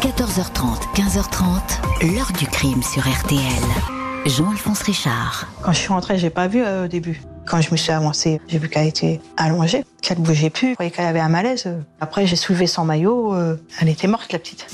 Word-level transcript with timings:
14h30, 0.00 0.94
15h30, 0.94 2.14
l'heure 2.14 2.32
du 2.38 2.46
crime 2.46 2.82
sur 2.82 3.02
RTL. 3.02 3.40
Jean-Alphonse 4.24 4.80
Richard. 4.82 5.46
Quand 5.62 5.72
je 5.72 5.78
suis 5.78 5.88
rentrée, 5.88 6.16
j'ai 6.18 6.30
pas 6.30 6.48
vu 6.48 6.62
euh, 6.62 6.86
au 6.86 6.88
début. 6.88 7.20
Quand 7.46 7.60
je 7.60 7.70
me 7.70 7.76
suis 7.76 7.92
avancée, 7.92 8.40
j'ai 8.48 8.58
vu 8.58 8.70
qu'elle 8.70 8.86
était 8.86 9.20
allongée, 9.36 9.84
qu'elle 10.00 10.18
bougeait 10.18 10.48
plus. 10.48 10.70
Je 10.70 10.74
croyais 10.74 10.90
qu'elle 10.90 11.04
avait 11.04 11.20
un 11.20 11.28
malaise. 11.28 11.68
Après, 12.00 12.26
j'ai 12.26 12.36
soulevé 12.36 12.66
son 12.66 12.86
maillot. 12.86 13.34
euh, 13.34 13.56
elle 13.78 13.90
était 13.90 14.06
morte, 14.06 14.32
la 14.32 14.38
petite. 14.38 14.66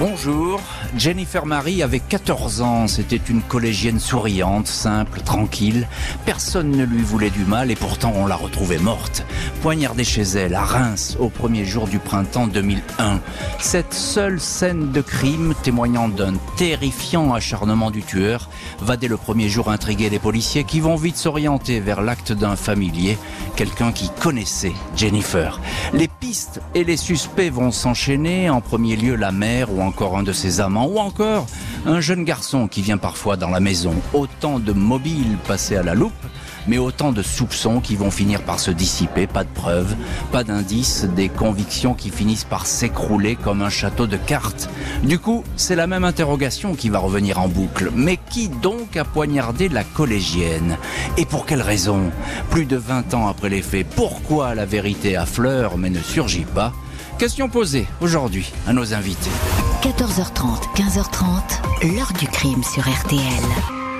Bonjour, 0.00 0.62
Jennifer 0.96 1.44
Marie 1.44 1.82
avait 1.82 2.00
14 2.00 2.62
ans, 2.62 2.88
c'était 2.88 3.20
une 3.28 3.42
collégienne 3.42 4.00
souriante, 4.00 4.66
simple, 4.66 5.20
tranquille. 5.20 5.86
Personne 6.24 6.70
ne 6.70 6.86
lui 6.86 7.02
voulait 7.02 7.28
du 7.28 7.44
mal 7.44 7.70
et 7.70 7.76
pourtant 7.76 8.10
on 8.16 8.24
l'a 8.24 8.36
retrouvée 8.36 8.78
morte, 8.78 9.26
poignardée 9.60 10.04
chez 10.04 10.22
elle 10.22 10.54
à 10.54 10.64
Reims 10.64 11.18
au 11.20 11.28
premier 11.28 11.66
jour 11.66 11.86
du 11.86 11.98
printemps 11.98 12.46
2001. 12.46 13.20
Cette 13.58 13.92
seule 13.92 14.40
scène 14.40 14.90
de 14.90 15.02
crime 15.02 15.52
témoignant 15.62 16.08
d'un 16.08 16.32
terrifiant 16.56 17.34
acharnement 17.34 17.90
du 17.90 18.02
tueur 18.02 18.48
va 18.80 18.96
dès 18.96 19.06
le 19.06 19.18
premier 19.18 19.50
jour 19.50 19.70
intriguer 19.70 20.08
les 20.08 20.18
policiers 20.18 20.64
qui 20.64 20.80
vont 20.80 20.96
vite 20.96 21.18
s'orienter 21.18 21.78
vers 21.78 22.00
l'acte 22.00 22.32
d'un 22.32 22.56
familier, 22.56 23.18
quelqu'un 23.54 23.92
qui 23.92 24.08
connaissait 24.18 24.72
Jennifer. 24.96 25.60
Les 25.92 26.08
pistes 26.08 26.62
et 26.74 26.84
les 26.84 26.96
suspects 26.96 27.50
vont 27.52 27.70
s'enchaîner, 27.70 28.48
en 28.48 28.62
premier 28.62 28.96
lieu 28.96 29.14
la 29.14 29.30
mère 29.30 29.70
ou 29.70 29.89
encore 29.90 30.16
un 30.16 30.22
de 30.22 30.32
ses 30.32 30.60
amants, 30.60 30.86
ou 30.86 31.00
encore 31.00 31.46
un 31.84 32.00
jeune 32.00 32.22
garçon 32.22 32.68
qui 32.68 32.80
vient 32.80 32.96
parfois 32.96 33.36
dans 33.36 33.50
la 33.50 33.58
maison. 33.58 33.92
Autant 34.12 34.60
de 34.60 34.72
mobiles 34.72 35.36
passés 35.48 35.76
à 35.76 35.82
la 35.82 35.94
loupe, 35.94 36.12
mais 36.68 36.78
autant 36.78 37.10
de 37.10 37.22
soupçons 37.22 37.80
qui 37.80 37.96
vont 37.96 38.12
finir 38.12 38.42
par 38.42 38.60
se 38.60 38.70
dissiper, 38.70 39.26
pas 39.26 39.42
de 39.42 39.48
preuves, 39.48 39.96
pas 40.30 40.44
d'indices, 40.44 41.06
des 41.16 41.28
convictions 41.28 41.94
qui 41.94 42.10
finissent 42.10 42.44
par 42.44 42.66
s'écrouler 42.66 43.34
comme 43.34 43.62
un 43.62 43.68
château 43.68 44.06
de 44.06 44.16
cartes. 44.16 44.70
Du 45.02 45.18
coup, 45.18 45.42
c'est 45.56 45.74
la 45.74 45.88
même 45.88 46.04
interrogation 46.04 46.76
qui 46.76 46.88
va 46.88 47.00
revenir 47.00 47.40
en 47.40 47.48
boucle. 47.48 47.90
Mais 47.92 48.16
qui 48.30 48.48
donc 48.48 48.96
a 48.96 49.04
poignardé 49.04 49.68
la 49.68 49.82
collégienne? 49.82 50.78
Et 51.16 51.24
pour 51.24 51.46
quelle 51.46 51.62
raison? 51.62 52.12
Plus 52.50 52.64
de 52.64 52.76
20 52.76 53.12
ans 53.14 53.26
après 53.26 53.48
les 53.48 53.62
faits, 53.62 53.88
pourquoi 53.96 54.54
la 54.54 54.66
vérité 54.66 55.16
affleure 55.16 55.78
mais 55.78 55.90
ne 55.90 56.00
surgit 56.00 56.46
pas? 56.54 56.72
Question 57.18 57.48
posée 57.48 57.86
aujourd'hui 58.00 58.52
à 58.68 58.72
nos 58.72 58.94
invités. 58.94 59.30
14h30, 59.82 60.74
15h30, 60.76 61.94
l'heure 61.96 62.12
du 62.18 62.26
crime 62.28 62.62
sur 62.62 62.82
RTL. 62.82 63.20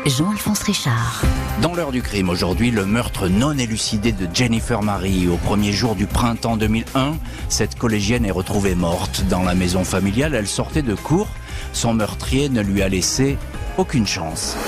Jean-Alphonse 0.04 0.62
Richard. 0.64 1.22
Dans 1.62 1.74
l'heure 1.74 1.90
du 1.90 2.02
crime 2.02 2.28
aujourd'hui, 2.28 2.70
le 2.70 2.84
meurtre 2.84 3.28
non 3.28 3.56
élucidé 3.56 4.12
de 4.12 4.28
Jennifer 4.30 4.82
Marie. 4.82 5.26
Au 5.26 5.38
premier 5.38 5.72
jour 5.72 5.94
du 5.94 6.06
printemps 6.06 6.58
2001, 6.58 7.14
cette 7.48 7.78
collégienne 7.78 8.26
est 8.26 8.30
retrouvée 8.30 8.74
morte 8.74 9.24
dans 9.30 9.42
la 9.42 9.54
maison 9.54 9.82
familiale. 9.82 10.34
Elle 10.34 10.48
sortait 10.48 10.82
de 10.82 10.94
cours. 10.94 11.28
Son 11.72 11.94
meurtrier 11.94 12.50
ne 12.50 12.60
lui 12.60 12.82
a 12.82 12.88
laissé 12.90 13.38
aucune 13.78 14.06
chance. 14.06 14.58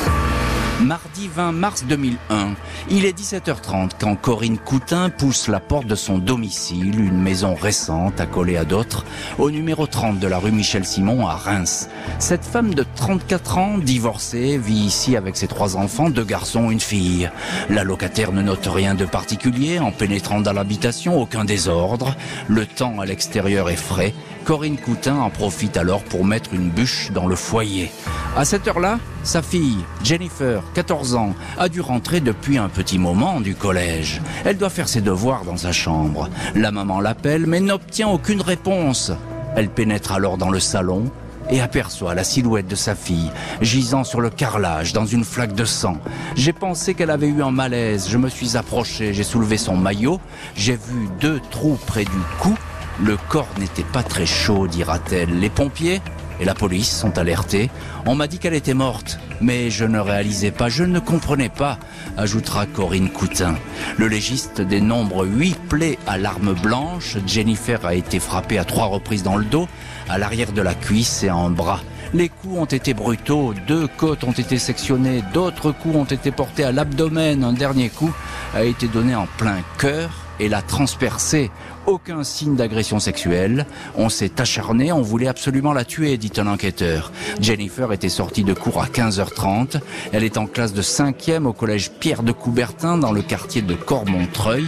Mardi 0.82 1.28
20 1.28 1.52
mars 1.52 1.84
2001, 1.88 2.54
il 2.90 3.04
est 3.04 3.16
17h30 3.16 3.90
quand 4.00 4.16
Corinne 4.16 4.58
Coutin 4.58 5.10
pousse 5.10 5.46
la 5.46 5.60
porte 5.60 5.86
de 5.86 5.94
son 5.94 6.18
domicile, 6.18 6.98
une 6.98 7.20
maison 7.20 7.54
récente 7.54 8.20
accolée 8.20 8.56
à 8.56 8.64
d'autres, 8.64 9.04
au 9.38 9.50
numéro 9.52 9.86
30 9.86 10.18
de 10.18 10.26
la 10.26 10.38
rue 10.38 10.50
Michel 10.50 10.84
Simon 10.84 11.26
à 11.28 11.34
Reims. 11.34 11.88
Cette 12.18 12.44
femme 12.44 12.74
de 12.74 12.84
34 12.96 13.58
ans, 13.58 13.78
divorcée, 13.78 14.58
vit 14.58 14.84
ici 14.84 15.16
avec 15.16 15.36
ses 15.36 15.46
trois 15.46 15.76
enfants, 15.76 16.10
deux 16.10 16.24
garçons, 16.24 16.70
une 16.70 16.80
fille. 16.80 17.30
La 17.70 17.84
locataire 17.84 18.32
ne 18.32 18.42
note 18.42 18.66
rien 18.66 18.96
de 18.96 19.04
particulier 19.04 19.78
en 19.78 19.92
pénétrant 19.92 20.40
dans 20.40 20.52
l'habitation, 20.52 21.20
aucun 21.20 21.44
désordre. 21.44 22.16
Le 22.48 22.66
temps 22.66 22.98
à 22.98 23.06
l'extérieur 23.06 23.70
est 23.70 23.76
frais. 23.76 24.14
Corinne 24.44 24.76
Coutin 24.76 25.16
en 25.16 25.30
profite 25.30 25.76
alors 25.76 26.02
pour 26.02 26.24
mettre 26.24 26.52
une 26.52 26.68
bûche 26.68 27.10
dans 27.12 27.26
le 27.26 27.36
foyer. 27.36 27.90
À 28.36 28.44
cette 28.44 28.66
heure-là, 28.66 28.98
sa 29.22 29.40
fille, 29.40 29.78
Jennifer, 30.02 30.62
14 30.74 31.14
ans, 31.14 31.34
a 31.58 31.68
dû 31.68 31.80
rentrer 31.80 32.20
depuis 32.20 32.58
un 32.58 32.68
petit 32.68 32.98
moment 32.98 33.40
du 33.40 33.54
collège. 33.54 34.20
Elle 34.44 34.58
doit 34.58 34.70
faire 34.70 34.88
ses 34.88 35.00
devoirs 35.00 35.44
dans 35.44 35.56
sa 35.56 35.70
chambre. 35.70 36.28
La 36.54 36.72
maman 36.72 37.00
l'appelle 37.00 37.46
mais 37.46 37.60
n'obtient 37.60 38.08
aucune 38.08 38.40
réponse. 38.40 39.12
Elle 39.54 39.68
pénètre 39.68 40.12
alors 40.12 40.38
dans 40.38 40.50
le 40.50 40.60
salon 40.60 41.10
et 41.50 41.60
aperçoit 41.60 42.14
la 42.14 42.24
silhouette 42.24 42.68
de 42.68 42.74
sa 42.74 42.94
fille 42.94 43.30
gisant 43.60 44.04
sur 44.04 44.20
le 44.20 44.30
carrelage 44.30 44.92
dans 44.92 45.06
une 45.06 45.24
flaque 45.24 45.54
de 45.54 45.64
sang. 45.64 45.98
J'ai 46.34 46.52
pensé 46.52 46.94
qu'elle 46.94 47.10
avait 47.10 47.28
eu 47.28 47.42
un 47.42 47.50
malaise. 47.50 48.08
Je 48.08 48.18
me 48.18 48.28
suis 48.28 48.56
approché, 48.56 49.12
j'ai 49.12 49.24
soulevé 49.24 49.56
son 49.56 49.76
maillot, 49.76 50.20
j'ai 50.56 50.76
vu 50.76 51.08
deux 51.20 51.40
trous 51.50 51.78
près 51.86 52.04
du 52.04 52.10
cou. 52.40 52.56
Le 53.00 53.16
corps 53.16 53.48
n'était 53.58 53.82
pas 53.82 54.02
très 54.02 54.26
chaud, 54.26 54.68
dira-t-elle. 54.68 55.40
Les 55.40 55.50
pompiers 55.50 56.00
et 56.40 56.44
la 56.44 56.54
police 56.54 56.90
sont 56.90 57.18
alertés. 57.18 57.70
On 58.06 58.14
m'a 58.14 58.26
dit 58.26 58.38
qu'elle 58.38 58.54
était 58.54 58.74
morte, 58.74 59.18
mais 59.40 59.70
je 59.70 59.84
ne 59.84 59.98
réalisais 59.98 60.50
pas, 60.50 60.68
je 60.68 60.84
ne 60.84 60.98
comprenais 60.98 61.48
pas, 61.48 61.78
ajoutera 62.16 62.66
Corinne 62.66 63.10
Coutin. 63.10 63.54
Le 63.96 64.08
légiste 64.08 64.60
dénombre 64.60 65.24
huit 65.26 65.56
plaies 65.68 65.98
à 66.06 66.18
l'arme 66.18 66.54
blanche. 66.54 67.16
Jennifer 67.26 67.84
a 67.86 67.94
été 67.94 68.18
frappée 68.18 68.58
à 68.58 68.64
trois 68.64 68.86
reprises 68.86 69.22
dans 69.22 69.36
le 69.36 69.44
dos, 69.44 69.68
à 70.08 70.18
l'arrière 70.18 70.52
de 70.52 70.62
la 70.62 70.74
cuisse 70.74 71.22
et 71.22 71.30
en 71.30 71.50
bras. 71.50 71.80
Les 72.12 72.28
coups 72.28 72.58
ont 72.58 72.66
été 72.66 72.92
brutaux, 72.92 73.54
deux 73.66 73.86
côtes 73.86 74.24
ont 74.24 74.32
été 74.32 74.58
sectionnées, 74.58 75.22
d'autres 75.32 75.72
coups 75.72 75.96
ont 75.96 76.04
été 76.04 76.30
portés 76.30 76.64
à 76.64 76.72
l'abdomen, 76.72 77.42
un 77.42 77.54
dernier 77.54 77.88
coup 77.88 78.12
a 78.54 78.64
été 78.64 78.86
donné 78.86 79.14
en 79.14 79.26
plein 79.38 79.58
cœur 79.78 80.10
et 80.40 80.48
l'a 80.48 80.62
transpercé. 80.62 81.50
Aucun 81.86 82.22
signe 82.24 82.54
d'agression 82.54 83.00
sexuelle. 83.00 83.66
On 83.96 84.08
s'est 84.08 84.40
acharné, 84.40 84.92
on 84.92 85.02
voulait 85.02 85.26
absolument 85.26 85.72
la 85.72 85.84
tuer, 85.84 86.16
dit 86.16 86.32
un 86.36 86.46
enquêteur. 86.46 87.12
Jennifer 87.40 87.92
était 87.92 88.08
sortie 88.08 88.44
de 88.44 88.54
cours 88.54 88.80
à 88.80 88.86
15h30. 88.86 89.80
Elle 90.12 90.24
est 90.24 90.38
en 90.38 90.46
classe 90.46 90.72
de 90.72 90.82
5e 90.82 91.44
au 91.46 91.52
collège 91.52 91.90
Pierre 91.90 92.22
de 92.22 92.32
Coubertin 92.32 92.98
dans 92.98 93.12
le 93.12 93.22
quartier 93.22 93.62
de 93.62 93.74
Cormontreuil. 93.74 94.66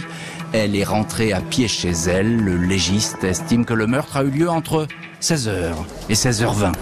Elle 0.53 0.75
est 0.75 0.83
rentrée 0.83 1.33
à 1.33 1.41
pied 1.41 1.67
chez 1.67 1.91
elle. 1.91 2.37
Le 2.37 2.57
légiste 2.57 3.23
estime 3.23 3.65
que 3.65 3.73
le 3.73 3.87
meurtre 3.87 4.17
a 4.17 4.23
eu 4.23 4.29
lieu 4.29 4.49
entre 4.49 4.87
16h 5.21 5.73
et 6.09 6.13
16h20. 6.13 6.73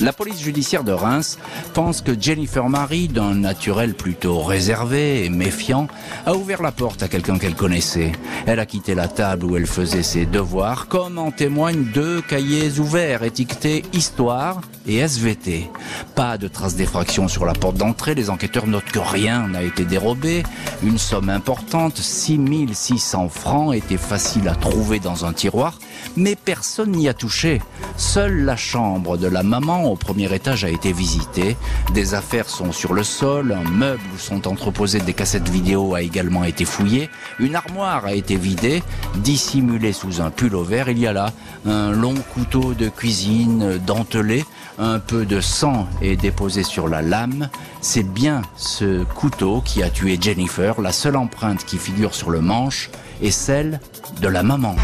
La 0.00 0.12
police 0.12 0.42
judiciaire 0.42 0.84
de 0.84 0.92
Reims 0.92 1.38
pense 1.72 2.02
que 2.02 2.12
Jennifer 2.20 2.68
Marie, 2.68 3.08
d'un 3.08 3.34
naturel 3.34 3.94
plutôt 3.94 4.42
réservé 4.42 5.24
et 5.24 5.30
méfiant, 5.30 5.88
a 6.26 6.34
ouvert 6.34 6.60
la 6.62 6.70
porte 6.70 7.02
à 7.02 7.08
quelqu'un 7.08 7.38
qu'elle 7.38 7.54
connaissait. 7.54 8.12
Elle 8.46 8.60
a 8.60 8.66
quitté 8.66 8.94
la 8.94 9.08
table 9.08 9.46
où 9.46 9.56
elle 9.56 9.66
faisait 9.66 10.02
ses 10.02 10.26
devoirs, 10.26 10.88
comme 10.88 11.16
en 11.16 11.30
témoignent 11.30 11.84
deux 11.94 12.20
cahiers 12.20 12.78
ouverts 12.78 13.22
étiquetés 13.22 13.84
Histoire 13.94 14.60
et 14.86 14.96
SVT. 14.96 15.70
Pas 16.14 16.36
de 16.36 16.46
traces 16.46 16.76
d'effraction 16.76 17.26
sur 17.26 17.46
la 17.46 17.54
porte 17.54 17.76
d'entrée, 17.76 18.14
les 18.14 18.28
enquêteurs 18.28 18.66
notent 18.66 18.92
que 18.92 18.98
rien 18.98 19.48
n'a 19.48 19.62
été 19.62 19.84
dérobé. 19.84 20.42
Une 20.82 20.98
somme 20.98 21.30
importante, 21.30 21.96
6600 21.96 23.30
francs, 23.30 23.74
était 23.74 23.96
facile 23.96 24.48
à 24.48 24.54
trouver 24.54 24.98
dans 24.98 25.24
un 25.24 25.32
tiroir, 25.32 25.78
mais 26.16 26.36
personne 26.36 26.92
n'y 26.92 27.08
a 27.08 27.14
touché. 27.14 27.60
Seule 27.96 28.44
la 28.44 28.56
chambre 28.56 29.16
de 29.16 29.26
la 29.26 29.42
maman 29.42 29.84
au 29.84 29.96
premier 29.96 30.32
étage 30.34 30.64
a 30.64 30.70
été 30.70 30.92
visitée. 30.92 31.56
Des 31.94 32.14
affaires 32.14 32.48
sont 32.48 32.72
sur 32.72 32.94
le 32.94 33.02
sol, 33.02 33.52
un 33.52 33.68
meuble 33.68 34.02
où 34.14 34.18
sont 34.18 34.48
entreposées 34.48 35.00
des 35.00 35.12
cassettes 35.12 35.48
vidéo 35.48 35.94
a 35.94 36.02
également 36.02 36.44
été 36.44 36.64
fouillé, 36.64 37.10
une 37.38 37.54
armoire 37.54 38.06
a 38.06 38.12
été 38.12 38.36
vidée, 38.36 38.82
dissimulée 39.16 39.92
sous 39.92 40.20
un 40.20 40.30
pull 40.30 40.56
vert, 40.64 40.88
il 40.88 40.98
y 40.98 41.06
a 41.06 41.12
là 41.12 41.32
un 41.66 41.90
long 41.90 42.14
couteau 42.34 42.74
de 42.74 42.88
cuisine 42.88 43.78
dentelé, 43.86 44.44
un 44.78 44.98
peu 44.98 45.24
de 45.24 45.40
sang 45.40 45.88
est 46.02 46.16
déposé 46.16 46.62
sur 46.62 46.88
la 46.88 47.02
lame. 47.02 47.48
C'est 47.80 48.02
bien 48.02 48.42
ce 48.56 49.04
couteau 49.04 49.60
qui 49.64 49.82
a 49.82 49.90
tué 49.90 50.18
Jennifer, 50.20 50.80
la 50.80 50.92
seule 50.92 51.16
empreinte 51.16 51.64
qui 51.64 51.78
figure 51.78 52.14
sur 52.14 52.30
le 52.30 52.40
manche 52.40 52.90
est 53.22 53.30
celle 53.30 53.80
de 54.20 54.28
la 54.28 54.42
maman. 54.42 54.76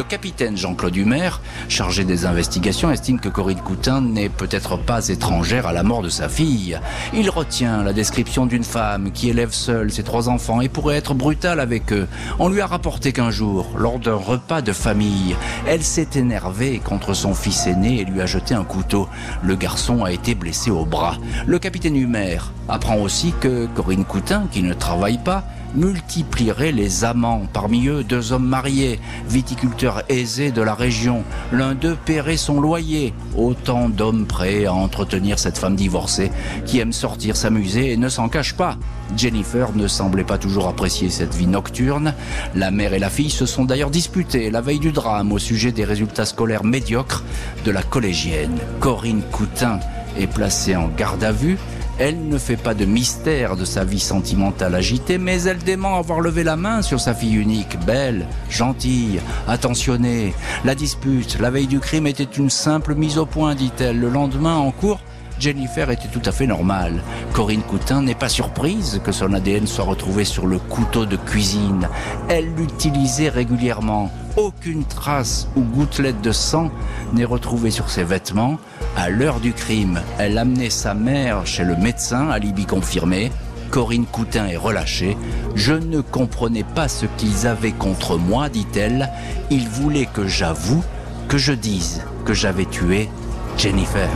Le 0.00 0.04
capitaine 0.04 0.56
Jean-Claude 0.56 0.96
Humer, 0.96 1.28
chargé 1.68 2.04
des 2.04 2.24
investigations, 2.24 2.90
estime 2.90 3.20
que 3.20 3.28
Corinne 3.28 3.60
Coutin 3.60 4.00
n'est 4.00 4.30
peut-être 4.30 4.78
pas 4.78 5.06
étrangère 5.08 5.66
à 5.66 5.74
la 5.74 5.82
mort 5.82 6.00
de 6.00 6.08
sa 6.08 6.30
fille. 6.30 6.80
Il 7.12 7.28
retient 7.28 7.82
la 7.82 7.92
description 7.92 8.46
d'une 8.46 8.64
femme 8.64 9.12
qui 9.12 9.28
élève 9.28 9.52
seule 9.52 9.92
ses 9.92 10.02
trois 10.02 10.30
enfants 10.30 10.62
et 10.62 10.70
pourrait 10.70 10.96
être 10.96 11.12
brutale 11.12 11.60
avec 11.60 11.92
eux. 11.92 12.08
On 12.38 12.48
lui 12.48 12.62
a 12.62 12.66
rapporté 12.66 13.12
qu'un 13.12 13.30
jour, 13.30 13.74
lors 13.76 13.98
d'un 13.98 14.14
repas 14.14 14.62
de 14.62 14.72
famille, 14.72 15.36
elle 15.66 15.82
s'est 15.82 16.08
énervée 16.14 16.78
contre 16.82 17.12
son 17.12 17.34
fils 17.34 17.66
aîné 17.66 18.00
et 18.00 18.06
lui 18.06 18.22
a 18.22 18.26
jeté 18.26 18.54
un 18.54 18.64
couteau. 18.64 19.06
Le 19.42 19.54
garçon 19.54 20.02
a 20.02 20.12
été 20.12 20.34
blessé 20.34 20.70
au 20.70 20.86
bras. 20.86 21.18
Le 21.46 21.58
capitaine 21.58 21.96
Humer 21.96 22.38
apprend 22.70 22.96
aussi 22.96 23.34
que 23.38 23.66
Corinne 23.66 24.06
Coutin, 24.06 24.48
qui 24.50 24.62
ne 24.62 24.72
travaille 24.72 25.18
pas, 25.18 25.44
multiplierait 25.74 26.72
les 26.72 27.04
amants. 27.04 27.42
Parmi 27.52 27.88
eux, 27.88 28.04
deux 28.04 28.32
hommes 28.32 28.46
mariés, 28.46 29.00
viticulteurs 29.28 30.02
aisés 30.08 30.50
de 30.50 30.62
la 30.62 30.74
région. 30.74 31.24
L'un 31.52 31.74
d'eux 31.74 31.96
paierait 32.04 32.36
son 32.36 32.60
loyer. 32.60 33.14
Autant 33.36 33.88
d'hommes 33.88 34.26
prêts 34.26 34.66
à 34.66 34.74
entretenir 34.74 35.38
cette 35.38 35.58
femme 35.58 35.76
divorcée 35.76 36.30
qui 36.66 36.80
aime 36.80 36.92
sortir, 36.92 37.36
s'amuser 37.36 37.92
et 37.92 37.96
ne 37.96 38.08
s'en 38.08 38.28
cache 38.28 38.54
pas. 38.54 38.76
Jennifer 39.16 39.74
ne 39.74 39.88
semblait 39.88 40.24
pas 40.24 40.38
toujours 40.38 40.68
apprécier 40.68 41.10
cette 41.10 41.34
vie 41.34 41.46
nocturne. 41.46 42.14
La 42.54 42.70
mère 42.70 42.94
et 42.94 42.98
la 42.98 43.10
fille 43.10 43.30
se 43.30 43.46
sont 43.46 43.64
d'ailleurs 43.64 43.90
disputées 43.90 44.50
la 44.50 44.60
veille 44.60 44.78
du 44.78 44.92
drame 44.92 45.32
au 45.32 45.38
sujet 45.38 45.72
des 45.72 45.84
résultats 45.84 46.26
scolaires 46.26 46.64
médiocres 46.64 47.24
de 47.64 47.70
la 47.70 47.82
collégienne. 47.82 48.58
Corinne 48.78 49.22
Coutin 49.32 49.80
est 50.18 50.26
placée 50.26 50.76
en 50.76 50.88
garde 50.88 51.24
à 51.24 51.32
vue. 51.32 51.58
Elle 52.02 52.28
ne 52.28 52.38
fait 52.38 52.56
pas 52.56 52.72
de 52.72 52.86
mystère 52.86 53.56
de 53.56 53.66
sa 53.66 53.84
vie 53.84 54.00
sentimentale 54.00 54.74
agitée, 54.74 55.18
mais 55.18 55.42
elle 55.42 55.58
dément 55.58 55.98
avoir 55.98 56.22
levé 56.22 56.44
la 56.44 56.56
main 56.56 56.80
sur 56.80 56.98
sa 56.98 57.12
fille 57.12 57.34
unique, 57.34 57.78
belle, 57.84 58.26
gentille, 58.48 59.20
attentionnée. 59.46 60.32
La 60.64 60.74
dispute, 60.74 61.38
la 61.38 61.50
veille 61.50 61.66
du 61.66 61.78
crime, 61.78 62.06
était 62.06 62.24
une 62.24 62.48
simple 62.48 62.94
mise 62.94 63.18
au 63.18 63.26
point, 63.26 63.54
dit-elle. 63.54 64.00
Le 64.00 64.08
lendemain, 64.08 64.56
en 64.56 64.70
cours, 64.70 65.00
Jennifer 65.38 65.90
était 65.90 66.08
tout 66.08 66.22
à 66.24 66.32
fait 66.32 66.46
normale. 66.46 67.02
Corinne 67.34 67.60
Coutin 67.60 68.00
n'est 68.00 68.14
pas 68.14 68.30
surprise 68.30 69.02
que 69.04 69.12
son 69.12 69.34
ADN 69.34 69.66
soit 69.66 69.84
retrouvé 69.84 70.24
sur 70.24 70.46
le 70.46 70.58
couteau 70.58 71.04
de 71.04 71.16
cuisine. 71.16 71.86
Elle 72.30 72.54
l'utilisait 72.54 73.28
régulièrement. 73.28 74.10
Aucune 74.38 74.84
trace 74.84 75.48
ou 75.54 75.60
gouttelette 75.60 76.22
de 76.22 76.32
sang 76.32 76.70
n'est 77.12 77.26
retrouvée 77.26 77.70
sur 77.70 77.90
ses 77.90 78.04
vêtements. 78.04 78.58
À 78.96 79.08
l'heure 79.08 79.40
du 79.40 79.52
crime, 79.52 80.00
elle 80.18 80.36
amenait 80.36 80.70
sa 80.70 80.94
mère 80.94 81.46
chez 81.46 81.64
le 81.64 81.76
médecin, 81.76 82.28
alibi 82.28 82.66
confirmé. 82.66 83.30
Corinne 83.70 84.04
Coutin 84.04 84.46
est 84.46 84.56
relâchée. 84.56 85.16
Je 85.54 85.74
ne 85.74 86.00
comprenais 86.00 86.64
pas 86.64 86.88
ce 86.88 87.06
qu'ils 87.16 87.46
avaient 87.46 87.72
contre 87.72 88.18
moi, 88.18 88.48
dit-elle. 88.48 89.08
Ils 89.50 89.68
voulaient 89.68 90.08
que 90.12 90.26
j'avoue, 90.26 90.82
que 91.28 91.38
je 91.38 91.52
dise 91.52 92.02
que 92.24 92.34
j'avais 92.34 92.66
tué 92.66 93.08
Jennifer. 93.56 94.08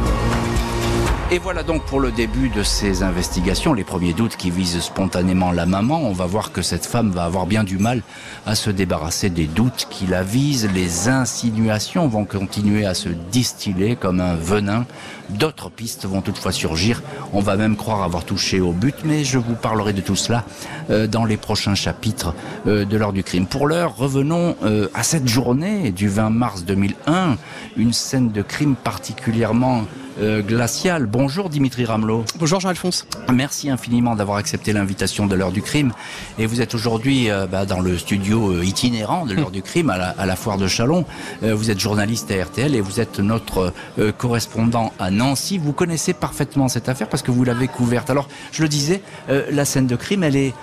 Et 1.31 1.39
voilà 1.39 1.63
donc 1.63 1.85
pour 1.87 2.01
le 2.01 2.13
début 2.13 2.51
de 2.51 2.63
ces 2.63 3.03
investigations, 3.03 3.73
les 3.73 3.83
premiers 3.83 4.13
doutes 4.13 4.37
qui 4.37 4.51
visent 4.51 4.81
spontanément 4.81 5.53
la 5.53 5.65
maman. 5.65 6.03
On 6.03 6.13
va 6.13 6.27
voir 6.27 6.53
que 6.53 6.61
cette 6.61 6.85
femme 6.85 7.11
va 7.11 7.25
avoir 7.25 7.47
bien 7.47 7.65
du 7.65 7.79
mal 7.79 8.03
à 8.45 8.55
se 8.55 8.69
débarrasser 8.71 9.31
des 9.31 9.47
doutes 9.47 9.87
qui 9.89 10.07
la 10.07 10.23
visent. 10.23 10.69
Les 10.75 11.09
insinuations 11.09 12.09
vont 12.09 12.27
continuer 12.27 12.85
à 12.85 12.93
se 12.93 13.09
distiller 13.09 13.97
comme 13.97 14.21
un 14.21 14.35
venin. 14.35 14.85
D'autres 15.31 15.71
pistes 15.71 16.05
vont 16.05 16.21
toutefois 16.21 16.53
surgir. 16.53 17.03
On 17.33 17.41
va 17.41 17.57
même 17.57 17.77
croire 17.77 18.03
avoir 18.03 18.25
touché 18.25 18.61
au 18.61 18.73
but, 18.73 18.97
mais 19.05 19.25
je 19.25 19.39
vous 19.39 19.55
parlerai 19.55 19.95
de 19.95 20.03
tout 20.03 20.17
cela 20.17 20.45
euh, 20.91 21.07
dans 21.07 21.25
les 21.25 21.39
prochains 21.39 21.75
chapitres 21.75 22.35
euh, 22.67 22.85
de 22.85 22.97
l'heure 22.99 23.15
du 23.15 23.25
crime. 23.25 23.47
Pour 23.47 23.67
l'heure, 23.67 23.97
revenons 23.97 24.57
euh, 24.63 24.89
à 24.93 25.03
cette 25.03 25.27
journée 25.27 25.91
du 25.91 26.09
20 26.09 26.29
mars 26.29 26.65
2001, 26.65 27.39
une 27.79 27.95
scène 27.95 28.31
de 28.31 28.43
crime 28.43 28.77
particulièrement 28.77 29.85
euh, 30.21 30.43
glacial. 30.43 31.07
Bonjour 31.07 31.49
Dimitri 31.49 31.85
Ramelot. 31.85 32.25
Bonjour 32.39 32.61
Jean-Alphonse. 32.61 33.07
Merci 33.33 33.69
infiniment 33.69 34.15
d'avoir 34.15 34.39
accepté 34.39 34.73
l'invitation 34.73 35.27
de 35.27 35.35
l'heure 35.35 35.51
du 35.51 35.61
crime. 35.61 35.93
Et 36.39 36.47
vous 36.47 36.61
êtes 36.61 36.75
aujourd'hui 36.75 37.31
euh, 37.31 37.47
bah, 37.47 37.67
dans 37.67 37.81
le 37.81 37.99
studio 37.99 38.53
euh, 38.53 38.65
itinérant 38.65 39.27
de 39.27 39.35
l'heure 39.35 39.51
du 39.51 39.63
crime 39.63 39.91
à 39.91 39.99
la, 39.99 40.09
à 40.11 40.27
la, 40.27 40.37
foire 40.37 40.57
de 40.57 40.69
Chalon. 40.69 41.05
vous 41.43 41.71
êtes 41.71 41.81
journaliste 41.81 42.31
à 42.31 42.45
RTL 42.45 42.75
et 42.75 42.81
vous 42.81 43.01
êtes 43.01 43.19
notre 43.19 43.73
correspondant 44.19 44.93
à 44.99 45.11
Nancy. 45.11 45.59
Vous 45.59 45.73
connaissez 45.73 46.13
parfaitement 46.13 46.69
cette 46.69 46.89
affaire 46.89 47.09
parce 47.09 47.23
que 47.23 47.31
vous 47.31 47.45
l'avez 47.45 47.69
couverte. 47.69 48.11
Alors, 48.11 48.29
je 48.53 48.63
le 48.63 48.69
disais, 48.69 49.03
la 49.29 49.65
scène 49.65 49.87
de 49.87 49.97
crime, 49.97 50.23
elle 50.23 50.37
est, 50.37 50.55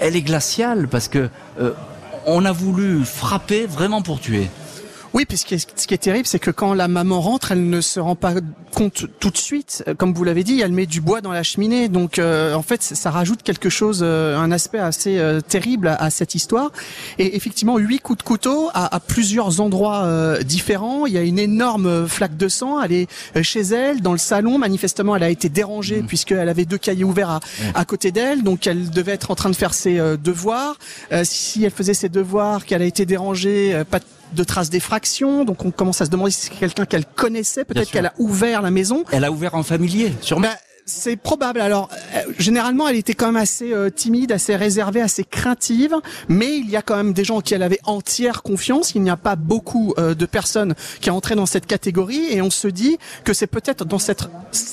elle 0.00 0.16
est 0.16 0.22
glaciale 0.22 0.88
parce 0.88 1.08
que 1.08 1.30
on 2.26 2.44
a 2.44 2.52
voulu 2.52 3.04
frapper 3.04 3.66
vraiment 3.66 4.02
pour 4.02 4.20
tuer. 4.20 4.48
Oui, 5.16 5.24
puisque 5.24 5.58
ce 5.58 5.86
qui 5.86 5.94
est 5.94 5.96
terrible, 5.96 6.26
c'est 6.26 6.38
que 6.38 6.50
quand 6.50 6.74
la 6.74 6.88
maman 6.88 7.22
rentre, 7.22 7.52
elle 7.52 7.70
ne 7.70 7.80
se 7.80 7.98
rend 7.98 8.16
pas 8.16 8.34
compte 8.74 9.06
tout 9.18 9.30
de 9.30 9.38
suite. 9.38 9.82
Comme 9.96 10.12
vous 10.12 10.24
l'avez 10.24 10.44
dit, 10.44 10.60
elle 10.60 10.72
met 10.72 10.84
du 10.84 11.00
bois 11.00 11.22
dans 11.22 11.32
la 11.32 11.42
cheminée. 11.42 11.88
Donc, 11.88 12.18
euh, 12.18 12.52
en 12.52 12.60
fait, 12.60 12.82
ça 12.82 13.10
rajoute 13.10 13.42
quelque 13.42 13.70
chose, 13.70 14.00
euh, 14.02 14.36
un 14.36 14.52
aspect 14.52 14.78
assez 14.78 15.16
euh, 15.16 15.40
terrible 15.40 15.96
à, 15.98 16.10
cette 16.10 16.34
histoire. 16.34 16.70
Et 17.18 17.34
effectivement, 17.34 17.78
huit 17.78 18.00
coups 18.00 18.18
de 18.18 18.24
couteau 18.24 18.68
à, 18.74 18.94
à 18.94 19.00
plusieurs 19.00 19.62
endroits 19.62 20.06
différents. 20.44 21.06
Il 21.06 21.14
y 21.14 21.18
a 21.18 21.22
une 21.22 21.38
énorme 21.38 22.06
flaque 22.06 22.36
de 22.36 22.48
sang. 22.48 22.82
Elle 22.82 22.92
est 22.92 23.08
chez 23.42 23.62
elle, 23.62 24.02
dans 24.02 24.12
le 24.12 24.18
salon. 24.18 24.58
Manifestement, 24.58 25.16
elle 25.16 25.22
a 25.22 25.30
été 25.30 25.48
dérangée 25.48 26.02
mmh. 26.02 26.06
puisqu'elle 26.08 26.50
avait 26.50 26.66
deux 26.66 26.76
cahiers 26.76 27.04
ouverts 27.04 27.30
à, 27.30 27.40
à 27.74 27.86
côté 27.86 28.12
d'elle. 28.12 28.42
Donc, 28.42 28.66
elle 28.66 28.90
devait 28.90 29.12
être 29.12 29.30
en 29.30 29.34
train 29.34 29.48
de 29.48 29.56
faire 29.56 29.72
ses 29.72 29.98
devoirs. 30.22 30.76
si 31.22 31.64
elle 31.64 31.70
faisait 31.70 31.94
ses 31.94 32.10
devoirs, 32.10 32.66
qu'elle 32.66 32.82
a 32.82 32.86
été 32.86 33.06
dérangée, 33.06 33.82
pas 33.90 33.98
de 33.98 34.04
de 34.32 34.44
traces 34.44 34.70
d'effraction. 34.70 35.44
Donc 35.44 35.64
on 35.64 35.70
commence 35.70 36.00
à 36.00 36.06
se 36.06 36.10
demander 36.10 36.30
si 36.30 36.46
c'est 36.46 36.54
quelqu'un 36.54 36.86
qu'elle 36.86 37.06
connaissait. 37.06 37.64
Peut-être 37.64 37.90
qu'elle 37.90 38.06
a 38.06 38.14
ouvert 38.18 38.62
la 38.62 38.70
maison. 38.70 39.04
Elle 39.12 39.24
a 39.24 39.30
ouvert 39.30 39.54
en 39.54 39.62
familier, 39.62 40.12
sûrement. 40.20 40.48
Bah, 40.48 40.56
c'est 40.88 41.16
probable. 41.16 41.60
Alors, 41.60 41.88
euh, 42.14 42.20
généralement, 42.38 42.86
elle 42.86 42.94
était 42.94 43.14
quand 43.14 43.26
même 43.26 43.36
assez 43.36 43.72
euh, 43.72 43.90
timide, 43.90 44.30
assez 44.30 44.54
réservée, 44.54 45.00
assez 45.00 45.24
craintive, 45.24 45.96
mais 46.28 46.56
il 46.58 46.70
y 46.70 46.76
a 46.76 46.82
quand 46.82 46.96
même 46.96 47.12
des 47.12 47.24
gens 47.24 47.40
qui 47.40 47.54
elle 47.54 47.64
avait 47.64 47.80
entière 47.84 48.44
confiance. 48.44 48.94
Il 48.94 49.02
n'y 49.02 49.10
a 49.10 49.16
pas 49.16 49.34
beaucoup 49.34 49.94
euh, 49.98 50.14
de 50.14 50.26
personnes 50.26 50.74
qui 51.00 51.10
entraient 51.10 51.34
dans 51.34 51.46
cette 51.46 51.66
catégorie, 51.66 52.26
et 52.30 52.40
on 52.40 52.50
se 52.50 52.68
dit 52.68 52.98
que 53.24 53.34
c'est 53.34 53.48
peut-être 53.48 53.84
dans 53.84 53.98
cette 53.98 54.28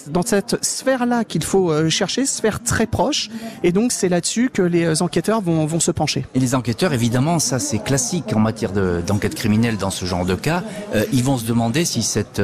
dans 0.07 0.21
cette 0.21 0.63
sphère-là 0.63 1.23
qu'il 1.23 1.43
faut 1.43 1.89
chercher, 1.89 2.25
sphère 2.25 2.61
très 2.61 2.85
proche, 2.85 3.29
et 3.63 3.71
donc 3.71 3.91
c'est 3.91 4.07
là-dessus 4.07 4.49
que 4.53 4.61
les 4.61 5.01
enquêteurs 5.01 5.41
vont 5.41 5.65
vont 5.65 5.79
se 5.79 5.91
pencher. 5.91 6.25
Et 6.35 6.39
les 6.39 6.55
enquêteurs, 6.55 6.93
évidemment, 6.93 7.39
ça 7.39 7.57
c'est 7.59 7.79
classique 7.79 8.33
en 8.33 8.39
matière 8.39 8.71
d'enquête 8.71 9.35
criminelle 9.35 9.77
dans 9.77 9.89
ce 9.89 10.05
genre 10.05 10.25
de 10.25 10.35
cas. 10.35 10.63
ils 11.11 11.23
vont 11.23 11.37
se 11.37 11.45
demander 11.45 11.85
si 11.85 12.03
cette 12.03 12.41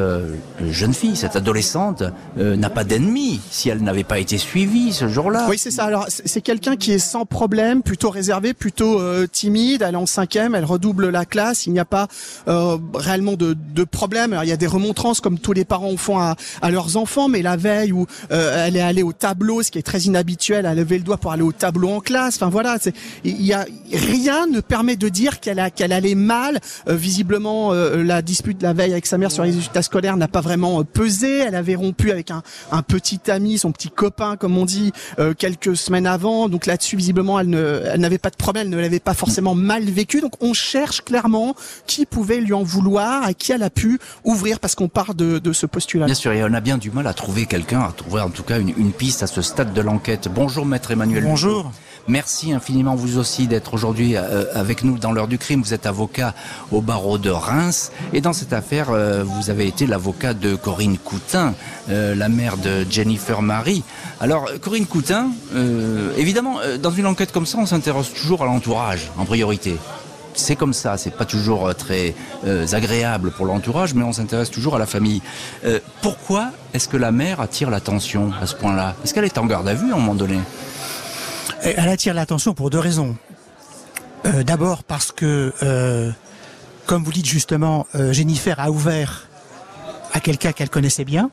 jeune 0.69 0.94
fille, 0.94 1.16
cette 1.16 1.36
adolescente, 1.36 2.04
n'a 2.36 2.69
pas 2.69 2.83
d'ennemis 2.83 3.39
si 3.59 3.67
elle 3.67 3.83
n'avait 3.83 4.06
pas 4.06 4.19
été 4.19 4.38
suivie 4.38 4.94
ce 4.94 5.09
jour-là. 5.09 5.47
Oui, 5.50 5.57
c'est 5.57 5.71
ça. 5.71 5.83
Alors, 5.83 6.06
c'est 6.07 6.41
quelqu'un 6.41 6.77
qui 6.77 6.94
est 6.94 7.00
sans 7.00 7.25
problème, 7.25 7.83
plutôt 7.83 8.09
réservé, 8.09 8.53
plutôt 8.53 9.01
euh, 9.01 9.27
timide. 9.27 9.83
Elle 9.85 9.95
est 9.95 9.97
en 9.97 10.06
cinquième, 10.06 10.56
elle 10.56 10.63
redouble 10.63 11.09
la 11.09 11.25
classe. 11.25 11.67
Il 11.67 11.73
n'y 11.73 11.79
a 11.79 11.85
pas 11.85 12.07
euh, 12.47 12.77
réellement 12.94 13.33
de, 13.33 13.57
de, 13.75 13.83
problème. 13.83 14.31
Alors, 14.31 14.45
il 14.45 14.50
y 14.50 14.53
a 14.53 14.57
des 14.57 14.67
remontrances 14.67 15.19
comme 15.19 15.39
tous 15.39 15.51
les 15.51 15.65
parents 15.65 15.95
font 15.97 16.19
à, 16.19 16.38
à 16.61 16.71
leurs 16.71 16.95
enfants, 16.95 17.27
mais 17.27 17.41
la 17.41 17.57
veille 17.57 17.91
où 17.91 18.06
euh, 18.31 18.65
elle 18.65 18.77
est 18.77 18.81
allée 18.81 19.03
au 19.03 19.11
tableau, 19.11 19.61
ce 19.61 19.71
qui 19.71 19.77
est 19.77 19.83
très 19.83 20.01
inhabituel, 20.01 20.65
a 20.65 20.73
levé 20.73 20.97
le 20.97 21.03
doigt 21.03 21.17
pour 21.17 21.33
aller 21.33 21.44
au 21.44 21.51
tableau 21.51 21.89
en 21.89 22.00
classe. 22.00 22.35
Enfin 22.38 22.50
voilà, 22.50 22.77
il 23.25 23.41
y 23.41 23.51
a 23.51 23.65
rien 23.91 24.47
ne 24.47 24.61
permet 24.61 24.95
de 24.95 25.09
dire 25.09 25.41
qu'elle 25.41 25.59
a 25.59 25.69
allait 25.79 26.15
mal. 26.15 26.59
visiblement, 26.88 27.73
la 27.73 28.21
dispute 28.21 28.61
la 28.61 28.73
veille 28.73 28.91
avec 28.91 29.06
sa 29.06 29.17
mère 29.17 29.31
sur 29.31 29.44
les 29.44 29.51
résultats 29.51 29.81
scolaires 29.81 30.17
n'a 30.17 30.27
pas 30.27 30.41
vraiment 30.41 30.83
pesé. 30.83 31.39
Elle 31.39 31.56
avait 31.56 31.75
rompu 31.75 32.11
avec 32.11 32.31
un, 32.31 32.44
un 32.71 32.83
petit 32.83 33.19
ami 33.29 33.48
son 33.57 33.71
petit 33.71 33.89
copain, 33.89 34.35
comme 34.37 34.57
on 34.57 34.65
dit, 34.65 34.91
euh, 35.19 35.33
quelques 35.33 35.75
semaines 35.75 36.07
avant. 36.07 36.49
Donc 36.49 36.65
là-dessus, 36.65 36.95
visiblement, 36.95 37.39
elle 37.39 37.49
n'avait 37.49 38.17
pas 38.17 38.29
de 38.29 38.35
problème, 38.35 38.67
elle 38.67 38.77
ne 38.77 38.81
l'avait 38.81 38.99
pas 38.99 39.13
forcément 39.13 39.55
mal 39.55 39.83
vécu. 39.83 40.21
Donc 40.21 40.33
on 40.41 40.53
cherche 40.53 41.01
clairement 41.01 41.55
qui 41.87 42.05
pouvait 42.05 42.39
lui 42.39 42.53
en 42.53 42.63
vouloir, 42.63 43.23
à 43.23 43.33
qui 43.33 43.51
elle 43.51 43.63
a 43.63 43.69
pu 43.69 43.99
ouvrir, 44.23 44.59
parce 44.59 44.75
qu'on 44.75 44.89
part 44.89 45.15
de, 45.15 45.41
ce 45.51 45.65
postulat. 45.65 46.06
Bien 46.06 46.15
sûr, 46.15 46.31
et 46.31 46.44
on 46.44 46.53
a 46.53 46.61
bien 46.61 46.77
du 46.77 46.91
mal 46.91 47.07
à 47.07 47.13
trouver 47.13 47.45
quelqu'un, 47.45 47.81
à 47.81 47.91
trouver 47.91 48.21
en 48.21 48.29
tout 48.29 48.44
cas 48.44 48.59
une, 48.59 48.73
une 48.77 48.91
piste 48.91 49.23
à 49.23 49.27
ce 49.27 49.41
stade 49.41 49.73
de 49.73 49.81
l'enquête. 49.81 50.29
Bonjour, 50.33 50.65
maître 50.65 50.91
Emmanuel. 50.91 51.23
Bonjour. 51.23 51.71
Merci 52.09 52.54
infiniment 52.54 52.95
vous 52.95 53.19
aussi 53.19 53.45
d'être 53.45 53.75
aujourd'hui 53.75 54.16
euh, 54.16 54.45
avec 54.56 54.83
nous 54.83 54.97
dans 54.97 55.11
l'heure 55.11 55.28
du 55.28 55.37
crime. 55.37 55.61
Vous 55.61 55.75
êtes 55.75 55.85
avocat 55.85 56.33
au 56.71 56.81
barreau 56.81 57.19
de 57.19 57.30
Reims 57.30 57.92
et 58.13 58.19
dans 58.19 58.33
cette 58.33 58.51
affaire, 58.51 58.87
euh, 58.89 59.23
vous 59.23 59.51
avez 59.51 59.68
été 59.68 59.85
l'avocat 59.85 60.33
de 60.33 60.56
Corinne 60.56 60.97
Coutin, 60.97 61.54
euh, 61.92 62.16
la 62.16 62.28
mère 62.28 62.57
de 62.57 62.83
Jennifer 62.89 63.44
Marie. 63.44 63.83
Alors 64.19 64.49
Corinne 64.59 64.87
Coutin, 64.87 65.28
évidemment, 66.18 66.57
dans 66.81 66.89
une 66.89 67.06
enquête 67.06 67.31
comme 67.31 67.45
ça, 67.45 67.59
on 67.59 67.68
s'intéresse 67.68 68.11
toujours 68.11 68.42
à 68.42 68.45
l'entourage 68.45 69.11
en 69.18 69.25
priorité 69.25 69.78
c'est 70.35 70.56
comme 70.56 70.73
ça, 70.73 70.97
c'est 70.97 71.13
pas 71.13 71.25
toujours 71.25 71.75
très 71.75 72.16
agréable 72.71 73.31
pour 73.31 73.45
l'entourage, 73.45 73.94
mais 73.94 74.04
on 74.04 74.13
s'intéresse 74.13 74.49
toujours 74.49 74.78
à 74.78 74.80
la 74.80 74.85
famille. 74.85 75.21
pourquoi 76.01 76.51
est-ce 76.73 76.87
que 76.87 76.95
la 76.95 77.11
mère 77.11 77.42
attire 77.42 77.69
l'attention 77.69 78.31
à 78.42 78.45
ce 78.45 78.56
point-là? 78.56 78.95
Est-ce 79.04 79.13
qu'elle 79.13 79.25
est 79.25 79.37
en 79.37 79.45
garde 79.45 79.68
à 79.68 79.73
vue 79.73 79.92
à 79.92 79.95
un 79.95 79.99
moment 79.99 80.16
donné? 80.16 80.39
Elle 81.63 81.89
attire 81.89 82.13
l'attention 82.13 82.54
pour 82.54 82.69
deux 82.69 82.80
raisons. 82.80 83.16
Euh, 84.25 84.44
d'abord 84.44 84.83
parce 84.83 85.11
que, 85.11 85.54
euh, 85.63 86.11
comme 86.85 87.04
vous 87.04 87.11
dites 87.11 87.25
justement, 87.25 87.87
euh, 87.95 88.11
Jennifer 88.13 88.59
a 88.59 88.69
ouvert 88.71 89.28
à 90.13 90.19
quelqu'un 90.19 90.51
qu'elle 90.51 90.69
connaissait 90.69 91.06
bien. 91.06 91.30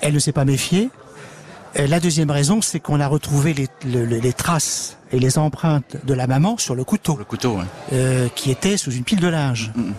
Elle 0.00 0.14
ne 0.14 0.18
s'est 0.18 0.32
pas 0.32 0.44
méfiée. 0.44 0.90
la 1.74 2.00
deuxième 2.00 2.30
raison, 2.30 2.62
c'est 2.62 2.80
qu'on 2.80 3.00
a 3.00 3.06
retrouvé 3.06 3.54
les, 3.54 4.32
traces 4.32 4.96
et 5.12 5.18
les 5.18 5.36
empreintes 5.36 5.96
de 6.04 6.14
la 6.14 6.26
maman 6.26 6.56
sur 6.56 6.74
le 6.74 6.84
couteau. 6.84 7.16
Le 7.18 7.24
couteau, 7.24 7.58
qui 8.34 8.50
était 8.50 8.76
sous 8.76 8.92
une 8.92 9.04
pile 9.04 9.20
de 9.20 9.28
linge. 9.28 9.72
Mm, 9.74 9.80
mm. 9.80 9.94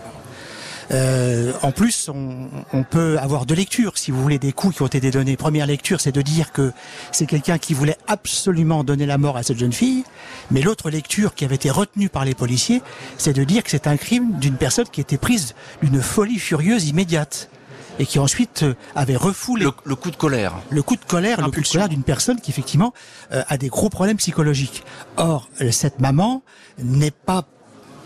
Euh, 0.90 1.52
en 1.62 1.72
plus, 1.72 2.08
on, 2.08 2.48
on, 2.72 2.82
peut 2.82 3.18
avoir 3.18 3.46
deux 3.46 3.54
lectures, 3.54 3.98
si 3.98 4.10
vous 4.10 4.22
voulez, 4.22 4.38
des 4.38 4.52
coups 4.52 4.76
qui 4.76 4.82
ont 4.82 4.86
été 4.86 5.10
donnés. 5.10 5.36
Première 5.36 5.66
lecture, 5.66 6.00
c'est 6.00 6.12
de 6.12 6.22
dire 6.22 6.52
que 6.52 6.72
c'est 7.12 7.26
quelqu'un 7.26 7.58
qui 7.58 7.74
voulait 7.74 7.98
absolument 8.06 8.84
donner 8.84 9.06
la 9.06 9.18
mort 9.18 9.36
à 9.36 9.42
cette 9.42 9.58
jeune 9.58 9.72
fille. 9.72 10.04
Mais 10.50 10.62
l'autre 10.62 10.90
lecture 10.90 11.34
qui 11.34 11.44
avait 11.44 11.56
été 11.56 11.70
retenue 11.70 12.08
par 12.08 12.24
les 12.24 12.34
policiers, 12.34 12.82
c'est 13.18 13.34
de 13.34 13.44
dire 13.44 13.62
que 13.62 13.70
c'est 13.70 13.86
un 13.86 13.96
crime 13.96 14.38
d'une 14.38 14.56
personne 14.56 14.88
qui 14.90 15.00
était 15.00 15.18
prise 15.18 15.54
d'une 15.82 16.00
folie 16.00 16.38
furieuse 16.38 16.88
immédiate 16.88 17.50
et 17.98 18.06
qui 18.06 18.18
ensuite 18.18 18.62
euh, 18.62 18.74
avait 18.94 19.16
refoulé 19.16 19.66
le, 19.84 19.94
coup 19.96 20.10
de 20.10 20.16
colère. 20.16 20.54
Le 20.70 20.82
coup 20.82 20.96
de 20.96 21.04
colère, 21.04 21.40
le 21.40 21.50
coup 21.50 21.60
de 21.60 21.66
colère 21.66 21.88
d'une 21.88 22.04
personne 22.04 22.40
qui 22.40 22.50
effectivement 22.50 22.94
euh, 23.32 23.42
a 23.48 23.58
des 23.58 23.68
gros 23.68 23.90
problèmes 23.90 24.18
psychologiques. 24.18 24.84
Or, 25.16 25.48
cette 25.72 25.98
maman 25.98 26.42
n'est 26.78 27.10
pas 27.10 27.44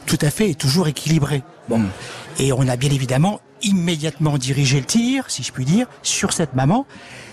tout 0.06 0.18
à 0.20 0.30
fait 0.30 0.50
et 0.50 0.54
toujours 0.54 0.88
équilibrée. 0.88 1.42
Bon, 1.68 1.78
hmm. 1.78 1.88
Et 2.38 2.52
on 2.52 2.66
a 2.68 2.76
bien 2.76 2.90
évidemment 2.90 3.40
immédiatement 3.62 4.38
dirigé 4.38 4.80
le 4.80 4.86
tir, 4.86 5.24
si 5.28 5.42
je 5.42 5.52
puis 5.52 5.64
dire, 5.64 5.86
sur 6.02 6.32
cette 6.32 6.54
maman, 6.54 6.86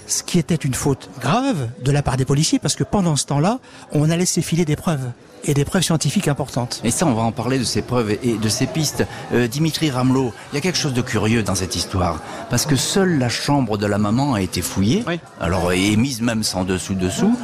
ce 0.08 0.24
qui 0.24 0.39
était 0.39 0.56
une 0.56 0.74
faute 0.74 1.10
grave 1.20 1.70
de 1.84 1.91
la 1.91 2.01
part 2.01 2.18
des 2.18 2.25
policiers, 2.25 2.60
parce 2.60 2.75
que 2.75 2.84
pendant 2.84 3.15
ce 3.15 3.25
temps-là, 3.25 3.60
on 3.91 4.10
a 4.10 4.18
laissé 4.18 4.41
filer 4.41 4.65
des 4.65 4.75
preuves 4.75 5.12
et 5.46 5.53
des 5.53 5.65
preuves 5.65 5.84
scientifiques 5.84 6.27
importantes. 6.27 6.82
Et 6.84 6.91
ça, 6.91 7.06
on 7.06 7.13
va 7.13 7.22
en 7.22 7.32
parler 7.32 7.60
de 7.60 7.63
ces 7.63 7.82
preuves 7.82 8.12
et 8.12 8.38
de 8.38 8.50
ces 8.50 8.68
pistes. 8.68 9.06
Euh, 9.34 9.48
Dimitri 9.48 9.89
Ramelot, 9.89 10.34
il 10.51 10.56
y 10.56 10.58
a 10.58 10.62
quelque 10.62 10.77
chose 10.77 10.94
de 10.94 11.01
curieux 11.01 11.44
dans 11.44 11.56
cette 11.56 11.75
histoire, 11.75 12.22
parce 12.50 12.65
que 12.65 12.75
seule 12.75 13.18
la 13.18 13.29
chambre 13.29 13.77
de 13.77 13.86
la 13.86 13.98
maman 13.98 14.34
a 14.34 14.41
été 14.41 14.62
fouillée, 14.62 15.06
alors 15.39 15.72
est 15.72 15.96
mise 15.96 16.22
même 16.22 16.44
sans 16.44 16.65
dessous-dessous, 16.65 17.38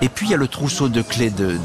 et 0.00 0.08
puis 0.08 0.26
il 0.26 0.30
y 0.30 0.34
a 0.34 0.36
le 0.36 0.48
trousseau 0.48 0.88
de 0.88 1.02
clés 1.02 1.30
de, 1.30 1.58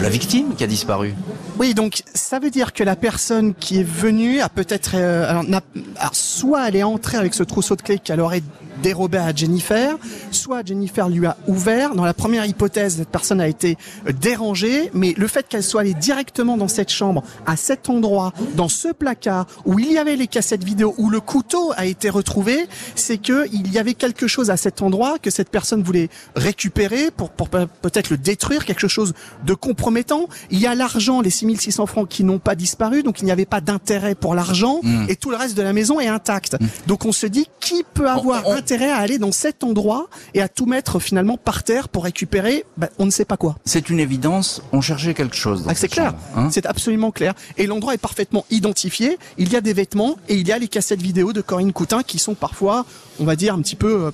la 0.00 0.08
victime 0.08 0.54
qui 0.56 0.64
a 0.64 0.66
disparu. 0.66 1.14
Oui, 1.58 1.74
donc 1.74 2.02
ça 2.14 2.38
veut 2.38 2.50
dire 2.50 2.72
que 2.72 2.82
la 2.82 2.96
personne 2.96 3.54
qui 3.54 3.80
est 3.80 3.88
venue 3.88 4.40
a 4.40 4.48
peut-être, 4.48 4.92
euh, 4.94 5.28
alors, 5.28 6.14
soit 6.14 6.68
elle 6.68 6.76
est 6.76 6.82
entrée 6.82 7.18
avec 7.18 7.34
ce 7.34 7.42
trousseau 7.42 7.76
de 7.76 7.82
clés 7.82 7.98
qu'elle 7.98 8.20
aurait 8.20 8.42
dérobé 8.80 9.18
à 9.18 9.34
Jennifer, 9.34 9.96
soit 10.30 10.66
Jennifer 10.66 11.08
lui 11.08 11.26
a 11.26 11.36
ouvert. 11.46 11.94
Dans 11.94 12.04
la 12.04 12.14
première 12.14 12.46
hypothèse, 12.46 12.96
cette 12.96 13.08
personne 13.08 13.40
a 13.40 13.48
été 13.48 13.76
euh, 14.06 14.12
dérangée, 14.12 14.90
mais 14.94 15.14
le 15.16 15.26
fait 15.26 15.46
qu'elle 15.48 15.62
soit 15.62 15.82
allée 15.82 15.94
directement 15.94 16.56
dans 16.56 16.68
cette 16.68 16.90
chambre, 16.90 17.22
à 17.46 17.56
cet 17.56 17.88
endroit, 17.88 18.32
dans 18.54 18.68
ce 18.68 18.88
placard 18.88 19.46
où 19.64 19.78
il 19.78 19.92
y 19.92 19.98
avait 19.98 20.16
les 20.16 20.26
cassettes 20.26 20.64
vidéo, 20.64 20.94
où 20.98 21.10
le 21.10 21.20
couteau 21.20 21.72
a 21.76 21.86
été 21.86 22.10
retrouvé, 22.10 22.66
c'est 22.94 23.18
que 23.18 23.46
il 23.52 23.72
y 23.72 23.78
avait 23.78 23.94
quelque 23.94 24.26
chose 24.26 24.50
à 24.50 24.56
cet 24.56 24.82
endroit 24.82 25.18
que 25.18 25.30
cette 25.30 25.50
personne 25.50 25.82
voulait 25.82 26.08
récupérer 26.36 27.10
pour, 27.10 27.30
pour 27.30 27.48
peut-être 27.48 28.10
le 28.10 28.16
détruire, 28.16 28.64
quelque 28.64 28.88
chose 28.88 29.14
de 29.44 29.54
compromettant. 29.54 30.28
Il 30.50 30.58
y 30.58 30.66
a 30.66 30.74
l'argent, 30.74 31.20
les 31.20 31.30
6600 31.30 31.86
francs 31.86 32.08
qui 32.08 32.24
n'ont 32.24 32.38
pas 32.38 32.54
disparu, 32.54 33.02
donc 33.02 33.20
il 33.20 33.24
n'y 33.24 33.30
avait 33.30 33.46
pas 33.46 33.60
d'intérêt 33.60 34.14
pour 34.14 34.34
l'argent, 34.34 34.80
hmm. 34.82 35.06
et 35.08 35.16
tout 35.16 35.30
le 35.30 35.36
reste 35.36 35.56
de 35.56 35.62
la 35.62 35.72
maison 35.72 36.00
est 36.00 36.08
intact. 36.08 36.56
Hmm. 36.60 36.66
Donc 36.86 37.04
on 37.04 37.12
se 37.12 37.26
dit, 37.26 37.46
qui 37.60 37.84
peut 37.94 38.08
avoir 38.08 38.46
intérêt 38.70 38.90
à 38.90 38.98
aller 38.98 39.18
dans 39.18 39.32
cet 39.32 39.64
endroit 39.64 40.08
et 40.32 40.40
à 40.40 40.48
tout 40.48 40.66
mettre 40.66 41.00
finalement 41.00 41.36
par 41.36 41.64
terre 41.64 41.88
pour 41.88 42.04
récupérer, 42.04 42.64
ben, 42.76 42.88
on 43.00 43.06
ne 43.06 43.10
sait 43.10 43.24
pas 43.24 43.36
quoi. 43.36 43.56
C'est 43.64 43.90
une 43.90 43.98
évidence, 43.98 44.62
on 44.72 44.80
cherchait 44.80 45.12
quelque 45.12 45.34
chose. 45.34 45.64
Ah, 45.68 45.74
c'est 45.74 45.88
clair, 45.88 46.14
hein. 46.36 46.50
c'est 46.52 46.66
absolument 46.66 47.10
clair. 47.10 47.34
Et 47.58 47.66
l'endroit 47.66 47.94
est 47.94 47.98
parfaitement 47.98 48.44
identifié. 48.48 49.18
Il 49.38 49.52
y 49.52 49.56
a 49.56 49.60
des 49.60 49.72
vêtements 49.72 50.16
et 50.28 50.36
il 50.36 50.46
y 50.46 50.52
a 50.52 50.58
les 50.58 50.68
cassettes 50.68 51.02
vidéo 51.02 51.32
de 51.32 51.40
Corinne 51.40 51.72
Coutin 51.72 52.04
qui 52.04 52.20
sont 52.20 52.34
parfois, 52.34 52.86
on 53.18 53.24
va 53.24 53.34
dire, 53.34 53.54
un 53.54 53.60
petit 53.60 53.74
peu 53.74 54.06
euh, 54.06 54.10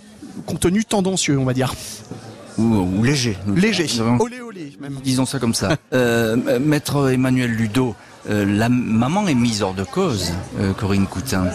contenu 0.46 0.86
tendancieux, 0.86 1.38
on 1.38 1.44
va 1.44 1.52
dire. 1.52 1.74
Ou, 2.56 3.02
léger. 3.04 3.36
Léger. 3.54 3.86
Olé 4.18 4.40
olé, 4.40 4.72
même. 4.80 4.98
Disons 5.04 5.26
ça 5.26 5.38
comme 5.38 5.52
ça. 5.52 5.76
Euh, 5.92 6.58
maître 6.58 7.10
Emmanuel 7.10 7.50
Ludo, 7.50 7.94
la 8.28 8.68
maman 8.68 9.28
est 9.28 9.34
mise 9.34 9.62
hors 9.62 9.74
de 9.74 9.84
cause, 9.84 10.32
Corinne 10.76 11.06
Coutin. 11.06 11.46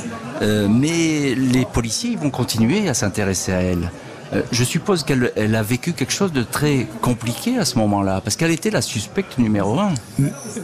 mais 0.41 1.35
les 1.35 1.65
policiers 1.65 2.15
vont 2.15 2.29
continuer 2.29 2.87
à 2.87 2.93
s'intéresser 2.93 3.51
à 3.51 3.61
elle. 3.61 3.89
Euh, 4.33 4.43
je 4.51 4.63
suppose 4.63 5.03
qu'elle 5.03 5.31
elle 5.35 5.55
a 5.55 5.63
vécu 5.63 5.93
quelque 5.93 6.13
chose 6.13 6.31
de 6.31 6.43
très 6.43 6.87
compliqué 7.01 7.57
à 7.57 7.65
ce 7.65 7.77
moment-là, 7.79 8.21
parce 8.21 8.35
qu'elle 8.35 8.51
était 8.51 8.69
la 8.69 8.81
suspecte 8.81 9.37
numéro 9.37 9.79
un. 9.79 9.93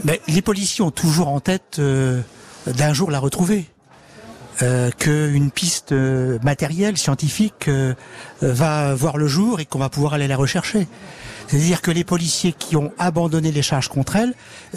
Mais 0.06 0.22
les 0.28 0.42
policiers 0.42 0.84
ont 0.84 0.92
toujours 0.92 1.28
en 1.28 1.40
tête 1.40 1.78
euh, 1.80 2.22
d'un 2.66 2.94
jour 2.94 3.12
la 3.12 3.20
retrouver. 3.20 3.66
Euh, 4.64 4.90
qu'une 4.98 5.52
piste 5.52 5.92
euh, 5.92 6.40
matérielle, 6.42 6.98
scientifique, 6.98 7.70
va 8.42 8.96
voir 8.96 9.18
le 9.18 9.28
jour 9.28 9.60
et 9.60 9.66
qu'on 9.66 9.78
va 9.78 9.90
pouvoir 9.90 10.16
aller 10.16 10.28
la 10.28 10.36
rechercher. 10.36 10.88
C'est-à-dire 11.48 11.82
que 11.82 11.92
les 11.92 12.04
policiers 12.04 12.54
qui 12.54 12.76
ont 12.76 12.92
abandonné 13.00 13.52
les 13.52 13.62
charges 13.62 13.88
contre 13.88 14.16
elle 14.18 14.34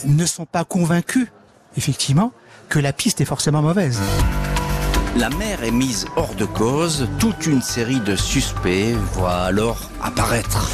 ne 0.07 0.25
sont 0.25 0.47
pas 0.47 0.65
convaincus, 0.65 1.29
effectivement, 1.77 2.33
que 2.69 2.79
la 2.79 2.93
piste 2.93 3.21
est 3.21 3.25
forcément 3.25 3.63
mauvaise. 3.63 4.01
La 5.17 5.29
mère 5.31 5.65
est 5.65 5.73
mise 5.73 6.07
hors 6.15 6.35
de 6.35 6.45
cause, 6.45 7.09
toute 7.19 7.47
une 7.47 7.63
série 7.63 8.01
de 8.01 8.15
suspects 8.15 8.95
voit 9.13 9.43
alors 9.43 9.91
apparaître. 10.01 10.71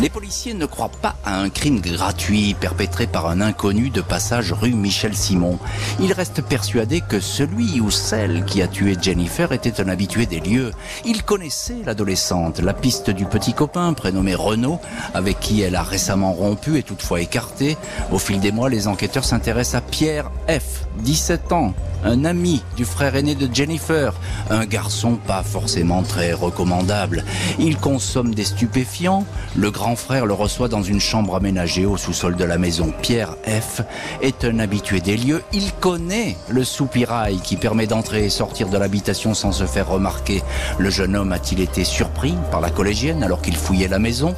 Les 0.00 0.10
policiers 0.10 0.54
ne 0.54 0.64
croient 0.64 0.92
pas 1.02 1.16
à 1.24 1.40
un 1.40 1.50
crime 1.50 1.80
gratuit 1.80 2.54
perpétré 2.54 3.08
par 3.08 3.26
un 3.26 3.40
inconnu 3.40 3.90
de 3.90 4.00
passage 4.00 4.52
rue 4.52 4.72
Michel 4.72 5.16
Simon. 5.16 5.58
Ils 5.98 6.12
restent 6.12 6.42
persuadés 6.42 7.00
que 7.00 7.18
celui 7.18 7.80
ou 7.80 7.90
celle 7.90 8.44
qui 8.44 8.62
a 8.62 8.68
tué 8.68 8.96
Jennifer 9.00 9.50
était 9.50 9.80
un 9.80 9.88
habitué 9.88 10.26
des 10.26 10.38
lieux. 10.38 10.70
Ils 11.04 11.24
connaissaient 11.24 11.82
l'adolescente, 11.84 12.60
la 12.60 12.74
piste 12.74 13.10
du 13.10 13.24
petit 13.24 13.54
copain 13.54 13.92
prénommé 13.92 14.36
Renaud, 14.36 14.78
avec 15.14 15.40
qui 15.40 15.62
elle 15.62 15.74
a 15.74 15.82
récemment 15.82 16.32
rompu 16.32 16.78
et 16.78 16.84
toutefois 16.84 17.20
écarté. 17.20 17.76
Au 18.12 18.18
fil 18.18 18.38
des 18.38 18.52
mois, 18.52 18.70
les 18.70 18.86
enquêteurs 18.86 19.24
s'intéressent 19.24 19.82
à 19.82 19.84
Pierre 19.84 20.30
F, 20.48 20.86
17 21.00 21.50
ans, 21.52 21.74
un 22.04 22.24
ami 22.24 22.62
du 22.76 22.84
frère 22.84 23.16
aîné 23.16 23.34
de 23.34 23.52
Jennifer, 23.52 24.14
un 24.50 24.64
garçon 24.64 25.16
pas 25.16 25.42
forcément 25.42 26.02
très 26.02 26.32
recommandable. 26.32 27.24
Il 27.58 27.78
consomme 27.78 28.34
des 28.34 28.44
stupéfiants, 28.44 29.24
le 29.56 29.70
grand 29.70 29.87
frère 29.96 30.26
le 30.26 30.34
reçoit 30.34 30.68
dans 30.68 30.82
une 30.82 31.00
chambre 31.00 31.36
aménagée 31.36 31.86
au 31.86 31.96
sous-sol 31.96 32.36
de 32.36 32.44
la 32.44 32.58
maison. 32.58 32.92
Pierre 33.02 33.36
F. 33.46 33.82
Est 34.22 34.44
un 34.44 34.58
habitué 34.58 35.00
des 35.00 35.16
lieux, 35.16 35.42
il 35.52 35.72
connaît 35.72 36.36
le 36.48 36.64
soupirail 36.64 37.40
qui 37.40 37.56
permet 37.56 37.86
d'entrer 37.86 38.24
et 38.24 38.30
sortir 38.30 38.68
de 38.68 38.78
l'habitation 38.78 39.34
sans 39.34 39.52
se 39.52 39.64
faire 39.66 39.88
remarquer. 39.88 40.42
Le 40.78 40.90
jeune 40.90 41.16
homme 41.16 41.32
a-t-il 41.32 41.60
été 41.60 41.84
surpris 41.84 42.34
par 42.50 42.60
la 42.60 42.70
collégienne 42.70 43.22
alors 43.22 43.42
qu'il 43.42 43.56
fouillait 43.56 43.88
la 43.88 43.98
maison? 43.98 44.34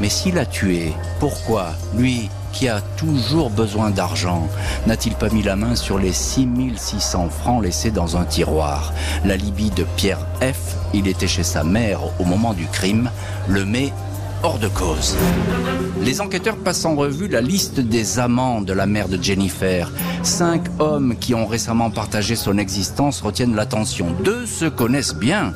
Mais 0.00 0.08
s'il 0.08 0.38
a 0.38 0.46
tué, 0.46 0.92
pourquoi 1.18 1.72
lui 1.96 2.30
qui 2.52 2.68
a 2.68 2.80
toujours 2.96 3.50
besoin 3.50 3.90
d'argent, 3.90 4.48
n'a-t-il 4.86 5.14
pas 5.14 5.28
mis 5.28 5.42
la 5.42 5.56
main 5.56 5.76
sur 5.76 5.98
les 5.98 6.12
6600 6.12 7.28
francs 7.28 7.62
laissés 7.62 7.90
dans 7.90 8.16
un 8.16 8.24
tiroir? 8.24 8.92
La 9.24 9.36
Libye 9.36 9.70
de 9.70 9.84
Pierre 9.96 10.26
F, 10.40 10.76
il 10.94 11.08
était 11.08 11.26
chez 11.26 11.42
sa 11.42 11.64
mère 11.64 12.00
au 12.20 12.24
moment 12.24 12.54
du 12.54 12.66
crime, 12.66 13.10
le 13.48 13.64
met 13.64 13.92
hors 14.42 14.58
de 14.58 14.68
cause. 14.68 15.16
Les 16.00 16.20
enquêteurs 16.20 16.56
passent 16.56 16.84
en 16.84 16.94
revue 16.94 17.28
la 17.28 17.40
liste 17.40 17.80
des 17.80 18.18
amants 18.18 18.60
de 18.60 18.72
la 18.72 18.86
mère 18.86 19.08
de 19.08 19.22
Jennifer. 19.22 19.90
Cinq 20.22 20.64
hommes 20.78 21.16
qui 21.18 21.34
ont 21.34 21.46
récemment 21.46 21.90
partagé 21.90 22.36
son 22.36 22.58
existence 22.58 23.20
retiennent 23.20 23.54
l'attention. 23.54 24.14
Deux 24.24 24.46
se 24.46 24.66
connaissent 24.66 25.14
bien. 25.14 25.52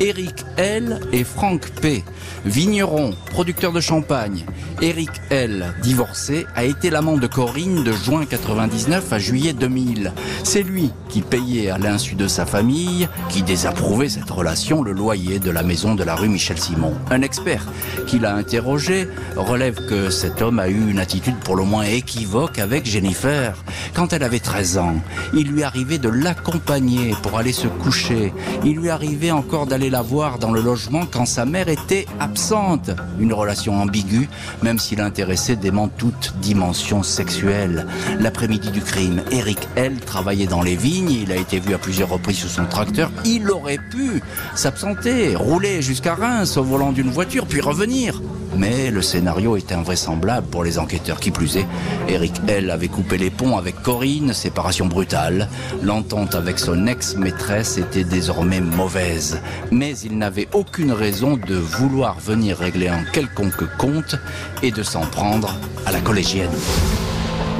Eric 0.00 0.44
L 0.56 1.00
et 1.12 1.24
Franck 1.24 1.70
P. 1.80 2.04
Vigneron, 2.44 3.14
producteur 3.30 3.72
de 3.72 3.80
champagne. 3.80 4.44
Eric 4.82 5.10
L, 5.30 5.74
divorcé, 5.82 6.46
a 6.54 6.64
été 6.64 6.90
l'amant 6.90 7.16
de 7.16 7.26
Corinne 7.26 7.82
de 7.82 7.92
juin 7.92 8.26
99 8.26 9.12
à 9.12 9.18
juillet 9.18 9.52
2000. 9.52 10.12
C'est 10.44 10.62
lui 10.62 10.90
qui 11.08 11.22
payait 11.22 11.70
à 11.70 11.78
l'insu 11.78 12.14
de 12.14 12.28
sa 12.28 12.46
famille, 12.46 13.08
qui 13.28 13.42
désapprouvait 13.42 14.08
cette 14.08 14.30
relation, 14.30 14.82
le 14.82 14.92
loyer 14.92 15.38
de 15.38 15.50
la 15.50 15.62
maison 15.62 15.94
de 15.94 16.04
la 16.04 16.14
rue 16.14 16.28
Michel 16.28 16.58
Simon. 16.58 16.94
Un 17.10 17.22
expert 17.22 17.66
qui 18.06 18.18
interrogé 18.34 19.08
relève 19.36 19.86
que 19.86 20.10
cet 20.10 20.42
homme 20.42 20.58
a 20.58 20.68
eu 20.68 20.90
une 20.90 20.98
attitude 20.98 21.36
pour 21.36 21.56
le 21.56 21.64
moins 21.64 21.84
équivoque 21.84 22.58
avec 22.58 22.86
Jennifer. 22.86 23.54
Quand 23.94 24.12
elle 24.12 24.22
avait 24.22 24.40
13 24.40 24.78
ans, 24.78 24.96
il 25.34 25.48
lui 25.48 25.62
arrivait 25.62 25.98
de 25.98 26.08
l'accompagner 26.08 27.14
pour 27.22 27.38
aller 27.38 27.52
se 27.52 27.66
coucher. 27.66 28.32
Il 28.64 28.76
lui 28.76 28.90
arrivait 28.90 29.30
encore 29.30 29.66
d'aller 29.66 29.90
la 29.90 30.02
voir 30.02 30.38
dans 30.38 30.50
le 30.50 30.60
logement 30.60 31.06
quand 31.10 31.26
sa 31.26 31.44
mère 31.44 31.68
était 31.68 32.06
absente. 32.20 32.90
Une 33.18 33.32
relation 33.32 33.80
ambiguë, 33.80 34.28
même 34.62 34.78
s'il 34.78 35.00
intéressait 35.00 35.56
dément 35.56 35.88
toute 35.88 36.34
dimension 36.40 37.02
sexuelle. 37.02 37.86
L'après-midi 38.20 38.70
du 38.70 38.80
crime, 38.80 39.22
Eric 39.30 39.58
L 39.76 39.96
travaillait 40.00 40.46
dans 40.46 40.62
les 40.62 40.76
vignes, 40.76 41.10
il 41.10 41.32
a 41.32 41.36
été 41.36 41.58
vu 41.58 41.74
à 41.74 41.78
plusieurs 41.78 42.08
reprises 42.08 42.38
sous 42.38 42.48
son 42.48 42.66
tracteur. 42.66 43.10
Il 43.24 43.50
aurait 43.50 43.78
pu 43.90 44.22
s'absenter, 44.54 45.36
rouler 45.36 45.82
jusqu'à 45.82 46.14
Reims 46.14 46.56
au 46.56 46.64
volant 46.64 46.92
d'une 46.92 47.10
voiture, 47.10 47.46
puis 47.46 47.60
revenir. 47.60 48.15
Mais 48.56 48.90
le 48.90 49.02
scénario 49.02 49.56
était 49.56 49.74
invraisemblable 49.74 50.46
pour 50.46 50.64
les 50.64 50.78
enquêteurs. 50.78 51.20
Qui 51.20 51.30
plus 51.30 51.56
est, 51.56 51.66
Eric 52.08 52.40
L 52.48 52.70
avait 52.70 52.88
coupé 52.88 53.18
les 53.18 53.30
ponts 53.30 53.58
avec 53.58 53.82
Corinne, 53.82 54.32
séparation 54.32 54.86
brutale. 54.86 55.48
L'entente 55.82 56.34
avec 56.34 56.58
son 56.58 56.86
ex-maîtresse 56.86 57.78
était 57.78 58.04
désormais 58.04 58.60
mauvaise. 58.60 59.40
Mais 59.70 59.96
il 59.98 60.16
n'avait 60.16 60.48
aucune 60.52 60.92
raison 60.92 61.36
de 61.36 61.54
vouloir 61.54 62.18
venir 62.18 62.56
régler 62.58 62.88
un 62.88 63.04
quelconque 63.12 63.76
compte 63.76 64.16
et 64.62 64.70
de 64.70 64.82
s'en 64.82 65.02
prendre 65.02 65.54
à 65.84 65.92
la 65.92 66.00
collégienne. 66.00 66.50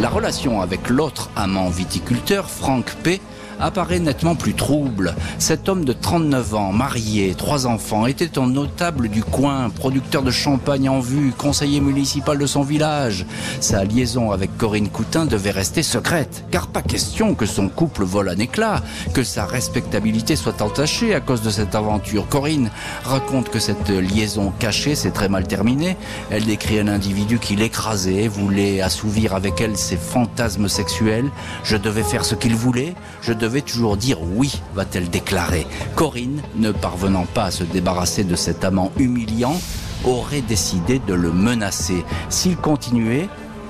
La 0.01 0.09
relation 0.11 0.61
avec 0.61 0.91
l'autre 0.91 1.31
amant 1.37 1.71
viticulteur, 1.71 2.51
Franck 2.51 2.95
P., 3.03 3.21
apparaît 3.61 3.99
nettement 3.99 4.35
plus 4.35 4.55
trouble. 4.55 5.15
Cet 5.39 5.69
homme 5.69 5.85
de 5.85 5.93
39 5.93 6.55
ans, 6.55 6.73
marié, 6.73 7.35
trois 7.37 7.67
enfants, 7.67 8.07
était 8.07 8.39
un 8.39 8.47
notable 8.47 9.09
du 9.09 9.23
coin, 9.23 9.71
producteur 9.71 10.23
de 10.23 10.31
champagne 10.31 10.89
en 10.89 11.01
vue, 11.01 11.33
conseiller 11.37 11.81
municipal 11.81 12.39
de 12.39 12.47
son 12.47 12.63
village. 12.63 13.27
Sa 13.61 13.85
liaison 13.85 14.31
avec 14.33 14.57
Corinne 14.57 14.89
Coutin 14.89 15.27
devait 15.27 15.51
rester 15.51 15.83
secrète, 15.83 16.45
car 16.51 16.67
pas 16.69 16.83
question 16.83 17.35
que 17.35 17.47
son 17.47 17.69
couple 17.69 18.05
vole 18.05 18.29
un 18.29 18.39
éclat, 18.39 18.83
que 19.15 19.23
sa 19.23 19.47
respectabilité 19.47 20.37
soit 20.37 20.61
entachée 20.63 21.15
à 21.15 21.21
cause 21.21 21.43
de 21.43 21.51
cette 21.51 21.75
aventure. 21.75 22.29
Corinne 22.29 22.71
raconte 23.05 23.49
que 23.49 23.59
cette 23.59 23.89
liaison 23.89 24.53
cachée 24.59 24.95
s'est 24.95 25.11
très 25.11 25.29
mal 25.29 25.47
terminée. 25.47 25.97
Elle 26.31 26.45
décrit 26.45 26.79
un 26.79 26.89
individu 26.89 27.39
qui 27.39 27.57
l'écrasait, 27.57 28.29
voulait 28.29 28.81
assouvir 28.81 29.35
avec 29.35 29.61
elle 29.61 29.77
ses 29.77 29.97
fantasmes 29.97 30.69
sexuels. 30.69 31.31
Je 31.65 31.77
devais 31.77 32.03
faire 32.03 32.25
ce 32.25 32.35
qu'il 32.35 32.55
voulait, 32.55 32.95
je 33.23 33.33
devais 33.33 33.46
toujours 33.63 33.97
dire 33.97 34.19
oui, 34.23 34.61
va-t-elle 34.75 35.09
déclarer. 35.09 35.67
Corinne, 35.95 36.43
ne 36.57 36.73
parvenant 36.73 37.27
pas 37.27 37.45
à 37.45 37.51
se 37.51 37.65
débarrasser 37.65 38.25
de 38.25 38.37
cet 38.37 38.65
amant 38.65 38.93
humiliant, 38.99 39.59
aurait 40.05 40.43
décidé 40.43 41.01
de 41.07 41.15
le 41.15 41.33
menacer. 41.33 42.05
S'il 42.29 42.57
continuait, 42.57 43.29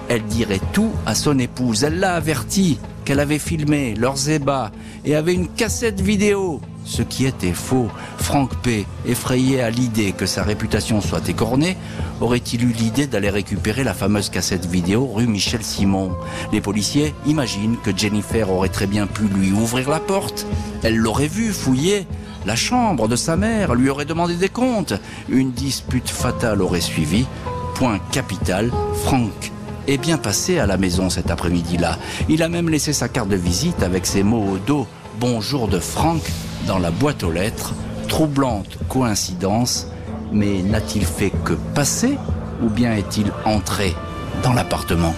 elle 0.08 0.24
dirait 0.24 0.60
tout 0.72 0.92
à 1.04 1.14
son 1.14 1.38
épouse. 1.38 1.84
Elle 1.84 1.98
l'a 1.98 2.14
averti 2.14 2.78
qu'elle 3.04 3.20
avait 3.20 3.38
filmé 3.38 3.94
leurs 3.94 4.28
ébats 4.28 4.72
et 5.04 5.14
avait 5.14 5.34
une 5.34 5.48
cassette 5.48 6.00
vidéo. 6.00 6.60
Ce 6.86 7.02
qui 7.02 7.26
était 7.26 7.52
faux. 7.52 7.88
Franck 8.16 8.54
P, 8.62 8.86
effrayé 9.04 9.60
à 9.60 9.70
l'idée 9.70 10.12
que 10.12 10.24
sa 10.24 10.44
réputation 10.44 11.00
soit 11.00 11.28
écornée, 11.28 11.76
aurait-il 12.20 12.62
eu 12.62 12.72
l'idée 12.72 13.08
d'aller 13.08 13.28
récupérer 13.28 13.82
la 13.82 13.92
fameuse 13.92 14.30
cassette 14.30 14.66
vidéo 14.66 15.06
rue 15.12 15.26
Michel 15.26 15.64
Simon? 15.64 16.12
Les 16.52 16.60
policiers 16.60 17.12
imaginent 17.26 17.76
que 17.82 17.94
Jennifer 17.94 18.50
aurait 18.50 18.68
très 18.68 18.86
bien 18.86 19.08
pu 19.08 19.24
lui 19.24 19.50
ouvrir 19.50 19.90
la 19.90 19.98
porte. 19.98 20.46
Elle 20.84 20.96
l'aurait 20.96 21.26
vu 21.26 21.52
fouiller 21.52 22.06
la 22.46 22.54
chambre 22.54 23.08
de 23.08 23.16
sa 23.16 23.36
mère, 23.36 23.74
lui 23.74 23.90
aurait 23.90 24.04
demandé 24.04 24.36
des 24.36 24.48
comptes. 24.48 24.94
Une 25.28 25.50
dispute 25.50 26.08
fatale 26.08 26.62
aurait 26.62 26.80
suivi. 26.80 27.26
Point 27.74 27.98
capital, 28.12 28.70
Franck 29.02 29.50
est 29.88 29.98
bien 29.98 30.18
passé 30.18 30.60
à 30.60 30.66
la 30.66 30.76
maison 30.76 31.10
cet 31.10 31.32
après-midi-là. 31.32 31.98
Il 32.28 32.44
a 32.44 32.48
même 32.48 32.70
laissé 32.70 32.92
sa 32.92 33.08
carte 33.08 33.28
de 33.28 33.36
visite 33.36 33.82
avec 33.82 34.06
ses 34.06 34.22
mots 34.22 34.52
au 34.52 34.58
dos 34.58 34.86
Bonjour 35.18 35.66
de 35.66 35.78
Franck 35.78 36.22
dans 36.66 36.78
la 36.78 36.90
boîte 36.90 37.22
aux 37.22 37.30
lettres. 37.30 37.74
Troublante 38.08 38.78
coïncidence, 38.88 39.88
mais 40.32 40.62
n'a-t-il 40.62 41.04
fait 41.04 41.32
que 41.44 41.54
passer 41.74 42.18
ou 42.62 42.68
bien 42.68 42.94
est-il 42.94 43.32
entré 43.44 43.94
dans 44.42 44.52
l'appartement? 44.52 45.14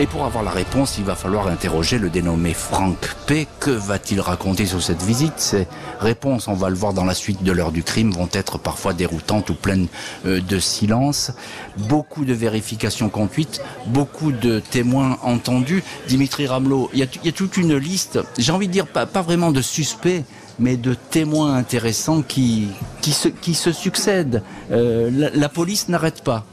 Et 0.00 0.06
pour 0.06 0.24
avoir 0.24 0.44
la 0.44 0.52
réponse, 0.52 0.96
il 0.98 1.04
va 1.04 1.16
falloir 1.16 1.48
interroger 1.48 1.98
le 1.98 2.08
dénommé 2.08 2.54
Franck 2.54 3.16
P. 3.26 3.48
Que 3.58 3.70
va-t-il 3.70 4.20
raconter 4.20 4.64
sur 4.64 4.80
cette 4.80 5.02
visite? 5.02 5.34
Ces 5.38 5.66
réponses, 5.98 6.46
on 6.46 6.54
va 6.54 6.68
le 6.68 6.76
voir 6.76 6.92
dans 6.92 7.04
la 7.04 7.14
suite 7.14 7.42
de 7.42 7.50
l'heure 7.50 7.72
du 7.72 7.82
crime, 7.82 8.12
vont 8.12 8.28
être 8.32 8.58
parfois 8.58 8.92
déroutantes 8.92 9.50
ou 9.50 9.54
pleines 9.54 9.88
euh, 10.24 10.40
de 10.40 10.60
silence. 10.60 11.32
Beaucoup 11.76 12.24
de 12.24 12.32
vérifications 12.32 13.08
conduites, 13.08 13.60
beaucoup 13.86 14.30
de 14.30 14.60
témoins 14.60 15.18
entendus. 15.22 15.82
Dimitri 16.06 16.46
Ramelot, 16.46 16.90
il 16.92 17.00
y 17.00 17.02
a, 17.02 17.32
toute 17.32 17.56
une 17.56 17.76
liste, 17.76 18.20
j'ai 18.38 18.52
envie 18.52 18.68
de 18.68 18.72
dire 18.72 18.86
pas, 18.86 19.06
vraiment 19.20 19.50
de 19.50 19.62
suspects, 19.62 20.22
mais 20.60 20.76
de 20.76 20.94
témoins 20.94 21.56
intéressants 21.56 22.22
qui, 22.22 22.68
se, 23.02 23.72
succèdent. 23.72 24.44
Euh, 24.70 25.30
la 25.34 25.48
police 25.48 25.88
n'arrête 25.88 26.22
pas. 26.22 26.44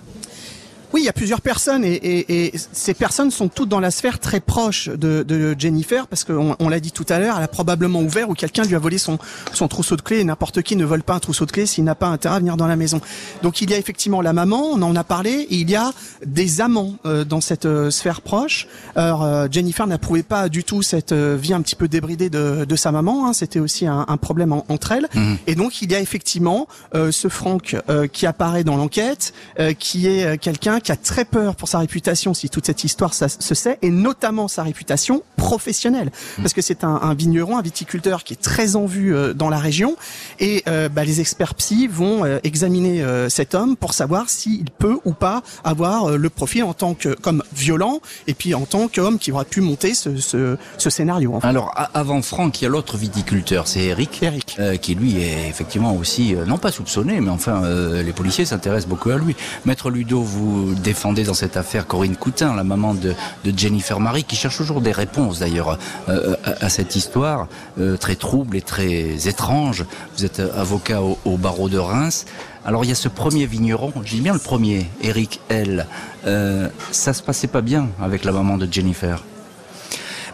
Oui, 0.95 1.01
il 1.01 1.05
y 1.07 1.09
a 1.09 1.13
plusieurs 1.13 1.41
personnes 1.41 1.83
et, 1.83 1.91
et, 1.91 2.45
et, 2.45 2.53
ces 2.71 2.93
personnes 2.93 3.29
sont 3.29 3.49
toutes 3.49 3.67
dans 3.67 3.81
la 3.81 3.91
sphère 3.91 4.17
très 4.17 4.39
proche 4.39 4.87
de, 4.87 5.23
de 5.23 5.53
Jennifer 5.59 6.07
parce 6.07 6.23
qu'on 6.23 6.55
on, 6.57 6.69
l'a 6.69 6.79
dit 6.79 6.93
tout 6.93 7.05
à 7.09 7.19
l'heure, 7.19 7.35
elle 7.35 7.43
a 7.43 7.49
probablement 7.49 7.99
ouvert 7.99 8.29
ou 8.29 8.33
quelqu'un 8.33 8.63
lui 8.63 8.75
a 8.75 8.79
volé 8.79 8.97
son, 8.97 9.19
son 9.51 9.67
trousseau 9.67 9.97
de 9.97 10.01
clés 10.01 10.23
n'importe 10.23 10.61
qui 10.61 10.77
ne 10.77 10.85
vole 10.85 11.03
pas 11.03 11.15
un 11.15 11.19
trousseau 11.19 11.45
de 11.45 11.51
clés 11.51 11.65
s'il 11.65 11.83
n'a 11.83 11.95
pas 11.95 12.07
intérêt 12.07 12.37
à 12.37 12.39
venir 12.39 12.55
dans 12.55 12.67
la 12.67 12.77
maison. 12.77 13.01
Donc 13.43 13.59
il 13.59 13.69
y 13.71 13.73
a 13.73 13.77
effectivement 13.77 14.21
la 14.21 14.31
maman, 14.31 14.69
on 14.71 14.81
en 14.83 14.95
a 14.95 15.03
parlé, 15.03 15.31
et 15.31 15.55
il 15.55 15.69
y 15.69 15.75
a 15.75 15.91
des 16.25 16.61
amants 16.61 16.95
euh, 17.05 17.25
dans 17.25 17.41
cette 17.41 17.65
euh, 17.65 17.91
sphère 17.91 18.21
proche. 18.21 18.69
Alors 18.95 19.21
euh, 19.25 19.49
Jennifer 19.51 19.85
n'approuvait 19.87 20.23
pas 20.23 20.47
du 20.47 20.63
tout 20.63 20.81
cette 20.81 21.11
euh, 21.11 21.35
vie 21.37 21.51
un 21.51 21.61
petit 21.61 21.75
peu 21.75 21.89
débridée 21.89 22.29
de, 22.29 22.63
de 22.63 22.75
sa 22.77 22.93
maman, 22.93 23.27
hein, 23.27 23.33
c'était 23.33 23.59
aussi 23.59 23.85
un, 23.85 24.05
un 24.07 24.15
problème 24.15 24.53
en, 24.53 24.65
entre 24.69 24.93
elles. 24.93 25.09
Mmh. 25.13 25.33
Et 25.47 25.55
donc 25.55 25.81
il 25.81 25.91
y 25.91 25.95
a 25.95 25.99
effectivement 25.99 26.69
euh, 26.93 27.11
ce 27.11 27.27
Franck 27.27 27.75
qui 28.13 28.25
apparaît 28.25 28.63
dans 28.63 28.77
l'enquête, 28.77 29.33
qui 29.77 30.07
est 30.07 30.37
quelqu'un 30.37 30.79
qui 30.85 30.91
a 30.91 30.95
très 30.95 31.25
peur 31.25 31.55
pour 31.55 31.67
sa 31.67 31.79
réputation 31.79 32.33
si 32.33 32.49
toute 32.49 32.67
cette 32.67 32.83
histoire 32.83 33.13
ça, 33.13 33.27
se 33.27 33.55
sait, 33.55 33.79
et 33.81 33.89
notamment 33.89 34.47
sa 34.47 34.61
réputation 34.63 35.23
professionnelle, 35.35 36.11
mmh. 36.37 36.41
parce 36.41 36.53
que 36.53 36.61
c'est 36.61 36.83
un, 36.83 36.99
un, 37.01 37.13
vigneron, 37.15 37.57
un 37.57 37.61
viticulteur 37.61 38.23
qui 38.23 38.33
est 38.33 38.41
très 38.41 38.75
en 38.75 38.85
vue 38.85 39.15
euh, 39.15 39.33
dans 39.33 39.49
la 39.49 39.57
région, 39.57 39.97
et 40.39 40.63
euh, 40.67 40.87
bah, 40.87 41.03
les 41.03 41.21
experts 41.21 41.55
psy 41.55 41.87
vont 41.87 42.23
euh, 42.23 42.37
examiner 42.43 43.03
cet 43.29 43.55
homme 43.55 43.75
pour 43.75 43.93
savoir 43.93 44.29
s'il 44.29 44.65
peut 44.69 44.99
ou 45.05 45.13
pas 45.13 45.41
avoir 45.63 46.17
le 46.17 46.29
profil 46.29 46.63
en 46.63 46.73
tant 46.73 46.93
que 46.93 47.09
comme 47.15 47.43
violent, 47.53 47.99
et 48.27 48.35
puis 48.35 48.53
en 48.53 48.65
tant 48.65 48.87
qu'homme 48.87 49.17
qui 49.17 49.31
aurait 49.31 49.45
pu 49.45 49.61
monter 49.61 49.95
ce, 49.95 50.17
ce, 50.17 50.55
ce 50.77 50.89
scénario. 50.91 51.33
En 51.33 51.41
fait. 51.41 51.47
Alors 51.47 51.73
avant 51.93 52.21
Franck, 52.21 52.61
il 52.61 52.65
y 52.65 52.67
a 52.67 52.69
l'autre 52.69 52.97
viticulteur, 52.97 53.67
c'est 53.67 53.85
Eric, 53.85 54.21
Eric. 54.21 54.57
qui 54.81 54.93
lui 54.93 55.17
est 55.17 55.49
effectivement 55.49 55.95
aussi 55.95 56.35
non 56.45 56.59
pas 56.59 56.71
soupçonné, 56.71 57.19
mais 57.21 57.31
enfin 57.31 57.63
les 58.03 58.13
policiers 58.13 58.45
s'intéressent 58.45 58.89
beaucoup 58.89 59.09
à 59.09 59.17
lui. 59.17 59.35
Maître 59.65 59.89
Ludo, 59.89 60.21
vous 60.21 60.74
défendez 60.79 61.23
dans 61.23 61.33
cette 61.33 61.57
affaire 61.57 61.87
Corinne 61.87 62.15
Coutin, 62.15 62.55
la 62.55 62.63
maman 62.63 62.93
de, 62.93 63.15
Jennifer 63.55 63.99
Marie, 63.99 64.23
qui 64.23 64.35
cherche 64.35 64.57
toujours 64.57 64.81
des 64.81 64.91
réponses 64.91 65.39
d'ailleurs 65.39 65.77
euh, 66.09 66.35
à, 66.43 66.65
à, 66.65 66.69
cette 66.69 66.95
histoire 66.95 67.47
euh, 67.79 67.97
très 67.97 68.15
trouble 68.15 68.57
et 68.57 68.61
très 68.61 69.27
étrange. 69.27 69.85
Vous 70.17 70.25
êtes 70.25 70.39
avocat 70.39 71.01
au, 71.01 71.17
au, 71.25 71.37
barreau 71.37 71.69
de 71.69 71.77
Reims. 71.77 72.25
Alors 72.65 72.83
il 72.83 72.89
y 72.89 72.91
a 72.91 72.95
ce 72.95 73.09
premier 73.09 73.45
vigneron, 73.45 73.93
je 74.03 74.15
dis 74.15 74.21
bien 74.21 74.33
le 74.33 74.39
premier, 74.39 74.87
Eric 75.01 75.39
L. 75.49 75.85
Euh, 76.25 76.67
ça 76.91 77.13
se 77.13 77.21
passait 77.21 77.47
pas 77.47 77.61
bien 77.61 77.89
avec 78.01 78.23
la 78.23 78.31
maman 78.31 78.57
de 78.57 78.67
Jennifer. 78.71 79.23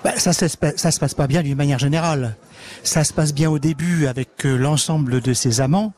Bah, 0.03 0.13
ça, 0.17 0.33
ça, 0.33 0.47
ça 0.47 0.91
se 0.91 0.99
passe 0.99 1.13
pas 1.13 1.27
bien 1.27 1.43
d'une 1.43 1.57
manière 1.57 1.77
générale. 1.77 2.35
Ça 2.83 3.03
se 3.03 3.13
passe 3.13 3.33
bien 3.33 3.49
au 3.49 3.59
début 3.59 4.07
avec 4.07 4.29
euh, 4.45 4.55
l'ensemble 4.55 5.21
de 5.21 5.33
ses 5.33 5.61
amants. 5.61 5.93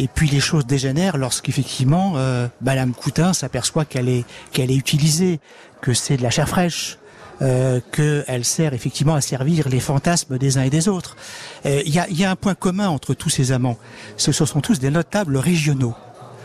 Et 0.00 0.08
puis 0.08 0.30
les 0.30 0.40
choses 0.40 0.64
dégénèrent 0.64 1.18
lorsqu'effectivement 1.18 2.14
euh, 2.16 2.48
Madame 2.62 2.94
Coutin 2.94 3.34
s'aperçoit 3.34 3.84
qu'elle 3.84 4.08
est 4.08 4.24
qu'elle 4.50 4.70
est 4.70 4.76
utilisée, 4.76 5.40
que 5.82 5.92
c'est 5.92 6.16
de 6.16 6.22
la 6.22 6.30
chair 6.30 6.48
fraîche, 6.48 6.96
euh, 7.42 7.80
qu'elle 7.92 8.46
sert 8.46 8.72
effectivement 8.72 9.14
à 9.14 9.20
servir 9.20 9.68
les 9.68 9.78
fantasmes 9.78 10.38
des 10.38 10.56
uns 10.56 10.62
et 10.62 10.70
des 10.70 10.88
autres. 10.88 11.18
Il 11.66 11.70
euh, 11.70 11.82
y, 11.84 11.98
a, 11.98 12.08
y, 12.08 12.24
a, 12.24 12.30
un 12.30 12.34
point 12.34 12.54
commun 12.54 12.88
entre 12.88 13.12
tous 13.12 13.28
ces 13.28 13.52
amants, 13.52 13.76
ce, 14.16 14.32
ce 14.32 14.46
sont 14.46 14.62
tous 14.62 14.78
des 14.78 14.88
notables 14.88 15.36
régionaux. 15.36 15.94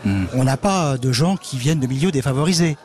Mmh. 0.04 0.24
On 0.34 0.44
n'a 0.44 0.58
pas 0.58 0.98
de 0.98 1.10
gens 1.10 1.38
qui 1.38 1.56
viennent 1.56 1.80
de 1.80 1.86
milieux 1.86 2.12
défavorisés. 2.12 2.76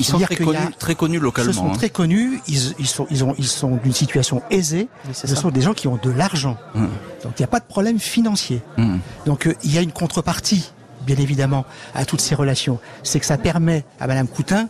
Ils 0.00 0.04
sont 0.04 0.18
très 0.18 0.36
connus, 0.36 0.58
très 0.78 0.94
connus 0.94 1.18
localement. 1.18 1.50
Ils 1.50 1.54
sont 1.54 1.70
hein. 1.70 1.74
très 1.74 1.90
connus. 1.90 2.40
Ils, 2.48 2.74
ils, 2.78 2.86
sont, 2.86 3.06
ils, 3.10 3.24
ont, 3.24 3.34
ils 3.38 3.46
sont 3.46 3.76
d'une 3.82 3.92
situation 3.92 4.42
aisée. 4.50 4.88
Ce 5.12 5.26
ça. 5.26 5.36
sont 5.36 5.50
des 5.50 5.60
gens 5.60 5.74
qui 5.74 5.88
ont 5.88 5.98
de 6.02 6.10
l'argent. 6.10 6.56
Mmh. 6.74 6.86
Donc 7.22 7.32
il 7.38 7.42
n'y 7.42 7.44
a 7.44 7.48
pas 7.48 7.60
de 7.60 7.64
problème 7.64 7.98
financier. 7.98 8.62
Mmh. 8.76 8.96
Donc 9.26 9.46
euh, 9.46 9.54
il 9.62 9.72
y 9.74 9.78
a 9.78 9.82
une 9.82 9.92
contrepartie, 9.92 10.70
bien 11.06 11.16
évidemment, 11.16 11.64
à 11.94 12.04
toutes 12.04 12.20
ces 12.20 12.34
relations. 12.34 12.78
C'est 13.02 13.20
que 13.20 13.26
ça 13.26 13.38
permet 13.38 13.84
à 14.00 14.06
Madame 14.06 14.28
Coutin 14.28 14.68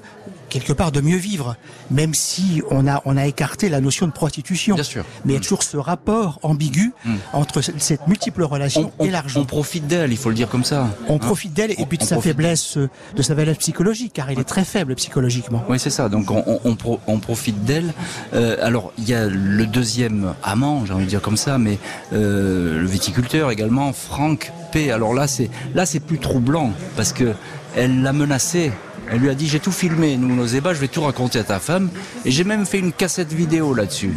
quelque 0.54 0.72
part 0.72 0.92
de 0.92 1.00
mieux 1.00 1.16
vivre, 1.16 1.56
même 1.90 2.14
si 2.14 2.62
on 2.70 2.86
a 2.86 3.02
on 3.06 3.16
a 3.16 3.26
écarté 3.26 3.68
la 3.68 3.80
notion 3.80 4.06
de 4.06 4.12
prostitution. 4.12 4.76
Bien 4.76 4.84
sûr. 4.84 5.04
Mais 5.24 5.32
il 5.32 5.36
y 5.36 5.38
a 5.38 5.40
toujours 5.40 5.64
ce 5.64 5.76
rapport 5.76 6.38
ambigu 6.42 6.92
mmh. 7.04 7.14
entre 7.32 7.60
cette 7.60 8.06
multiple 8.06 8.44
relation 8.44 8.92
on, 9.00 9.04
et 9.04 9.10
l'argent. 9.10 9.40
On 9.40 9.46
profite 9.46 9.88
d'elle, 9.88 10.12
il 10.12 10.16
faut 10.16 10.28
le 10.28 10.36
dire 10.36 10.48
comme 10.48 10.62
ça. 10.62 10.86
On 11.08 11.16
hein 11.16 11.18
profite 11.18 11.52
d'elle 11.52 11.72
et 11.72 11.86
puis 11.86 11.98
de 11.98 12.04
sa 12.04 12.20
faiblesse, 12.20 12.78
de 12.78 13.22
sa 13.22 13.34
faiblesse 13.34 13.58
psychologique, 13.58 14.12
car 14.14 14.30
il 14.30 14.38
est 14.38 14.44
très 14.44 14.64
faible 14.64 14.94
psychologiquement. 14.94 15.64
Oui, 15.68 15.80
c'est 15.80 15.90
ça. 15.90 16.08
Donc 16.08 16.30
on, 16.30 16.60
on, 16.64 16.76
pro, 16.76 17.00
on 17.08 17.18
profite 17.18 17.64
d'elle. 17.64 17.92
Euh, 18.34 18.56
alors 18.64 18.92
il 18.96 19.08
y 19.08 19.14
a 19.14 19.26
le 19.26 19.66
deuxième 19.66 20.34
amant, 20.44 20.86
j'ai 20.86 20.92
envie 20.92 21.06
de 21.06 21.10
dire 21.10 21.22
comme 21.22 21.36
ça, 21.36 21.58
mais 21.58 21.80
euh, 22.12 22.80
le 22.80 22.86
viticulteur 22.86 23.50
également, 23.50 23.92
Franck 23.92 24.52
P. 24.70 24.92
Alors 24.92 25.14
là, 25.14 25.26
c'est 25.26 25.50
là 25.74 25.84
c'est 25.84 26.00
plus 26.00 26.20
troublant 26.20 26.70
parce 26.96 27.12
que 27.12 27.34
elle 27.76 28.02
l'a 28.02 28.12
menacé 28.12 28.70
elle 29.10 29.20
lui 29.20 29.30
a 29.30 29.34
dit 29.34 29.48
j'ai 29.48 29.60
tout 29.60 29.72
filmé, 29.72 30.16
nous 30.16 30.34
nos 30.34 30.46
ébats, 30.46 30.74
je 30.74 30.80
vais 30.80 30.88
tout 30.88 31.02
raconter 31.02 31.38
à 31.38 31.44
ta 31.44 31.58
femme. 31.58 31.90
Et 32.24 32.30
j'ai 32.30 32.44
même 32.44 32.66
fait 32.66 32.78
une 32.78 32.92
cassette 32.92 33.32
vidéo 33.32 33.74
là-dessus. 33.74 34.14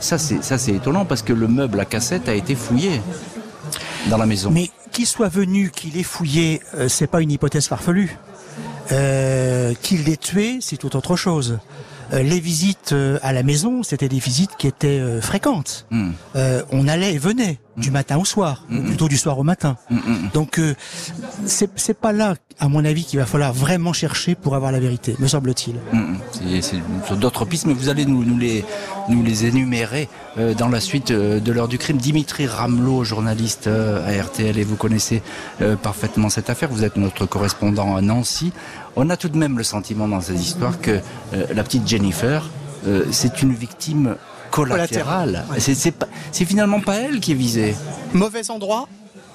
Ça 0.00 0.18
c'est 0.18 0.72
étonnant 0.72 1.04
parce 1.04 1.22
que 1.22 1.32
le 1.32 1.48
meuble 1.48 1.80
à 1.80 1.84
cassette 1.84 2.28
a 2.28 2.34
été 2.34 2.54
fouillé 2.54 3.00
dans 4.08 4.18
la 4.18 4.26
maison. 4.26 4.50
Mais 4.50 4.70
qu'il 4.92 5.06
soit 5.06 5.28
venu, 5.28 5.70
qu'il 5.70 5.96
ait 5.96 6.02
fouillé, 6.02 6.62
euh, 6.74 6.88
c'est 6.88 7.06
pas 7.06 7.20
une 7.20 7.30
hypothèse 7.30 7.66
farfelue. 7.66 8.16
Euh, 8.90 9.74
qu'il 9.82 10.04
l'ait 10.04 10.16
tué, 10.16 10.58
c'est 10.60 10.76
tout 10.76 10.96
autre 10.96 11.16
chose. 11.16 11.58
Euh, 12.12 12.22
les 12.22 12.40
visites 12.40 12.92
euh, 12.92 13.18
à 13.22 13.32
la 13.32 13.42
maison, 13.42 13.82
c'était 13.82 14.08
des 14.08 14.18
visites 14.18 14.56
qui 14.58 14.66
étaient 14.66 14.98
euh, 15.00 15.20
fréquentes. 15.20 15.86
Mm. 15.90 16.10
on 16.72 16.88
allait 16.88 17.14
et 17.14 17.18
venait. 17.18 17.58
du 17.76 17.90
matin 17.92 18.16
au 18.18 18.24
soir, 18.24 18.64
ou 18.72 18.82
plutôt 18.82 19.08
du 19.08 19.16
soir 19.16 19.38
au 19.38 19.44
matin. 19.44 19.76
Donc 20.34 20.58
euh, 20.58 20.74
c'est 21.46 21.94
pas 21.98 22.12
là, 22.12 22.34
à 22.58 22.68
mon 22.68 22.84
avis, 22.84 23.04
qu'il 23.04 23.18
va 23.20 23.26
falloir 23.26 23.52
vraiment 23.52 23.92
chercher 23.92 24.34
pour 24.34 24.56
avoir 24.56 24.72
la 24.72 24.80
vérité, 24.80 25.14
me 25.20 25.28
semble-t-il. 25.28 25.76
Mm, 25.92 26.16
C'est 26.60 27.18
d'autres 27.20 27.44
pistes, 27.44 27.66
mais 27.66 27.74
vous 27.74 27.88
allez 27.88 28.04
nous, 28.04 28.24
nous 28.24 28.36
les, 28.36 28.64
nous 29.08 29.22
les 29.22 29.46
énumérer 29.46 30.08
euh, 30.38 30.54
dans 30.54 30.68
la 30.68 30.80
suite 30.80 31.12
euh, 31.12 31.38
de 31.40 31.52
l'heure 31.52 31.68
du 31.68 31.78
crime. 31.78 31.98
Dimitri 31.98 32.46
Ramelot, 32.48 33.04
journaliste 33.04 33.68
à 33.68 34.10
RTL, 34.22 34.58
et 34.58 34.64
vous 34.64 34.76
connaissez 34.76 35.22
parfaitement 35.82 36.28
cette 36.30 36.50
affaire. 36.50 36.68
Vous 36.70 36.84
êtes 36.84 36.96
notre 36.96 37.26
correspondant 37.26 37.94
à 37.96 38.00
Nancy. 38.00 38.52
On 39.00 39.10
a 39.10 39.16
tout 39.16 39.28
de 39.28 39.38
même 39.38 39.56
le 39.58 39.62
sentiment 39.64 40.08
dans 40.08 40.20
cette 40.20 40.40
histoire 40.40 40.80
que 40.80 40.90
euh, 41.32 41.46
la 41.54 41.62
petite 41.62 41.86
Jennifer, 41.86 42.50
euh, 42.86 43.04
c'est 43.12 43.42
une 43.42 43.54
victime 43.54 44.16
collatérale. 44.50 45.44
Ouais. 45.52 45.60
C'est 45.60 46.44
finalement 46.44 46.80
pas 46.80 46.96
elle 46.96 47.20
qui 47.20 47.30
est 47.30 47.36
visée. 47.36 47.76
Mauvais 48.12 48.50
endroit, 48.50 48.88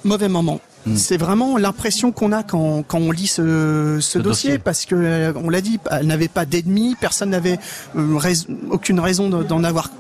mauvais 0.04 0.28
moment. 0.28 0.60
Hmm. 0.86 0.98
C'est 0.98 1.16
vraiment 1.16 1.58
l'impression 1.58 2.12
qu'on 2.12 2.34
a 2.34 2.44
quand, 2.44 2.84
quand 2.86 2.98
on 2.98 3.12
lit 3.12 3.28
ce, 3.28 4.00
ce 4.02 4.20
dossier, 4.20 4.50
dossier. 4.50 4.58
parce 4.58 4.86
que 4.86 4.96
euh, 4.96 5.32
on 5.38 5.50
l'a 5.50 5.62
dit, 5.62 5.80
elle 5.90 6.08
n'avait 6.08 6.28
pas 6.28 6.44
d'ennemis, 6.46 6.98
personne 7.00 7.30
n'avait 7.30 7.58
euh, 7.96 8.18
rais- 8.18 8.46
aucune 8.70 9.00
raison 9.00 9.30
de- 9.30 9.44
d'en 9.44 9.64
avoir 9.64 9.92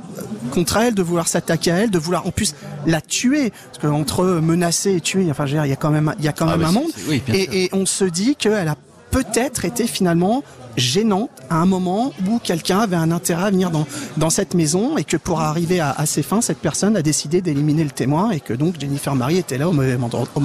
contre 0.52 0.76
elle, 0.76 0.94
de 0.94 1.02
vouloir 1.02 1.30
s'attaquer 1.30 1.72
à 1.72 1.76
elle, 1.78 1.90
de 1.90 1.98
vouloir 2.00 2.28
en 2.28 2.32
plus 2.32 2.54
la 2.86 3.00
tuer, 3.00 3.52
parce 3.72 3.78
que 3.82 3.88
entre 3.88 4.26
menacer 4.26 4.94
et 4.96 5.00
tuer, 5.00 5.26
enfin, 5.32 5.46
je 5.46 5.52
veux 5.52 5.58
dire, 5.60 5.66
il 5.66 5.70
y 5.70 5.74
a 5.74 5.78
quand 5.78 5.90
même, 5.90 6.14
il 6.20 6.26
y 6.26 6.28
a 6.28 6.34
quand 6.34 6.48
Ah, 6.50 6.58
même 6.58 6.62
bah, 6.64 6.68
un 6.68 6.72
monde, 6.74 6.92
oui, 7.08 7.24
et, 7.30 7.64
et 7.64 7.70
on 7.72 7.86
se 7.86 8.04
dit 8.04 8.36
qu'elle 8.36 8.68
a 8.68 8.76
peut-être 9.14 9.64
été 9.64 9.86
finalement 9.86 10.44
gênante 10.76 11.30
à 11.52 11.58
un 11.58 11.68
moment 11.68 12.12
où 12.28 12.40
quelqu'un 12.40 12.80
avait 12.80 12.96
un 12.96 13.12
intérêt 13.12 13.44
à 13.44 13.52
venir 13.52 13.70
dans, 13.70 14.30
cette 14.32 14.56
maison 14.56 14.98
et 14.98 15.04
que 15.04 15.18
pour 15.18 15.40
arriver 15.42 15.80
à, 15.80 16.04
ses 16.08 16.24
fins, 16.24 16.42
cette 16.42 16.58
personne 16.58 16.98
a 16.98 17.04
décidé 17.04 17.40
d'éliminer 17.40 17.84
le 17.84 17.92
témoin 17.92 18.32
et 18.32 18.40
que 18.40 18.54
donc 18.54 18.80
Jennifer 18.80 19.14
Marie 19.14 19.38
était 19.38 19.60
là 19.60 19.70
au 19.70 19.72
mauvais 19.72 19.96
endroit, 20.02 20.28
au 20.34 20.40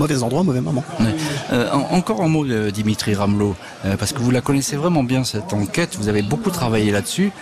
mauvais, 0.45 0.61
moment. 0.61 0.85
Euh, 1.51 1.71
en- 1.73 1.97
encore 1.97 2.21
un 2.23 2.29
mot 2.29 2.45
de 2.45 2.69
Dimitri 2.69 3.15
Ramelot, 3.15 3.57
euh, 3.87 3.97
parce 3.97 4.13
que 4.13 4.19
vous 4.19 4.31
la 4.31 4.43
connaissez 4.43 4.77
vraiment 4.77 5.03
bien 5.03 5.25
cette 5.25 5.55
enquête, 5.55 5.97
vous 5.99 6.09
avez 6.09 6.21
beaucoup 6.21 6.51
travaillé 6.51 6.93
là-dessus. 6.93 7.33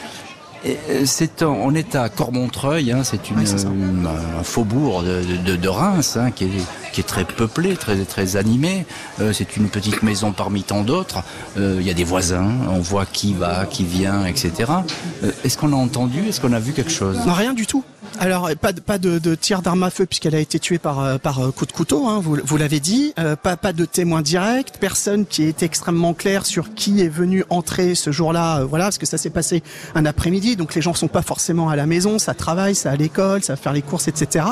Euh, 0.65 1.05
on 1.43 1.75
est 1.75 1.95
à 1.95 2.09
Cormontreuil, 2.09 2.91
hein, 2.93 3.03
c'est 3.05 3.21
euh, 3.31 4.39
un 4.41 4.43
faubourg 4.43 5.03
de, 5.03 5.23
de- 5.45 5.57
de 5.57 5.69
Reims 5.69 6.17
hein, 6.21 6.31
qui, 6.31 6.45
est, 6.45 6.51
qui 6.93 7.01
est 7.01 7.05
très 7.05 7.25
peuplé, 7.25 7.77
très, 7.77 7.97
très 8.05 8.37
animé. 8.37 8.87
Euh, 9.21 9.33
c'est 9.33 9.57
une 9.57 9.69
petite 9.69 10.03
maison 10.03 10.33
parmi 10.33 10.63
tant 10.63 10.83
d'autres. 10.83 11.23
Euh, 11.59 11.77
Il 11.81 11.87
y 11.87 11.91
a 11.91 11.95
des 11.95 12.05
voisins, 12.05 12.51
on 12.71 12.81
voit 12.81 13.07
qui 13.07 13.35
va, 13.35 13.67
qui 13.67 13.85
vient, 13.85 14.25
etc. 14.27 14.53
Euh, 15.23 15.31
Est-ce 15.45 15.57
qu'on 15.59 15.73
a 15.73 15.77
entendu, 15.77 16.27
est-ce 16.29 16.41
qu'on 16.41 16.53
a 16.53 16.59
vu 16.61 16.73
quelque 16.73 16.91
chose? 16.91 17.19
Non, 17.27 17.33
rien 17.35 17.53
du 17.55 17.67
tout. 17.67 17.85
Alors, 18.19 18.49
pas 18.61 18.73
de, 18.73 18.81
pas 18.81 18.97
de, 18.99 19.19
de 19.19 19.35
tir 19.35 19.61
d'arme 19.61 19.83
à 19.83 19.91
feu 19.91 20.07
puisqu'elle 20.07 20.35
a 20.35 20.39
été 20.41 20.59
tuée 20.59 20.79
par, 20.79 21.19
par 21.21 21.41
coup 21.55 21.67
de 21.67 21.73
couteau, 21.73 22.07
hein, 22.07 22.19
vous, 22.23 22.39
vous 22.43 22.57
l'avez 22.57 22.81
dit. 22.81 23.13
Euh, 23.19 23.37
pas, 23.37 23.57
pas 23.59 23.73
de 23.75 23.85
témoin 23.85 24.23
direct, 24.23 24.77
personne 24.81 25.27
qui 25.27 25.43
est 25.43 25.63
extrêmement 25.63 26.15
clair 26.15 26.47
sur 26.47 26.73
qui 26.73 27.01
est 27.03 27.09
venu 27.09 27.45
entrer 27.51 27.95
ce 27.95 28.13
jour-là. 28.13 28.61
euh, 28.61 28.65
voilà, 28.65 28.85
parce 28.87 28.97
que 28.99 29.05
ça 29.07 29.19
s'est 29.19 29.29
passé 29.31 29.63
un 29.95 30.07
après-midi, 30.07 30.46
donc 30.55 30.75
les 30.75 30.83
gens 30.83 30.95
sont 30.95 31.09
pas 31.09 31.23
forcément 31.23 31.69
à 31.69 31.77
la 31.77 31.87
maison, 31.87 32.19
ça 32.19 32.35
travaille, 32.35 32.75
ça 32.75 32.93
à 32.93 32.97
l'école, 32.97 33.43
ça 33.43 33.55
va 33.55 33.57
faire 33.57 33.73
les 33.73 33.83
courses, 33.83 34.07
etc. 34.07 34.45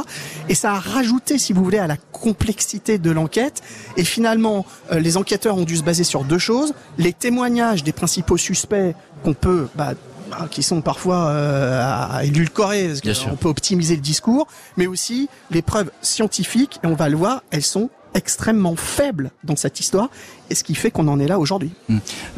Et 0.49 0.55
ça 0.55 0.73
a 0.73 0.79
rajouté, 0.81 1.39
si 1.39 1.53
vous 1.53 1.63
voulez, 1.63 1.79
à 1.79 1.87
la 1.87 1.97
complexité 1.97 2.99
de 2.99 3.11
l'enquête. 3.11 3.63
Et 3.97 4.05
finalement, 4.05 4.67
euh, 4.91 4.99
les 4.99 5.17
enquêteurs 5.17 5.57
ont 5.57 5.65
dû 5.65 5.77
se 5.77 5.85
baser 5.85 6.05
sur 6.05 6.25
deux 6.25 6.39
choses 6.39 6.75
les 6.99 7.13
témoignages 7.13 7.85
des 7.85 7.93
principaux 7.93 8.37
suspects 8.37 8.95
qu'on 9.23 9.35
peut 9.35 9.69
bah, 9.75 9.95
bah, 10.31 10.49
qui 10.51 10.63
sont 10.63 10.81
parfois 10.81 11.29
euh, 11.29 11.83
à 11.83 12.25
édulcorer, 12.25 12.93
parce 13.05 13.21
qu'on 13.21 13.37
peut 13.37 13.49
optimiser 13.49 13.95
le 13.95 14.01
discours, 14.01 14.47
mais 14.77 14.87
aussi 14.87 15.29
les 15.51 15.63
preuves 15.63 15.91
scientifiques, 16.01 16.81
et 16.83 16.87
on 16.87 16.95
va 16.95 17.09
le 17.09 17.17
voir, 17.17 17.43
elles 17.51 17.63
sont 17.63 17.91
extrêmement 18.15 18.77
faibles 18.77 19.31
dans 19.43 19.57
cette 19.57 19.81
histoire, 19.81 20.09
et 20.51 20.55
ce 20.55 20.63
qui 20.65 20.75
fait 20.75 20.91
qu'on 20.91 21.09
en 21.09 21.19
est 21.21 21.27
là 21.27 21.39
aujourd'hui. 21.39 21.73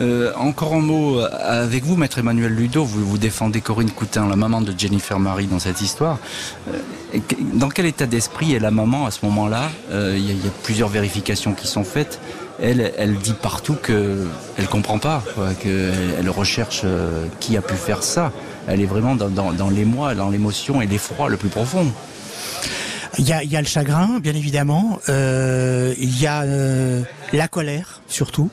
Euh, 0.00 0.32
encore 0.36 0.74
un 0.74 0.80
mot 0.80 1.20
euh, 1.20 1.28
avec 1.42 1.84
vous, 1.84 1.96
maître 1.96 2.18
Emmanuel 2.18 2.52
Ludo. 2.52 2.84
Vous, 2.84 3.04
vous 3.06 3.18
défendez 3.18 3.60
Corinne 3.60 3.90
Coutin, 3.90 4.28
la 4.28 4.36
maman 4.36 4.60
de 4.62 4.72
Jennifer 4.76 5.18
Marie 5.18 5.46
dans 5.46 5.58
cette 5.58 5.80
histoire. 5.80 6.18
Euh, 6.68 7.18
dans 7.54 7.68
quel 7.68 7.86
état 7.86 8.06
d'esprit 8.06 8.54
est 8.54 8.58
la 8.58 8.70
maman 8.70 9.06
à 9.06 9.10
ce 9.10 9.24
moment-là 9.26 9.70
Euh, 9.90 10.14
Il 10.16 10.24
y, 10.26 10.30
a- 10.30 10.32
il 10.34 10.44
y 10.44 10.48
a 10.48 10.52
plusieurs 10.62 10.88
vérifications 10.88 11.52
qui 11.52 11.66
sont 11.66 11.84
faites. 11.84 12.20
Elle, 12.58 12.92
elle 12.96 13.16
dit 13.16 13.34
partout 13.34 13.76
que 13.82 14.26
elle 14.56 14.66
comprend 14.66 14.98
pas, 14.98 15.22
quoi, 15.34 15.48
que 15.54 15.92
elle 16.18 16.30
recherche 16.30 16.82
euh, 16.84 17.26
qui 17.38 17.56
a 17.58 17.60
pu 17.60 17.74
faire 17.74 18.02
ça. 18.02 18.32
Elle 18.66 18.80
est 18.80 18.86
vraiment 18.86 19.14
dans, 19.14 19.28
dans, 19.28 19.52
dans 19.52 19.68
l'émoi, 19.68 20.14
dans 20.14 20.30
l'émotion 20.30 20.80
et 20.80 20.86
l'effroi 20.86 21.28
le 21.28 21.36
plus 21.36 21.50
profond. 21.50 21.86
Il 23.18 23.26
y 23.26 23.32
a, 23.32 23.42
y 23.42 23.56
a 23.56 23.60
le 23.60 23.66
chagrin, 23.66 24.18
bien 24.20 24.34
évidemment. 24.34 24.98
Euh, 25.08 25.94
il 25.98 26.20
y 26.20 26.26
a 26.26 26.42
euh, 26.42 27.02
la 27.32 27.48
colère, 27.48 28.00
surtout. 28.08 28.50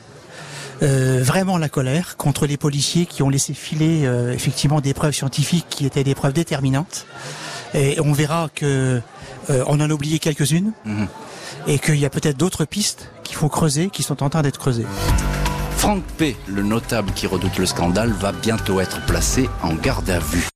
Euh, 0.82 1.20
vraiment 1.22 1.56
la 1.58 1.68
colère 1.68 2.16
contre 2.16 2.46
les 2.46 2.56
policiers 2.56 3.06
qui 3.06 3.22
ont 3.22 3.28
laissé 3.28 3.54
filer 3.54 4.02
euh, 4.04 4.32
effectivement 4.32 4.80
des 4.80 4.92
preuves 4.94 5.12
scientifiques 5.14 5.66
qui 5.70 5.86
étaient 5.86 6.02
des 6.04 6.14
preuves 6.14 6.32
déterminantes. 6.32 7.06
Et 7.74 7.98
on 8.00 8.12
verra 8.12 8.48
que 8.54 9.00
euh, 9.50 9.64
on 9.66 9.80
en 9.80 9.90
a 9.90 9.92
oublié 9.92 10.18
quelques-unes 10.18 10.72
Mhm. 10.84 11.06
et 11.66 11.78
qu'il 11.78 11.96
y 11.96 12.04
a 12.06 12.10
peut-être 12.10 12.36
d'autres 12.36 12.64
pistes 12.64 13.10
qu'il 13.22 13.36
faut 13.36 13.48
creuser, 13.48 13.88
qui 13.90 14.02
sont 14.02 14.22
en 14.22 14.30
train 14.30 14.42
d'être 14.42 14.58
creusées. 14.58 14.86
Franck 15.76 16.02
P., 16.16 16.36
le 16.48 16.62
notable 16.62 17.12
qui 17.14 17.26
redoute 17.26 17.58
le 17.58 17.66
scandale, 17.66 18.10
va 18.12 18.32
bientôt 18.32 18.80
être 18.80 19.04
placé 19.06 19.48
en 19.62 19.74
garde 19.74 20.08
à 20.10 20.18
vue. 20.18 20.48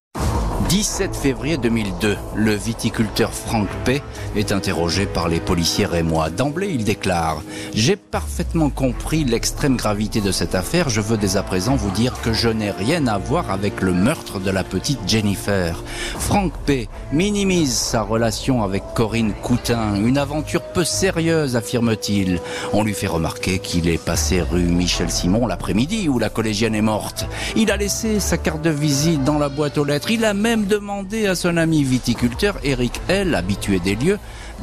17 0.69 1.17
février 1.17 1.57
2002, 1.57 2.19
le 2.35 2.53
viticulteur 2.53 3.33
Franck 3.33 3.69
P. 3.87 4.03
est 4.37 4.53
interrogé 4.53 5.07
par 5.07 5.31
les 5.31 5.41
policiers 5.41 5.87
rémois. 5.87 6.29
D'emblée, 6.29 6.69
il 6.69 6.85
déclare 6.85 7.41
«J'ai 7.75 7.97
parfaitement 7.97 8.69
compris 8.69 9.25
l'extrême 9.25 9.77
gravité 9.77 10.21
de 10.21 10.31
cette 10.31 10.55
affaire. 10.55 10.91
Je 10.91 11.01
veux 11.01 11.17
dès 11.17 11.39
à 11.39 11.43
présent 11.43 11.75
vous 11.75 11.91
dire 11.91 12.21
que 12.21 12.35
je 12.35 12.51
n'ai 12.51 12.71
rien 12.71 13.07
à 13.07 13.17
voir 13.17 13.51
avec 13.51 13.81
le 13.81 13.95
meurtre 13.95 14.41
de 14.41 14.51
la 14.51 14.63
petite 14.63 15.01
Jennifer.» 15.07 15.83
Franck 16.19 16.53
P. 16.67 16.87
minimise 17.13 17.73
sa 17.73 18.03
relation 18.03 18.63
avec 18.63 18.83
Corinne 18.95 19.33
Coutin. 19.43 19.95
Une 19.95 20.19
aventure 20.19 20.63
peu 20.63 20.85
sérieuse, 20.85 21.57
affirme-t-il. 21.57 22.41
On 22.75 22.83
lui 22.83 22.93
fait 22.93 23.07
remarquer 23.07 23.59
qu'il 23.59 23.89
est 23.89 24.05
passé 24.05 24.43
rue 24.43 24.65
Michel 24.65 25.11
Simon 25.11 25.47
l'après-midi 25.47 26.11
où 26.11 26.19
la 26.19 26.29
collégienne 26.29 26.75
est 26.75 26.83
morte. 26.83 27.25
Il 27.57 27.71
a 27.71 27.79
laissé 27.79 28.21
sa 28.21 28.37
carte 28.37 28.61
de 28.61 28.69
visite 28.69 29.25
dans 29.25 29.39
la 29.39 29.49
boîte 29.49 29.79
aux 29.79 29.85
lettres. 29.85 30.11
Il 30.11 30.27
a 30.27 30.35
même 30.35 30.58
demandé 30.66 31.27
à 31.27 31.35
son 31.35 31.57
ami 31.57 31.85
viticulteur 31.85 32.59
Eric 32.62 33.01
L, 33.09 33.35
habitué 33.35 33.81
des 33.81 33.94
lieux, 33.94 34.18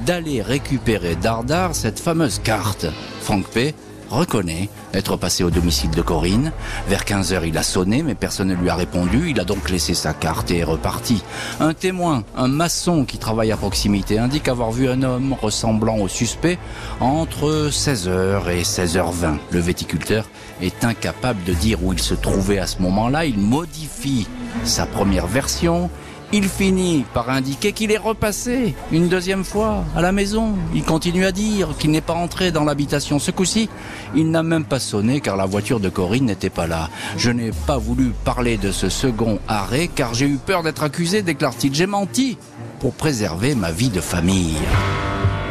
d'aller 0.05 0.41
récupérer 0.41 1.15
Dardar 1.15 1.75
cette 1.75 1.99
fameuse 1.99 2.39
carte. 2.39 2.86
Franck 3.21 3.47
P 3.47 3.73
reconnaît 4.10 4.69
être 4.93 5.17
passé 5.17 5.43
au 5.43 5.49
domicile 5.49 5.89
de 5.91 6.01
Corinne. 6.01 6.51
Vers 6.88 7.05
15 7.05 7.34
heures, 7.34 7.45
il 7.45 7.58
a 7.58 7.63
sonné, 7.63 8.03
mais 8.03 8.15
personne 8.15 8.49
ne 8.49 8.55
lui 8.55 8.69
a 8.69 8.75
répondu. 8.75 9.29
Il 9.29 9.39
a 9.39 9.43
donc 9.43 9.69
laissé 9.69 9.93
sa 9.93 10.13
carte 10.13 10.51
et 10.51 10.60
est 10.60 10.63
reparti. 10.63 11.23
Un 11.60 11.73
témoin, 11.73 12.23
un 12.36 12.47
maçon 12.47 13.05
qui 13.05 13.17
travaille 13.17 13.51
à 13.51 13.58
proximité, 13.58 14.19
indique 14.19 14.47
avoir 14.47 14.71
vu 14.71 14.88
un 14.88 15.03
homme 15.03 15.36
ressemblant 15.39 15.97
au 15.97 16.08
suspect 16.08 16.58
entre 16.99 17.69
16h 17.69 18.49
et 18.49 18.63
16h20. 18.63 19.38
Le 19.51 19.60
viticulteur 19.60 20.29
est 20.62 20.84
incapable 20.84 21.43
de 21.43 21.53
dire 21.53 21.84
où 21.84 21.93
il 21.93 21.99
se 21.99 22.13
trouvait 22.13 22.60
à 22.60 22.67
ce 22.67 22.81
moment-là. 22.81 23.25
Il 23.25 23.38
modifie 23.38 24.27
sa 24.63 24.86
première 24.86 25.28
version. 25.28 25.89
Il 26.34 26.50
finit 26.50 27.06
par 27.13 27.30
indiquer 27.30 27.72
qu'il 27.72 27.91
est 27.91 27.98
repassé 27.98 28.76
une 28.91 29.08
deuxième 29.08 29.44
fois 29.44 29.86
à 29.96 30.02
la 30.02 30.12
maison. 30.12 30.56
Il 30.74 30.84
continue 30.84 31.26
à 31.26 31.32
dire 31.32 31.70
qu'il 31.78 31.91
n'est 31.91 32.02
pas 32.02 32.13
entré 32.13 32.52
dans 32.52 32.63
l'habitation. 32.63 33.20
Ce 33.20 33.32
coup-ci, 33.32 33.70
il 34.15 34.32
n'a 34.32 34.41
même 34.41 34.65
pas 34.65 34.80
sonné 34.80 35.22
car 35.22 35.38
la 35.38 35.46
voiture 35.46 35.80
de 35.80 35.89
Corinne 35.89 36.26
n'était 36.26 36.50
pas 36.50 36.68
là. 36.68 36.89
Je 37.15 37.30
n'ai 37.30 37.52
pas 37.68 37.78
voulu 37.78 38.12
parler 38.24 38.58
de 38.58 38.72
ce 38.72 38.89
second 38.89 39.39
arrêt 39.48 39.88
car 39.88 40.13
j'ai 40.13 40.26
eu 40.26 40.38
peur 40.38 40.63
d'être 40.63 40.84
accusé, 40.84 41.22
déclare-t-il. 41.22 41.74
J'ai 41.76 41.86
menti 41.86 42.38
pour 42.80 42.94
préserver 42.94 43.54
ma 43.56 43.72
vie 43.72 43.89
de 43.89 44.02
famille. 44.02 44.58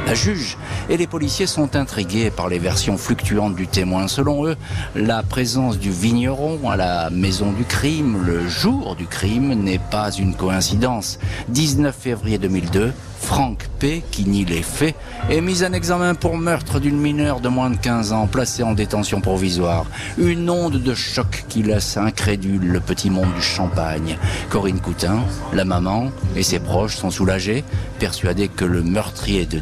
La 0.07 0.15
juge 0.15 0.59
et 0.91 0.99
les 0.99 1.07
policiers 1.07 1.47
sont 1.47 1.77
intrigués 1.77 2.31
par 2.31 2.49
les 2.49 2.59
versions 2.59 2.99
fluctuantes 2.99 3.55
du 3.55 3.67
témoin. 3.67 4.07
Selon 4.07 4.47
eux, 4.47 4.57
la 4.95 5.23
présence 5.23 5.79
du 5.79 5.91
vigneron 5.91 6.69
à 6.69 6.77
la 6.77 7.09
maison 7.11 7.53
du 7.53 7.65
crime 7.65 8.23
le 8.25 8.47
jour 8.47 8.97
du 8.97 9.07
crime 9.07 9.55
n'est 9.55 9.79
pas 9.79 10.11
une 10.11 10.35
coïncidence. 10.35 11.19
19 11.49 11.97
février 11.97 12.39
2002, 12.39 12.93
Franck 13.25 13.69
P., 13.79 14.03
qui 14.11 14.27
nie 14.27 14.45
les 14.45 14.63
faits, 14.63 14.95
est 15.31 15.41
mis 15.41 15.65
en 15.65 15.73
examen 15.73 16.15
pour 16.15 16.37
meurtre 16.37 16.79
d'une 16.79 17.01
mineure 17.01 17.41
de 17.41 17.49
moins 17.49 17.71
de 17.71 17.77
15 17.77 18.13
ans 18.13 18.27
placée 18.27 18.63
en 18.63 18.75
détention 18.75 19.23
provisoire. 19.23 19.87
Une 20.19 20.51
onde 20.51 20.83
de 20.83 20.95
choc 20.95 21.45
qui 21.49 21.63
laisse 21.63 21.97
incrédule 21.97 22.67
le 22.67 22.81
petit 22.81 23.09
monde 23.09 23.33
du 23.35 23.43
champagne. 23.43 24.19
Corinne 24.51 24.81
Coutin, 24.81 25.21
la 25.55 25.65
maman 25.65 26.11
et 26.37 26.43
ses 26.43 26.59
proches 26.59 26.97
sont 26.97 27.11
soulagés, 27.11 27.65
persuadés 27.99 28.49
que 28.49 28.67
le 28.67 28.83
meurtrier 28.83 29.47
de 29.47 29.61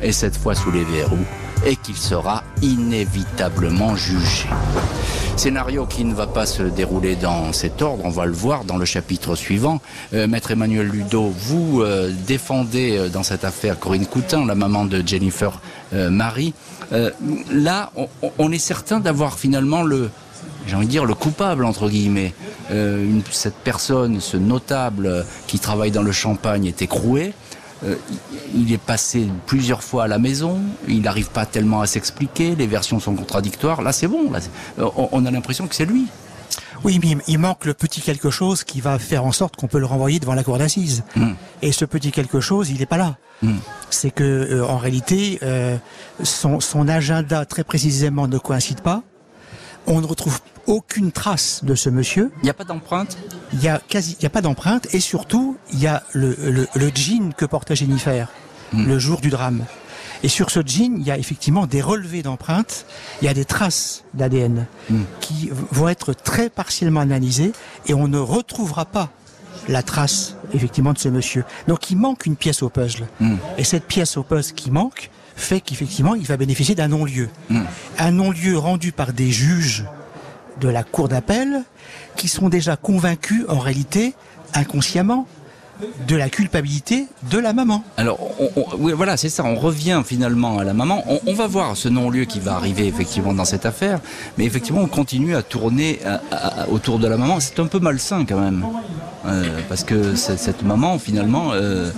Est 0.00 0.12
cette 0.12 0.36
fois 0.36 0.54
sous 0.54 0.70
les 0.70 0.84
verrous 0.84 1.24
et 1.66 1.76
qu'il 1.76 1.96
sera 1.96 2.44
inévitablement 2.62 3.96
jugé. 3.96 4.48
Scénario 5.36 5.86
qui 5.86 6.04
ne 6.04 6.14
va 6.14 6.26
pas 6.26 6.46
se 6.46 6.64
dérouler 6.64 7.14
dans 7.14 7.52
cet 7.52 7.80
ordre, 7.80 8.04
on 8.04 8.10
va 8.10 8.26
le 8.26 8.32
voir 8.32 8.64
dans 8.64 8.76
le 8.76 8.84
chapitre 8.84 9.36
suivant. 9.36 9.80
Euh, 10.12 10.26
Maître 10.26 10.50
Emmanuel 10.50 10.88
Ludo, 10.88 11.28
vous 11.28 11.80
euh, 11.80 12.12
défendez 12.26 12.96
euh, 12.96 13.08
dans 13.08 13.22
cette 13.22 13.44
affaire 13.44 13.78
Corinne 13.78 14.06
Coutin, 14.06 14.44
la 14.44 14.56
maman 14.56 14.84
de 14.84 15.02
Jennifer 15.06 15.60
Marie. 15.92 16.52
Là, 17.50 17.90
on, 18.38 18.52
est 18.52 18.58
certain 18.58 19.00
d'avoir 19.00 19.38
finalement 19.38 19.82
le, 19.82 20.10
j'ai 20.66 20.76
dire, 20.84 21.06
le 21.06 21.14
coupable, 21.14 21.64
entre 21.64 21.88
guillemets. 21.88 22.34
Cette 23.30 23.54
personne, 23.54 24.20
ce 24.20 24.36
notable 24.36 25.24
qui 25.46 25.58
travaille 25.58 25.90
dans 25.90 26.02
le 26.02 26.12
champagne 26.12 26.66
est 26.66 26.82
écroué. 26.82 27.32
Euh, 27.84 27.94
il 28.54 28.72
est 28.72 28.78
passé 28.78 29.28
plusieurs 29.46 29.82
fois 29.82 30.04
à 30.04 30.06
la 30.08 30.18
maison, 30.18 30.60
il 30.88 31.02
n'arrive 31.02 31.30
pas 31.30 31.46
tellement 31.46 31.80
à 31.80 31.86
s'expliquer, 31.86 32.56
les 32.56 32.66
versions 32.66 32.98
sont 32.98 33.14
contradictoires. 33.14 33.82
Là, 33.82 33.92
c'est 33.92 34.08
bon, 34.08 34.30
là, 34.30 34.40
euh, 34.78 34.88
on, 34.96 35.08
on 35.12 35.26
a 35.26 35.30
l'impression 35.30 35.66
que 35.66 35.74
c'est 35.74 35.86
lui. 35.86 36.06
Oui, 36.84 37.00
mais 37.02 37.16
il 37.26 37.38
manque 37.38 37.64
le 37.64 37.74
petit 37.74 38.00
quelque 38.00 38.30
chose 38.30 38.64
qui 38.64 38.80
va 38.80 38.98
faire 38.98 39.24
en 39.24 39.32
sorte 39.32 39.56
qu'on 39.56 39.66
peut 39.66 39.78
le 39.78 39.86
renvoyer 39.86 40.20
devant 40.20 40.34
la 40.34 40.44
cour 40.44 40.58
d'assises. 40.58 41.02
Mm. 41.16 41.30
Et 41.62 41.72
ce 41.72 41.84
petit 41.84 42.12
quelque 42.12 42.40
chose, 42.40 42.70
il 42.70 42.78
n'est 42.78 42.86
pas 42.86 42.96
là. 42.96 43.16
Mm. 43.42 43.56
C'est 43.90 44.10
que, 44.10 44.24
euh, 44.24 44.66
en 44.66 44.78
réalité, 44.78 45.38
euh, 45.42 45.76
son, 46.22 46.60
son 46.60 46.88
agenda 46.88 47.44
très 47.44 47.64
précisément 47.64 48.28
ne 48.28 48.38
coïncide 48.38 48.80
pas. 48.80 49.02
On 49.90 50.00
ne 50.02 50.06
retrouve 50.06 50.38
aucune 50.66 51.12
trace 51.12 51.64
de 51.64 51.74
ce 51.74 51.88
monsieur. 51.88 52.30
Il 52.42 52.44
n'y 52.44 52.50
a 52.50 52.54
pas 52.54 52.64
d'empreinte 52.64 53.16
Il 53.54 53.62
y 53.62 53.68
a 53.68 53.80
quasi, 53.88 54.16
il 54.20 54.22
y 54.22 54.26
a 54.26 54.30
pas 54.30 54.42
d'empreinte 54.42 54.86
et 54.94 55.00
surtout 55.00 55.56
il 55.72 55.80
y 55.80 55.86
a 55.86 56.02
le, 56.12 56.36
le, 56.38 56.68
le 56.74 56.90
jean 56.94 57.32
que 57.34 57.46
portait 57.46 57.74
Jennifer 57.74 58.28
le 58.74 58.98
jour 58.98 59.20
du 59.22 59.30
drame. 59.30 59.64
Et 60.22 60.28
sur 60.28 60.50
ce 60.50 60.60
jean, 60.60 60.96
il 60.98 61.06
y 61.06 61.10
a 61.10 61.16
effectivement 61.16 61.66
des 61.66 61.80
relevés 61.80 62.22
d'empreintes, 62.22 62.84
il 63.22 63.24
y 63.24 63.28
a 63.28 63.34
des 63.34 63.46
traces 63.46 64.04
d'ADN 64.12 64.66
qui 65.20 65.46
v- 65.48 65.54
vont 65.70 65.88
être 65.88 66.12
très 66.12 66.50
partiellement 66.50 67.00
analysées 67.00 67.52
et 67.86 67.94
on 67.94 68.08
ne 68.08 68.18
retrouvera 68.18 68.84
pas 68.84 69.08
la 69.68 69.82
trace 69.82 70.34
effectivement 70.52 70.92
de 70.92 70.98
ce 70.98 71.08
monsieur. 71.08 71.44
Donc 71.66 71.90
il 71.90 71.96
manque 71.96 72.26
une 72.26 72.36
pièce 72.36 72.62
au 72.62 72.68
puzzle. 72.68 73.06
Et 73.56 73.64
cette 73.64 73.84
pièce 73.86 74.16
au 74.18 74.22
puzzle 74.22 74.52
qui 74.54 74.70
manque 74.70 75.10
fait 75.38 75.60
qu'effectivement 75.60 76.14
il 76.14 76.26
va 76.26 76.36
bénéficier 76.36 76.74
d'un 76.74 76.88
non-lieu. 76.88 77.28
Un 77.98 78.10
non-lieu 78.10 78.58
rendu 78.58 78.92
par 78.92 79.12
des 79.12 79.30
juges 79.30 79.84
de 80.60 80.68
la 80.68 80.82
cour 80.82 81.08
d'appel 81.08 81.62
qui 82.16 82.28
sont 82.28 82.48
déjà 82.48 82.76
convaincus 82.76 83.44
en 83.48 83.58
réalité 83.58 84.14
inconsciemment 84.54 85.26
de 86.08 86.16
la 86.16 86.28
culpabilité 86.28 87.06
de 87.30 87.38
la 87.38 87.52
maman. 87.52 87.84
Alors, 87.96 88.18
on- 88.40 88.50
on- 88.56 88.66
oui, 88.80 88.92
voilà, 88.96 89.16
c'est 89.16 89.28
ça. 89.28 89.44
On 89.44 89.54
revient 89.54 90.02
finalement 90.04 90.58
à 90.58 90.64
la 90.64 90.74
maman. 90.74 91.04
On, 91.06 91.20
on 91.28 91.34
va 91.34 91.46
voir 91.46 91.76
ce 91.76 91.88
non-lieu 91.88 92.24
qui 92.24 92.40
va 92.40 92.54
arriver 92.56 92.88
effectivement 92.88 93.32
dans 93.32 93.44
cette 93.44 93.64
affaire, 93.64 94.00
mais 94.36 94.44
effectivement, 94.44 94.80
on 94.80 94.88
continue 94.88 95.36
à 95.36 95.42
tourner 95.42 96.00
à- 96.04 96.20
à- 96.62 96.68
autour 96.68 96.98
de 96.98 97.06
la 97.06 97.16
maman. 97.16 97.38
C'est 97.38 97.60
un 97.60 97.66
peu 97.66 97.78
malsain 97.78 98.24
quand 98.28 98.40
même, 98.40 98.64
Euh, 99.26 99.44
parce 99.68 99.84
que 99.84 100.14
cette 100.16 100.38
cette 100.40 100.62
maman, 100.62 100.98
finalement, 100.98 101.50
euh, 101.52 101.90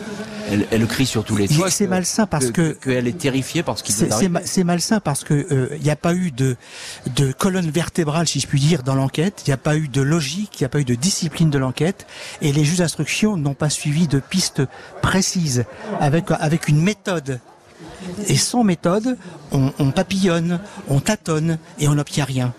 elle, 0.51 0.67
elle 0.71 0.87
crie 0.87 1.07
sur 1.07 1.25
tous 1.25 1.37
les 1.37 1.49
toits. 1.49 1.71
c'est 1.71 1.87
malsain 1.87 2.27
parce 2.27 2.51
que- 2.51 2.73
qu'elle 2.73 3.07
est 3.07 3.17
terrifiée 3.19 3.63
par 3.63 3.79
ce 3.79 3.83
qui 3.83 3.93
C'est 3.93 4.65
malsain 4.65 5.01
parce 5.01 5.25
que 5.25 5.47
euh, 5.51 5.77
n'y 5.83 5.91
a 5.91 5.97
pas 5.97 6.15
eu 6.15 6.31
de, 6.31 6.57
de 7.17 7.33
colonne 7.33 7.71
vertébrale, 7.71 8.27
si 8.29 8.41
je 8.41 8.47
puis 8.47 8.61
dire, 8.61 8.83
dans 8.83 8.95
l'enquête. 8.95 9.43
Il 9.47 9.51
n'y 9.51 9.55
a 9.55 9.59
pas 9.59 9.77
eu 9.77 9.89
de 9.89 10.01
logique, 10.03 10.61
il 10.61 10.63
n'y 10.63 10.67
a 10.67 10.69
pas 10.69 10.81
eu 10.81 10.85
de 10.85 10.95
discipline 10.95 11.51
de 11.51 11.59
l'enquête. 11.59 12.07
Et 12.43 12.53
les 12.53 12.65
juges 12.65 12.79
d'instruction 12.79 13.37
n'ont 13.37 13.55
pas 13.55 13.71
suivi 13.71 14.09
de 14.09 14.19
pistes 14.19 14.63
précises 15.03 15.65
avec, 16.01 16.25
avec 16.31 16.69
une 16.69 16.81
méthode. 16.83 17.41
Et 18.29 18.37
sans 18.37 18.65
méthode, 18.65 19.17
on, 19.53 19.73
on 19.79 19.91
papillonne, 19.91 20.61
on 20.89 21.01
tâtonne 21.01 21.59
et 21.79 21.89
on 21.89 21.95
n'obtient 21.95 22.25
rien. 22.25 22.53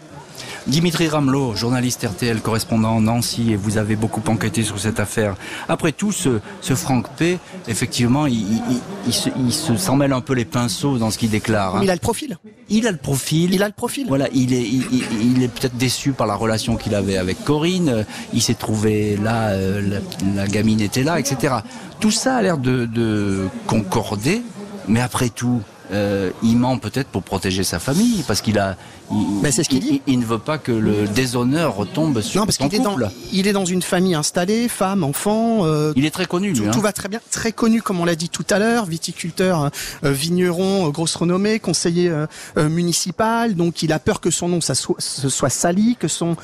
Dimitri 0.67 1.07
Ramelot, 1.07 1.55
journaliste 1.55 2.05
RTL, 2.07 2.39
correspondant 2.39 2.91
en 2.97 3.01
Nancy, 3.01 3.51
et 3.51 3.55
vous 3.55 3.77
avez 3.77 3.95
beaucoup 3.95 4.21
enquêté 4.27 4.61
sur 4.63 4.79
cette 4.79 4.99
affaire. 4.99 5.35
Après 5.67 5.91
tout, 5.91 6.11
ce, 6.11 6.39
ce 6.61 6.75
Franck 6.75 7.09
P, 7.17 7.39
effectivement, 7.67 8.27
il, 8.27 8.35
il, 8.41 8.61
il- 9.07 9.13
se, 9.13 9.29
il 9.37 9.51
se- 9.51 9.75
s'en 9.75 9.95
mêle 9.95 10.13
un 10.13 10.21
peu 10.21 10.33
les 10.33 10.45
pinceaux 10.45 10.97
dans 10.99 11.09
ce 11.09 11.17
qu'il 11.17 11.31
déclare. 11.31 11.77
hein. 11.77 11.81
Il 11.83 11.89
a 11.89 11.93
le 11.95 11.99
profil. 11.99 12.37
Il 12.69 12.85
a 12.87 12.91
le 12.91 12.97
profil. 12.97 13.53
Il 13.53 13.63
a 13.63 13.67
le 13.67 13.73
profil. 13.73 14.05
Voilà, 14.07 14.27
il 14.33 14.53
est, 14.53 14.61
il, 14.61 14.85
il- 14.91 15.35
il 15.37 15.43
est 15.43 15.47
peut-être 15.47 15.75
déçu 15.77 16.11
par 16.11 16.27
la 16.27 16.35
relation 16.35 16.75
qu'il 16.77 16.93
avait 16.93 17.17
avec 17.17 17.43
Corinne. 17.43 17.89
euh, 17.89 18.03
Il 18.33 18.41
s'est 18.41 18.53
trouvé 18.53 19.17
là, 19.17 19.49
euh, 19.49 19.81
la, 19.81 20.43
la 20.43 20.47
gamine 20.47 20.79
était 20.79 21.03
là, 21.03 21.19
etc. 21.19 21.55
Tout 21.99 22.11
ça 22.11 22.35
a 22.35 22.41
l'air 22.41 22.57
de, 22.59 22.85
de 22.85 23.47
concorder, 23.67 24.41
mais 24.87 25.01
après 25.01 25.29
tout, 25.29 25.61
euh, 25.91 26.29
il 26.43 26.57
ment 26.57 26.77
peut-être 26.77 27.07
pour 27.09 27.23
protéger 27.23 27.63
sa 27.63 27.79
famille, 27.79 28.23
parce 28.27 28.41
qu'il 28.41 28.57
a, 28.59 28.77
il, 29.11 29.41
Ben, 29.41 29.51
c'est 29.51 29.63
ce 29.63 29.69
qu'il 29.69 29.79
dit. 29.81 30.01
il- 30.07 30.13
il 30.13 30.19
ne 30.19 30.25
veut 30.25 30.39
pas 30.39 30.57
que 30.57 30.71
le 30.71 31.07
déshonneur 31.07 31.75
retombe 31.75 32.21
sur 32.21 32.39
Non, 32.41 32.45
parce 32.45 32.57
son 32.57 32.69
qu'il 32.69 32.79
est 32.79 32.83
dans, 32.83 32.95
il 33.33 33.47
est 33.47 33.53
dans 33.53 33.65
une 33.65 33.81
famille 33.81 34.15
installée, 34.15 34.67
femme, 34.67 35.03
enfant. 35.03 35.65
euh, 35.65 35.91
Il 35.95 36.05
est 36.05 36.11
très 36.11 36.25
connu, 36.25 36.53
tout, 36.53 36.61
lui. 36.61 36.67
hein. 36.69 36.71
tout 36.71 36.81
va 36.81 36.93
très 36.93 37.09
bien, 37.09 37.19
très 37.31 37.51
connu 37.51 37.81
comme 37.81 37.99
on 37.99 38.05
l'a 38.05 38.15
dit 38.15 38.29
tout 38.29 38.45
à 38.49 38.59
l'heure, 38.59 38.85
viticulteur, 38.85 39.69
euh, 40.05 40.11
vigneron, 40.11 40.87
grosse 40.89 41.15
renommée, 41.15 41.59
conseiller 41.59 42.11
municipal. 42.57 43.55
Donc 43.55 43.83
il 43.83 43.91
a 43.91 43.99
peur 43.99 44.21
que 44.21 44.31
son 44.31 44.47
nom 44.47 44.61
ça 44.61 44.75
soit, 44.75 44.95
se 44.99 45.29
soit 45.29 45.49
sali, 45.49 45.95
que 45.99 46.07
son 46.07 46.35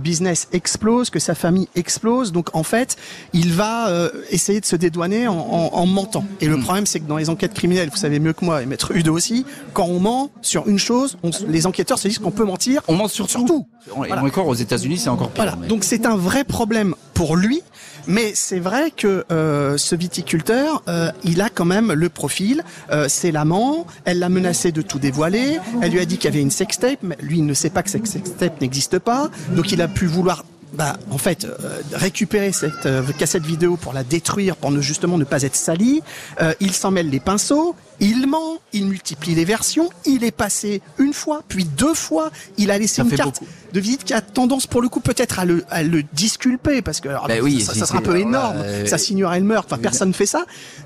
business 0.00 0.48
explose, 0.52 1.10
que 1.10 1.18
sa 1.18 1.34
famille 1.34 1.68
explose. 1.74 2.32
Donc 2.32 2.54
en 2.54 2.62
fait, 2.62 2.96
il 3.32 3.52
va 3.52 3.90
essayer 4.30 4.60
de 4.60 4.66
se 4.66 4.76
dédouaner 4.76 5.28
en, 5.28 5.34
en- 5.36 5.70
en 5.72 5.86
mentant. 5.86 6.24
Et 6.40 6.48
Hmm. 6.48 6.52
le 6.52 6.60
problème, 6.60 6.86
c'est 6.86 7.00
que 7.00 7.06
dans 7.08 7.16
les 7.16 7.28
enquêtes 7.30 7.54
criminelles, 7.54 7.88
vous 7.90 7.96
savez 7.96 8.18
mieux 8.18 8.32
que 8.32 8.44
moi, 8.44 8.62
et 8.62 8.66
Maître 8.66 8.92
Udo 8.96 9.14
aussi, 9.14 9.44
quand 9.72 9.84
on 9.86 10.00
ment 10.00 10.30
sur 10.42 10.66
une 10.68 10.78
chose, 10.78 11.16
on 11.22 11.30
les 11.48 11.66
enquêteurs 11.66 11.98
se 11.98 12.08
disent 12.08 12.18
qu'on 12.18 12.30
peut 12.30 12.44
mentir. 12.44 12.82
On 12.88 12.94
ment 12.94 13.08
sur, 13.08 13.28
Sur 13.30 13.44
tout. 13.44 13.66
Et 13.86 13.90
Voilà. 13.94 14.22
encore 14.24 14.48
aux 14.48 14.54
États-Unis, 14.54 14.98
c'est 14.98 15.08
encore 15.10 15.30
pire. 15.30 15.44
Voilà, 15.44 15.56
mais- 15.60 15.68
donc 15.68 15.84
c'est 15.84 16.06
un 16.06 16.16
vrai 16.16 16.42
problème 16.44 16.94
pour 17.14 17.36
lui, 17.36 17.62
mais 18.06 18.32
c'est 18.34 18.58
vrai 18.58 18.90
que 18.90 19.24
euh, 19.30 19.76
ce 19.78 19.94
viticulteur, 19.94 20.82
euh, 20.88 21.10
il 21.24 21.40
a 21.40 21.48
quand 21.50 21.64
même 21.64 21.92
le 21.92 22.08
profil, 22.08 22.62
euh, 22.90 23.06
c'est 23.08 23.30
l'amant, 23.32 23.86
elle 24.04 24.18
l'a 24.18 24.28
menacé 24.28 24.72
de 24.72 24.82
tout 24.82 24.98
dévoiler, 24.98 25.58
elle 25.82 25.92
lui 25.92 26.00
a 26.00 26.04
dit 26.04 26.16
qu'il 26.18 26.30
y 26.30 26.32
avait 26.32 26.42
une 26.42 26.50
sextape, 26.50 26.98
mais 27.02 27.16
lui 27.20 27.38
il 27.38 27.46
ne 27.46 27.54
sait 27.54 27.70
pas 27.70 27.82
que 27.82 27.90
cette 27.90 28.06
sextape 28.06 28.60
n'existe 28.60 28.98
pas, 28.98 29.30
donc 29.52 29.72
il 29.72 29.80
a 29.82 29.88
pu 29.88 30.06
vouloir 30.06 30.44
bah, 30.72 30.96
en 31.10 31.18
fait, 31.18 31.44
euh, 31.44 31.80
récupérer 31.92 32.52
cette 32.52 32.86
euh, 32.86 33.02
cassette 33.18 33.44
vidéo 33.44 33.76
pour 33.76 33.92
la 33.92 34.04
détruire, 34.04 34.56
pour 34.56 34.70
ne 34.70 34.80
justement 34.80 35.18
ne 35.18 35.24
pas 35.24 35.42
être 35.42 35.56
sali. 35.56 36.02
Euh, 36.40 36.54
il 36.60 36.72
s'en 36.72 36.90
mêle 36.90 37.08
les 37.08 37.20
pinceaux, 37.20 37.74
il 38.00 38.26
ment, 38.26 38.58
il 38.72 38.86
multiplie 38.86 39.34
les 39.34 39.44
versions, 39.44 39.88
il 40.04 40.24
est 40.24 40.30
passé 40.30 40.82
une 40.98 41.12
fois, 41.12 41.42
puis 41.48 41.64
deux 41.64 41.94
fois, 41.94 42.30
il 42.58 42.70
a 42.70 42.78
laissé 42.78 42.96
Ça 42.96 43.02
une 43.02 43.10
carte 43.10 43.40
beaucoup. 43.40 43.46
de 43.72 43.80
visite 43.80 44.04
qui 44.04 44.12
a 44.12 44.20
tendance 44.20 44.66
pour 44.66 44.82
le 44.82 44.88
coup 44.88 45.00
peut-être 45.00 45.38
à 45.38 45.44
le, 45.44 45.64
à 45.70 45.82
le 45.82 46.02
disculper 46.12 46.82
parce 46.82 47.00
que 47.00 47.08
alors, 47.08 47.26
Ben 47.26 47.42
oui, 47.42 47.60
ça, 47.62 47.74
sera 47.74 47.98
un 47.98 48.02
peu 48.02 48.10
alors 48.10 48.22
là, 48.22 48.28
énorme, 48.28 48.56
euh, 48.58 48.86
ça 48.86 48.98
signerait 48.98 49.40
le 49.40 49.46
meurtre, 49.46 49.72
enfin 49.72 49.80
personne 49.80 50.08
ne 50.08 50.14
fait 50.14 50.26
ça, 50.26 50.44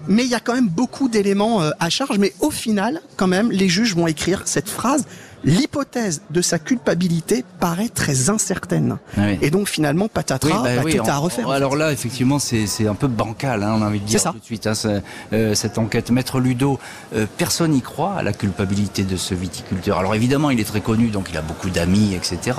mais 0.09 0.25
il 0.25 0.31
y 0.31 0.35
a 0.35 0.41
quand 0.41 0.55
même 0.55 0.69
beaucoup 0.69 1.09
d'éléments 1.09 1.63
euh, 1.63 1.71
à 1.81 1.91
charge, 1.91 2.19
mais 2.19 2.33
au 2.41 2.51
final 2.51 3.01
quand 3.17 3.27
même 3.27 3.51
les 3.51 3.69
juges 3.69 3.95
vont 3.95 4.07
écrire 4.07 4.43
cette 4.45 4.69
phrase 4.69 5.05
L'hypothèse 5.45 6.23
de 6.31 6.43
sa 6.43 6.59
culpabilité 6.59 7.45
paraît 7.61 7.89
très 7.89 8.29
incertaine. 8.31 8.99
Ah 9.17 9.23
oui. 9.29 9.39
Et 9.41 9.51
donc 9.51 9.69
finalement, 9.69 10.07
patatras, 10.09 10.63
bah 10.63 10.77
bah, 10.77 10.83
oui, 10.85 10.95
tout 10.97 11.03
on- 11.03 11.09
à 11.09 11.17
refaire. 11.17 11.49
Alors 11.51 11.77
là, 11.77 11.93
effectivement, 11.93 12.39
c'est 12.39 12.67
c'est 12.67 12.87
un 12.87 12.95
peu 12.95 13.09
bancal, 13.09 13.63
hein, 13.63 13.75
on 13.79 13.83
a 13.83 13.87
envie 13.87 14.01
de 14.01 14.05
dire 14.05 14.21
ça. 14.21 14.33
tout 14.33 14.39
de 14.39 14.45
suite, 14.45 14.67
hein, 14.67 14.73
euh, 15.33 15.55
cette 15.55 15.79
enquête. 15.79 16.11
Maître 16.11 16.41
Ludo, 16.41 16.79
euh, 17.15 17.27
personne 17.39 17.71
n'y 17.73 17.81
croit 17.81 18.15
à 18.15 18.23
la 18.23 18.33
culpabilité 18.33 19.03
de 19.03 19.17
ce 19.17 19.35
viticulteur. 19.35 19.99
Alors 19.99 20.15
évidemment, 20.15 20.51
il 20.51 20.61
est 20.61 20.65
très 20.65 20.81
connu, 20.83 21.09
donc 21.09 21.29
il 21.31 21.37
a 21.39 21.43
beaucoup 21.43 21.71
d'amis, 21.71 22.15
etc. 22.15 22.59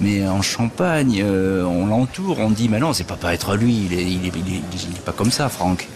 Mais 0.00 0.26
en 0.28 0.42
Champagne, 0.42 1.20
euh, 1.24 1.64
on 1.64 1.86
l'entoure, 1.86 2.38
on 2.40 2.50
dit, 2.50 2.68
mais 2.68 2.80
non, 2.80 2.92
c'est 2.92 3.04
pas 3.04 3.16
pas 3.16 3.34
être 3.34 3.56
lui, 3.56 3.86
il 3.90 3.92
est, 3.98 4.02
il 4.04 4.26
est, 4.26 4.32
il 4.34 4.54
est- 4.54 4.62
il 4.90 4.96
est 4.96 5.04
pas 5.04 5.12
comme 5.12 5.30
ça, 5.30 5.48
Franck. 5.48 5.88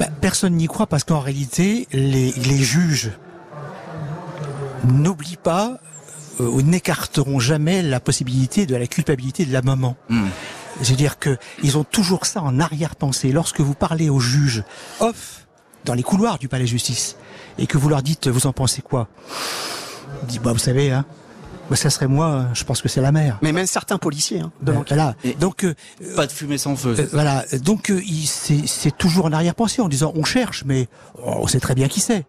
Bah, 0.00 0.06
personne 0.20 0.54
n'y 0.54 0.66
croit 0.66 0.86
parce 0.86 1.04
qu'en 1.04 1.20
réalité, 1.20 1.86
les, 1.92 2.32
les 2.32 2.58
juges 2.58 3.12
n'oublient 4.84 5.36
pas 5.42 5.78
euh, 6.40 6.46
ou 6.48 6.62
n'écarteront 6.62 7.38
jamais 7.40 7.82
la 7.82 8.00
possibilité 8.00 8.66
de 8.66 8.76
la 8.76 8.86
culpabilité 8.86 9.44
de 9.44 9.52
la 9.52 9.62
maman. 9.62 9.96
Hmm. 10.08 10.26
C'est-à-dire 10.82 11.18
que 11.18 11.36
ils 11.62 11.78
ont 11.78 11.84
toujours 11.84 12.26
ça 12.26 12.42
en 12.42 12.58
arrière-pensée. 12.58 13.30
Lorsque 13.32 13.60
vous 13.60 13.74
parlez 13.74 14.08
aux 14.10 14.18
juges 14.20 14.64
off 15.00 15.46
dans 15.84 15.94
les 15.94 16.02
couloirs 16.02 16.38
du 16.38 16.48
palais 16.48 16.64
de 16.64 16.68
justice 16.68 17.16
et 17.58 17.66
que 17.66 17.78
vous 17.78 17.88
leur 17.88 18.02
dites 18.02 18.26
vous 18.28 18.46
en 18.48 18.52
pensez 18.52 18.82
quoi? 18.82 19.06
Ils 20.22 20.26
disent 20.28 20.40
bah 20.40 20.52
vous 20.52 20.58
savez 20.58 20.90
hein, 20.90 21.04
bah, 21.70 21.76
ça 21.76 21.90
serait 21.90 22.08
moi, 22.08 22.46
je 22.54 22.64
pense 22.64 22.82
que 22.82 22.88
c'est 22.88 23.00
la 23.00 23.12
mère. 23.12 23.38
Mais 23.42 23.52
même 23.52 23.66
certains 23.66 23.98
policiers 23.98 24.40
hein, 24.40 24.50
de 24.62 24.72
Euh, 24.72 24.76
voilà. 24.88 25.14
Et- 25.22 25.34
Donc 25.34 25.62
euh, 25.64 25.74
Pas 26.16 26.26
de 26.26 26.32
fumée 26.32 26.58
sans 26.58 26.74
feu. 26.74 26.96
euh, 26.98 27.06
voilà, 27.12 27.44
donc 27.62 27.90
euh, 27.90 28.02
c'est 28.26 28.66
c'est 28.66 28.96
toujours 28.96 29.26
en 29.26 29.32
arrière-pensée 29.32 29.80
en 29.80 29.88
disant 29.88 30.12
on 30.16 30.24
cherche, 30.24 30.64
mais 30.66 30.88
on 31.22 31.46
sait 31.46 31.60
très 31.60 31.74
bien 31.76 31.86
qui 31.88 32.00
c'est. 32.00 32.26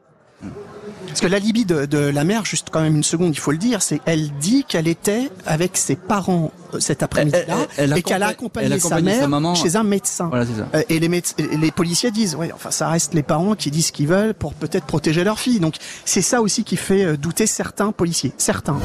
Parce 1.08 1.22
que 1.22 1.28
l'alibi 1.28 1.66
de, 1.66 1.86
de 1.86 1.98
la 1.98 2.24
mère, 2.24 2.44
juste 2.46 2.68
quand 2.72 2.82
même 2.82 2.96
une 2.96 3.04
seconde, 3.04 3.34
il 3.34 3.40
faut 3.40 3.52
le 3.52 3.58
dire, 3.58 3.82
c'est 3.82 4.02
elle 4.06 4.32
dit 4.34 4.66
qu'elle 4.68 4.88
était 4.88 5.30
avec 5.46 5.78
ses 5.78 5.96
parents 5.96 6.52
euh, 6.74 6.80
cet 6.80 7.04
après-midi-là 7.04 7.58
et 7.96 8.02
qu'elle 8.02 8.22
a 8.24 8.28
accompagne- 8.28 8.66
accompagné, 8.66 8.66
elle 8.68 8.74
a 8.74 8.80
sa 8.80 9.02
mère 9.02 9.22
sa 9.22 9.28
maman. 9.28 9.56
chez 9.56 9.76
un 9.78 9.84
médecin. 9.84 10.28
Voilà, 10.30 10.46
c'est 10.46 10.60
ça. 10.60 10.68
Euh, 10.76 10.84
Et 10.90 11.00
les, 11.00 11.08
méde- 11.08 11.24
et 11.38 11.56
les 11.58 11.72
policiers 11.72 12.12
disent, 12.12 12.36
ouais, 12.36 12.52
enfin, 12.54 12.72
ça 12.72 12.90
reste 12.90 13.14
les 13.14 13.24
parents 13.24 13.56
qui 13.56 13.72
disent 13.72 13.88
ce 13.88 13.92
qu'ils 13.94 14.08
veulent 14.08 14.34
pour 14.34 14.54
peut-être 14.54 14.86
protéger 14.86 15.24
leur 15.24 15.40
fille. 15.40 15.60
Donc, 15.60 15.76
c'est 16.04 16.22
ça 16.22 16.42
aussi 16.42 16.64
qui 16.66 16.76
fait 16.76 17.06
euh, 17.06 17.18
douter 17.18 17.48
certains 17.48 17.92
policiers. 17.94 18.34
Certains. 18.38 18.78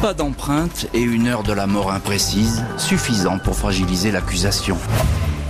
Pas 0.00 0.14
d'empreinte 0.14 0.86
et 0.94 1.00
une 1.00 1.26
heure 1.26 1.42
de 1.42 1.52
la 1.52 1.66
mort 1.66 1.90
imprécise, 1.92 2.62
suffisant 2.78 3.38
pour 3.38 3.56
fragiliser 3.56 4.10
l'accusation. 4.10 4.78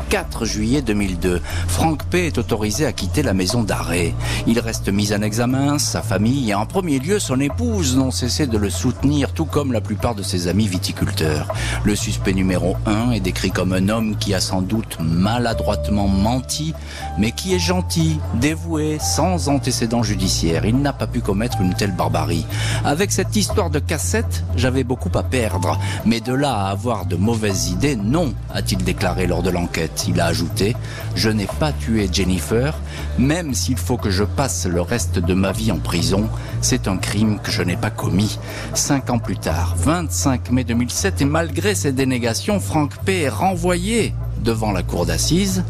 4 0.08 0.46
juillet 0.46 0.80
2002, 0.80 1.42
Franck 1.66 2.04
P. 2.04 2.26
est 2.26 2.38
autorisé 2.38 2.86
à 2.86 2.92
quitter 2.92 3.22
la 3.22 3.34
maison 3.34 3.62
d'arrêt. 3.62 4.14
Il 4.46 4.58
reste 4.58 4.88
mis 4.88 5.12
en 5.12 5.20
examen, 5.20 5.78
sa 5.78 6.00
famille 6.00 6.48
et 6.50 6.54
en 6.54 6.64
premier 6.64 6.98
lieu 6.98 7.18
son 7.18 7.38
épouse 7.40 7.96
n'ont 7.96 8.10
cessé 8.10 8.46
de 8.46 8.56
le 8.56 8.70
soutenir, 8.70 9.32
tout 9.32 9.44
comme 9.44 9.72
la 9.72 9.82
plupart 9.82 10.14
de 10.14 10.22
ses 10.22 10.48
amis 10.48 10.66
viticulteurs. 10.66 11.52
Le 11.84 11.94
suspect 11.94 12.32
numéro 12.32 12.76
1 12.86 13.10
est 13.12 13.20
décrit 13.20 13.50
comme 13.50 13.74
un 13.74 13.90
homme 13.90 14.16
qui 14.16 14.32
a 14.32 14.40
sans 14.40 14.62
doute 14.62 14.96
maladroitement 15.00 16.08
menti, 16.08 16.72
mais 17.18 17.32
qui 17.32 17.54
est 17.54 17.58
gentil, 17.58 18.18
dévoué, 18.40 18.98
sans 19.00 19.48
antécédent 19.50 20.02
judiciaire. 20.02 20.64
Il 20.64 20.78
n'a 20.78 20.94
pas 20.94 21.06
pu 21.06 21.20
commettre 21.20 21.60
une 21.60 21.74
telle 21.74 21.92
barbarie. 21.92 22.46
Avec 22.84 23.12
cette 23.12 23.36
histoire 23.36 23.68
de 23.68 23.78
cassette, 23.78 24.44
j'avais 24.56 24.84
beaucoup 24.84 25.10
à 25.18 25.22
perdre, 25.22 25.78
mais 26.06 26.20
de 26.20 26.32
là 26.32 26.54
à 26.54 26.70
avoir 26.70 27.04
de 27.04 27.16
mauvaises 27.16 27.68
idées, 27.68 27.96
non, 27.96 28.32
a-t-il 28.54 28.82
déclaré 28.82 29.26
lors 29.26 29.42
de 29.42 29.50
l'enquête. 29.50 29.97
Il 30.06 30.20
a 30.20 30.26
ajouté 30.26 30.76
Je 31.14 31.30
n'ai 31.30 31.46
pas 31.58 31.72
tué 31.72 32.08
Jennifer, 32.12 32.78
même 33.18 33.54
s'il 33.54 33.76
faut 33.76 33.96
que 33.96 34.10
je 34.10 34.24
passe 34.24 34.66
le 34.66 34.80
reste 34.80 35.18
de 35.18 35.34
ma 35.34 35.52
vie 35.52 35.72
en 35.72 35.78
prison. 35.78 36.28
C'est 36.60 36.88
un 36.88 36.96
crime 36.96 37.38
que 37.42 37.50
je 37.50 37.62
n'ai 37.62 37.76
pas 37.76 37.90
commis. 37.90 38.38
Cinq 38.74 39.10
ans 39.10 39.18
plus 39.18 39.38
tard, 39.38 39.74
25 39.78 40.50
mai 40.50 40.64
2007, 40.64 41.22
et 41.22 41.24
malgré 41.24 41.74
ses 41.74 41.92
dénégations, 41.92 42.60
Franck 42.60 42.96
P. 43.04 43.22
est 43.22 43.28
renvoyé 43.28 44.14
devant 44.42 44.72
la 44.72 44.82
cour 44.82 45.06
d'assises. 45.06 45.64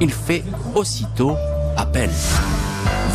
Il 0.00 0.12
fait 0.12 0.44
aussitôt 0.74 1.36
appel. 1.76 2.10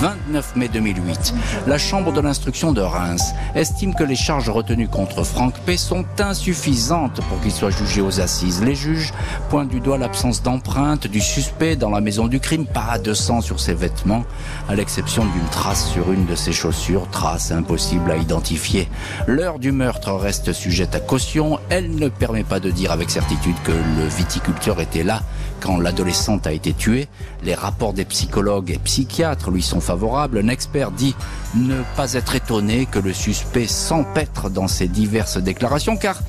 29 0.04 0.58
mai 0.58 0.68
2008, 0.68 1.34
la 1.66 1.78
Chambre 1.78 2.12
de 2.12 2.20
l'instruction 2.20 2.74
de 2.74 2.82
Reims 2.82 3.34
estime 3.56 3.96
que 3.96 4.04
les 4.04 4.18
charges 4.18 4.50
retenues 4.50 4.89
contre 4.89 5.24
Franck 5.24 5.58
P 5.60 5.78
sont 5.78 6.04
insuffisantes 6.20 7.22
pour 7.30 7.39
qu'il 7.39 7.54
soit 7.54 7.70
jugé 7.70 8.02
aux 8.02 8.20
assises. 8.20 8.62
Les 8.62 8.76
juges 8.76 9.13
pointent 9.50 9.70
du 9.70 9.80
doigt 9.80 9.98
l'absence 9.98 10.44
d'empreinte 10.44 11.08
du 11.08 11.22
suspect 11.22 11.78
dans 11.78 11.89
la 11.89 12.02
maison 12.02 12.28
du 12.28 12.42
crime, 12.42 12.66
pas 12.66 13.00
de 13.00 13.13
sang 13.13 13.39
sur 13.39 13.62
ses 13.62 13.76
vêtements, 13.76 14.26
à 14.68 14.76
l'exception 14.76 15.24
d'une 15.24 15.50
trace 15.52 15.88
sur 15.88 16.12
une 16.12 16.26
de 16.26 16.36
ses 16.36 16.52
chaussures, 16.52 17.10
trace 17.10 17.54
impossible 17.54 18.12
à 18.12 18.18
identifier. 18.18 18.89
L'heure 19.26 19.58
du 19.58 19.72
meurtre 19.72 20.12
reste 20.12 20.52
sujette 20.52 20.96
à 20.96 21.00
caution. 21.00 21.60
Elle 21.70 21.96
ne 21.96 22.10
permet 22.10 22.44
pas 22.44 22.60
de 22.60 22.72
dire 22.72 22.92
avec 22.92 23.10
certitude 23.10 23.56
que 23.63 23.72
le 23.72 24.06
viticulteur 24.06 24.82
était 24.82 25.04
là 25.04 25.22
quand 25.62 25.78
l'adolescente 25.80 26.46
a 26.46 26.52
été 26.52 26.74
tuée. 26.74 27.08
Les 27.46 27.56
rapports 27.56 27.94
des 27.94 28.04
psychologues 28.04 28.72
et 28.72 28.80
psychiatres 28.80 29.50
lui 29.50 29.62
sont 29.62 29.80
favorables. 29.80 29.93
Un 29.94 30.48
expert 30.48 30.92
dit 30.92 31.16
ne 31.56 31.82
pas 31.96 32.14
être 32.14 32.36
étonné 32.36 32.86
que 32.86 33.00
le 33.00 33.14
suspect 33.14 33.68
s'empêtre 33.68 34.50
dans 34.50 34.68
ses 34.68 34.88
diverses 34.88 35.38
déclarations 35.38 35.98
car 35.98 36.20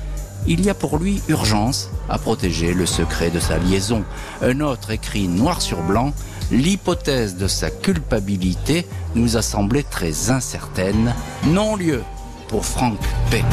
il 0.47 0.63
y 0.63 0.69
a 0.69 0.75
pour 0.75 0.99
lui 0.99 1.21
urgence 1.27 1.89
à 2.07 2.19
protéger 2.19 2.73
le 2.73 2.85
secret 2.85 3.31
de 3.31 3.39
sa 3.39 3.57
liaison. 3.57 4.03
Un 4.41 4.59
autre 4.61 4.91
écrit 4.91 5.27
noir 5.27 5.61
sur 5.61 5.81
blanc 5.81 6.13
L'hypothèse 6.51 7.37
de 7.37 7.47
sa 7.47 7.71
culpabilité 7.71 8.85
nous 9.15 9.35
a 9.35 9.41
semblé 9.41 9.83
très 9.83 10.29
incertaine. 10.29 11.15
Non-lieu 11.47 12.03
pour 12.47 12.65
Franck 12.65 12.99
P. 13.31 13.43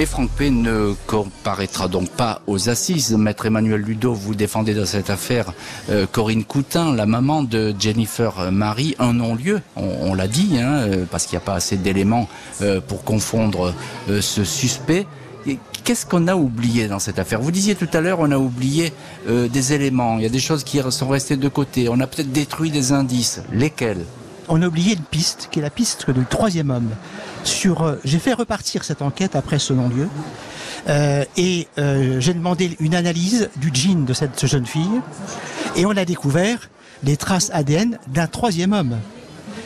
Et 0.00 0.06
Franck 0.06 0.30
P. 0.30 0.50
ne 0.50 0.94
comparaîtra 1.08 1.88
donc 1.88 2.08
pas 2.08 2.40
aux 2.46 2.68
assises. 2.68 3.16
Maître 3.16 3.46
Emmanuel 3.46 3.80
Ludo, 3.80 4.14
vous 4.14 4.36
défendez 4.36 4.72
dans 4.72 4.86
cette 4.86 5.10
affaire 5.10 5.52
euh, 5.90 6.06
Corinne 6.06 6.44
Coutin, 6.44 6.94
la 6.94 7.04
maman 7.04 7.42
de 7.42 7.74
Jennifer 7.76 8.52
Marie, 8.52 8.94
un 9.00 9.14
non-lieu, 9.14 9.60
on, 9.74 10.14
l'a 10.14 10.28
dit, 10.28 10.50
hein, 10.60 10.74
euh, 10.74 11.04
parce 11.10 11.26
qu'il 11.26 11.36
n'y 11.36 11.42
a 11.42 11.46
pas 11.46 11.54
assez 11.54 11.76
d'éléments 11.76 12.28
euh, 12.62 12.80
pour 12.80 13.02
confondre 13.02 13.74
ce 14.08 14.44
suspect. 14.44 15.04
Qu'est-ce 15.82 16.06
qu'on 16.06 16.28
a 16.28 16.36
oublié 16.36 16.86
dans 16.86 17.00
cette 17.00 17.18
affaire? 17.18 17.40
Vous 17.40 17.50
disiez 17.50 17.74
tout 17.74 17.88
à 17.92 18.00
l'heure, 18.00 18.20
on 18.20 18.30
a 18.30 18.38
oublié 18.38 18.92
des 19.26 19.72
éléments, 19.72 20.18
il 20.18 20.22
y 20.22 20.26
a 20.26 20.30
des 20.30 20.38
choses 20.38 20.62
qui 20.62 20.80
sont 20.90 21.08
restées 21.08 21.36
de 21.36 21.48
côté, 21.48 21.88
on 21.88 21.98
a 21.98 22.06
peut-être 22.06 22.30
détruit 22.30 22.70
des 22.70 22.92
indices. 22.92 23.42
Lesquels? 23.52 24.04
On 24.48 24.62
a 24.62 24.68
oublié 24.68 24.94
une 24.94 25.02
piste, 25.02 25.48
qui 25.50 25.58
est 25.58 25.62
la 25.62 25.70
piste 25.70 26.08
du 26.08 26.24
troisième 26.24 26.70
homme. 26.70 26.90
Sur, 27.48 27.82
euh, 27.82 27.96
j'ai 28.04 28.18
fait 28.18 28.34
repartir 28.34 28.84
cette 28.84 29.00
enquête 29.00 29.34
après 29.34 29.58
ce 29.58 29.72
non-lieu, 29.72 30.08
euh, 30.88 31.24
et 31.38 31.66
euh, 31.78 32.20
j'ai 32.20 32.34
demandé 32.34 32.76
une 32.78 32.94
analyse 32.94 33.48
du 33.56 33.70
jean 33.72 34.04
de 34.04 34.12
cette 34.12 34.46
jeune 34.46 34.66
fille, 34.66 35.00
et 35.74 35.86
on 35.86 35.96
a 35.96 36.04
découvert 36.04 36.68
les 37.04 37.16
traces 37.16 37.50
ADN 37.54 37.98
d'un 38.08 38.26
troisième 38.26 38.74
homme. 38.74 38.98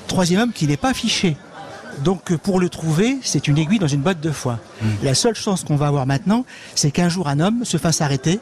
Troisième 0.06 0.40
homme 0.42 0.52
qui 0.52 0.66
n'est 0.68 0.76
pas 0.76 0.94
fiché. 0.94 1.36
Donc 2.04 2.34
pour 2.36 2.60
le 2.60 2.68
trouver, 2.68 3.18
c'est 3.22 3.48
une 3.48 3.58
aiguille 3.58 3.78
dans 3.80 3.88
une 3.88 4.00
botte 4.00 4.20
de 4.20 4.30
foin. 4.30 4.60
La 5.02 5.14
seule 5.14 5.34
chance 5.34 5.64
qu'on 5.64 5.76
va 5.76 5.88
avoir 5.88 6.06
maintenant, 6.06 6.44
c'est 6.76 6.90
qu'un 6.92 7.08
jour 7.08 7.26
un 7.28 7.40
homme 7.40 7.64
se 7.64 7.78
fasse 7.78 8.00
arrêter, 8.00 8.38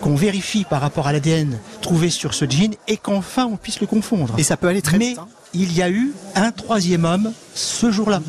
qu'on 0.00 0.16
vérifie 0.16 0.64
par 0.64 0.80
rapport 0.80 1.06
à 1.06 1.12
l'ADN 1.12 1.58
trouvé 1.80 2.10
sur 2.10 2.34
ce 2.34 2.44
jean, 2.44 2.74
et 2.88 2.96
qu'enfin 2.96 3.46
on 3.46 3.56
puisse 3.56 3.80
le 3.80 3.86
confondre. 3.86 4.34
Et 4.36 4.42
ça 4.42 4.56
peut 4.56 4.66
aller 4.68 4.82
très 4.82 4.98
Mais 4.98 5.10
vite. 5.10 5.18
hein. 5.18 5.28
il 5.54 5.72
y 5.72 5.80
a 5.82 5.88
eu 5.90 6.12
un 6.34 6.50
troisième 6.50 7.04
homme 7.04 7.32
ce 7.54 7.90
jour-là. 7.90 8.20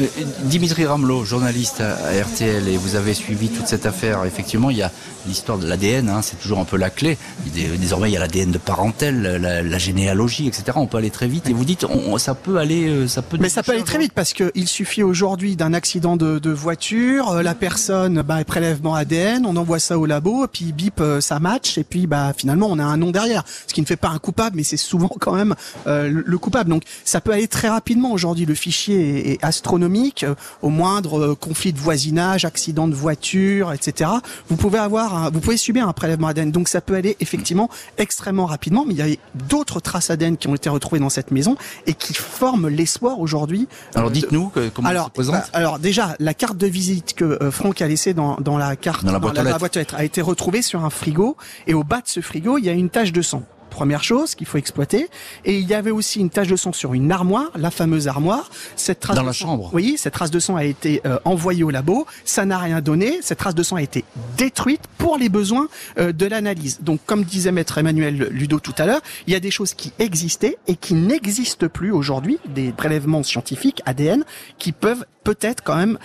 Euh, 0.00 0.06
Dimitri 0.44 0.84
Ramelot, 0.86 1.24
journaliste 1.24 1.80
à 1.80 2.22
RTL, 2.22 2.68
et 2.68 2.76
vous 2.76 2.96
avez 2.96 3.14
suivi 3.14 3.48
toute 3.48 3.66
cette 3.66 3.86
affaire. 3.86 4.24
Effectivement, 4.24 4.70
il 4.70 4.78
y 4.78 4.82
a 4.82 4.90
l'histoire 5.26 5.58
de 5.58 5.66
l'ADN, 5.66 6.08
hein, 6.08 6.22
c'est 6.22 6.40
toujours 6.40 6.58
un 6.58 6.64
peu 6.64 6.76
la 6.76 6.90
clé. 6.90 7.18
Dé- 7.54 7.68
Désormais, 7.78 8.08
il 8.10 8.14
y 8.14 8.16
a 8.16 8.20
l'ADN 8.20 8.50
de 8.50 8.58
parentèle, 8.58 9.22
la, 9.22 9.62
la 9.62 9.78
généalogie, 9.78 10.46
etc. 10.48 10.64
On 10.76 10.86
peut 10.86 10.96
aller 10.98 11.10
très 11.10 11.28
vite. 11.28 11.48
Et 11.48 11.52
vous 11.52 11.64
dites, 11.64 11.84
on- 11.84 12.18
ça 12.18 12.34
peut 12.34 12.56
aller, 12.58 12.88
euh, 12.88 13.08
ça 13.08 13.22
peut. 13.22 13.36
Mais 13.40 13.48
ça 13.48 13.62
peut 13.62 13.72
aller 13.72 13.82
très 13.84 13.98
vite 13.98 14.12
parce 14.12 14.32
qu'il 14.32 14.68
suffit 14.68 15.02
aujourd'hui 15.02 15.54
d'un 15.56 15.72
accident 15.74 16.16
de, 16.16 16.38
de 16.38 16.50
voiture, 16.50 17.30
euh, 17.30 17.42
la 17.42 17.54
personne, 17.54 18.22
bah, 18.22 18.42
prélèvement 18.44 18.94
ADN, 18.94 19.44
on 19.46 19.54
envoie 19.56 19.78
ça 19.78 19.98
au 19.98 20.06
labo, 20.06 20.44
et 20.44 20.48
puis 20.48 20.72
bip, 20.72 21.00
ça 21.20 21.38
match, 21.38 21.78
et 21.78 21.84
puis 21.84 22.06
bah 22.06 22.32
finalement 22.36 22.68
on 22.70 22.78
a 22.78 22.84
un 22.84 22.96
nom 22.96 23.10
derrière, 23.10 23.44
ce 23.66 23.74
qui 23.74 23.80
ne 23.80 23.86
fait 23.86 23.96
pas 23.96 24.08
un 24.08 24.18
coupable, 24.18 24.56
mais 24.56 24.62
c'est 24.64 24.76
souvent 24.76 25.10
quand 25.20 25.32
même 25.34 25.54
euh, 25.86 26.10
le 26.24 26.38
coupable. 26.38 26.70
Donc 26.70 26.82
ça 27.04 27.20
peut 27.20 27.32
aller 27.32 27.48
très 27.48 27.68
rapidement 27.68 28.10
aujourd'hui. 28.12 28.46
Le 28.48 28.54
fichier 28.54 29.32
est, 29.32 29.44
astronomique. 29.44 30.24
euh, 30.24 30.34
au 30.62 30.70
moindre 30.70 31.18
euh, 31.20 31.34
conflit 31.34 31.72
de 31.72 31.78
voisinage, 31.78 32.44
accident 32.44 32.88
de 32.88 32.94
voiture, 32.94 33.72
etc. 33.72 34.10
Vous 34.48 34.56
pouvez 34.56 34.78
avoir, 34.78 35.14
un- 35.14 35.30
vous 35.30 35.40
pouvez 35.40 35.56
subir 35.56 35.86
un 35.88 35.92
prélèvement 35.92 36.28
ADN. 36.28 36.50
Donc 36.50 36.68
ça 36.68 36.80
peut 36.80 36.94
aller 36.94 37.16
effectivement 37.20 37.68
extrêmement 37.98 38.46
rapidement. 38.46 38.84
Mais 38.86 38.94
il 38.94 39.06
y 39.06 39.12
a 39.12 39.16
d'autres 39.48 39.80
traces 39.80 40.10
ADN 40.10 40.36
qui 40.36 40.48
ont 40.48 40.54
été 40.54 40.68
retrouvées 40.68 40.98
dans 41.00 41.10
cette 41.10 41.30
maison 41.30 41.56
et 41.86 41.94
qui 41.94 42.14
forment 42.14 42.68
l'espoir 42.68 43.20
aujourd'hui. 43.20 43.68
Alors 43.94 44.08
euh, 44.08 44.12
dites-nous 44.12 44.50
comment 44.74 44.88
alors, 44.88 45.04
ça 45.04 45.08
se 45.08 45.12
présente. 45.14 45.34
bah, 45.34 45.44
alors 45.52 45.78
déjà, 45.78 46.16
la 46.18 46.34
carte 46.34 46.56
de 46.56 46.66
visite 46.66 47.14
que 47.14 47.24
euh, 47.24 47.50
Franck 47.50 47.82
a 47.82 47.88
laissée 47.88 48.14
dans, 48.14 48.36
dans 48.40 48.56
la 48.58 48.74
carte, 48.76 49.04
Dans 49.04 49.12
la 49.12 49.18
boîte 49.18 49.38
aux 49.38 49.42
lettres. 49.42 49.58
boîte 49.58 49.76
aux 49.76 49.80
lettres, 49.80 49.94
a 49.96 50.04
été 50.04 50.20
retrouvée 50.22 50.62
sur 50.62 50.84
un 50.84 50.90
frigo 50.90 51.36
et 51.66 51.74
au 51.74 51.84
bas 51.84 52.00
de 52.00 52.08
ce 52.08 52.20
frigo, 52.20 52.58
il 52.58 52.64
y 52.64 52.68
a 52.68 52.72
une 52.72 52.90
tache 52.90 53.12
de 53.12 53.22
sang. 53.22 53.42
Première 53.78 54.02
chose 54.02 54.34
qu'il 54.34 54.48
faut 54.48 54.58
exploiter. 54.58 55.08
Et 55.44 55.56
il 55.60 55.64
y 55.68 55.72
avait 55.72 55.92
aussi 55.92 56.18
une 56.18 56.30
tache 56.30 56.48
de 56.48 56.56
sang 56.56 56.72
sur 56.72 56.94
une 56.94 57.12
armoire, 57.12 57.52
la 57.54 57.70
fameuse 57.70 58.08
armoire. 58.08 58.50
Cette 58.74 58.98
trace 58.98 59.14
Dans 59.14 59.22
de 59.22 59.28
la 59.28 59.32
sang- 59.32 59.46
chambre. 59.46 59.70
Oui, 59.72 59.94
cette 59.96 60.14
trace 60.14 60.32
de 60.32 60.40
sang 60.40 60.56
a 60.56 60.64
été 60.64 61.00
euh, 61.06 61.20
envoyée 61.24 61.62
au 61.62 61.70
labo. 61.70 62.04
Ça 62.24 62.44
n'a 62.44 62.58
rien 62.58 62.80
donné. 62.80 63.20
Cette 63.22 63.38
trace 63.38 63.54
de 63.54 63.62
sang 63.62 63.76
a 63.76 63.82
été 63.82 64.04
détruite 64.36 64.80
pour 64.98 65.16
les 65.16 65.28
besoins 65.28 65.68
euh, 66.00 66.10
de 66.10 66.26
l'analyse. 66.26 66.80
Donc, 66.82 66.98
comme 67.06 67.22
disait 67.22 67.52
maître 67.52 67.78
Emmanuel 67.78 68.16
Ludo 68.32 68.58
tout 68.58 68.74
à 68.78 68.86
l'heure, 68.86 69.00
il 69.28 69.32
y 69.32 69.36
a 69.36 69.40
des 69.40 69.52
choses 69.52 69.74
qui 69.74 69.92
existaient 70.00 70.58
et 70.66 70.74
qui 70.74 70.94
n'existent 70.94 71.68
plus 71.68 71.92
aujourd'hui, 71.92 72.40
des 72.48 72.72
prélèvements 72.72 73.22
scientifiques 73.22 73.80
ADN 73.86 74.24
qui 74.58 74.72
peuvent 74.72 75.06
peut-être 75.22 75.62
quand 75.62 75.76
même 75.76 75.98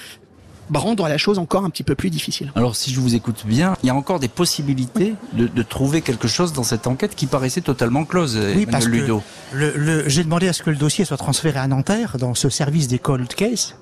rendre 0.74 1.08
la 1.08 1.18
chose 1.18 1.40
encore 1.40 1.66
un 1.66 1.70
petit 1.70 1.84
peu 1.84 1.96
plus 1.96 2.10
difficile. 2.10 2.52
Alors, 2.56 2.76
si 2.76 2.92
je 2.94 3.00
vous 3.00 3.16
écoute 3.16 3.44
bien, 3.46 3.76
il 3.84 3.88
y 3.88 3.90
a 3.90 3.96
encore 3.96 4.20
des 4.20 4.28
possibilités 4.28 5.16
de, 5.34 5.48
de 5.48 5.64
trouver 5.64 6.02
quelque 6.02 6.28
chose 6.28 6.54
dans 6.54 6.64
cette 6.64 6.88
enquête 6.88 7.16
qui 7.16 7.26
paraissait 7.28 7.62
totalement 7.62 8.06
close. 8.06 8.36
Oui, 8.36 8.42
Emmanuel 8.42 8.68
parce 8.68 8.86
que 8.86 8.92
Ludo. 8.92 9.24
le, 9.54 9.74
le- 9.76 10.10
j'ai 10.10 10.24
demandé 10.24 10.48
à 10.48 10.54
ce 10.54 10.64
que 10.64 10.70
le 10.70 10.76
dossier 10.78 11.06
soit 11.06 11.18
transféré 11.18 11.60
à 11.60 11.68
Nanterre, 11.68 12.18
dans 12.20 12.34
ce 12.34 12.50
service 12.50 12.88
des 12.88 13.00
cold 13.00 13.28
case, 13.34 13.76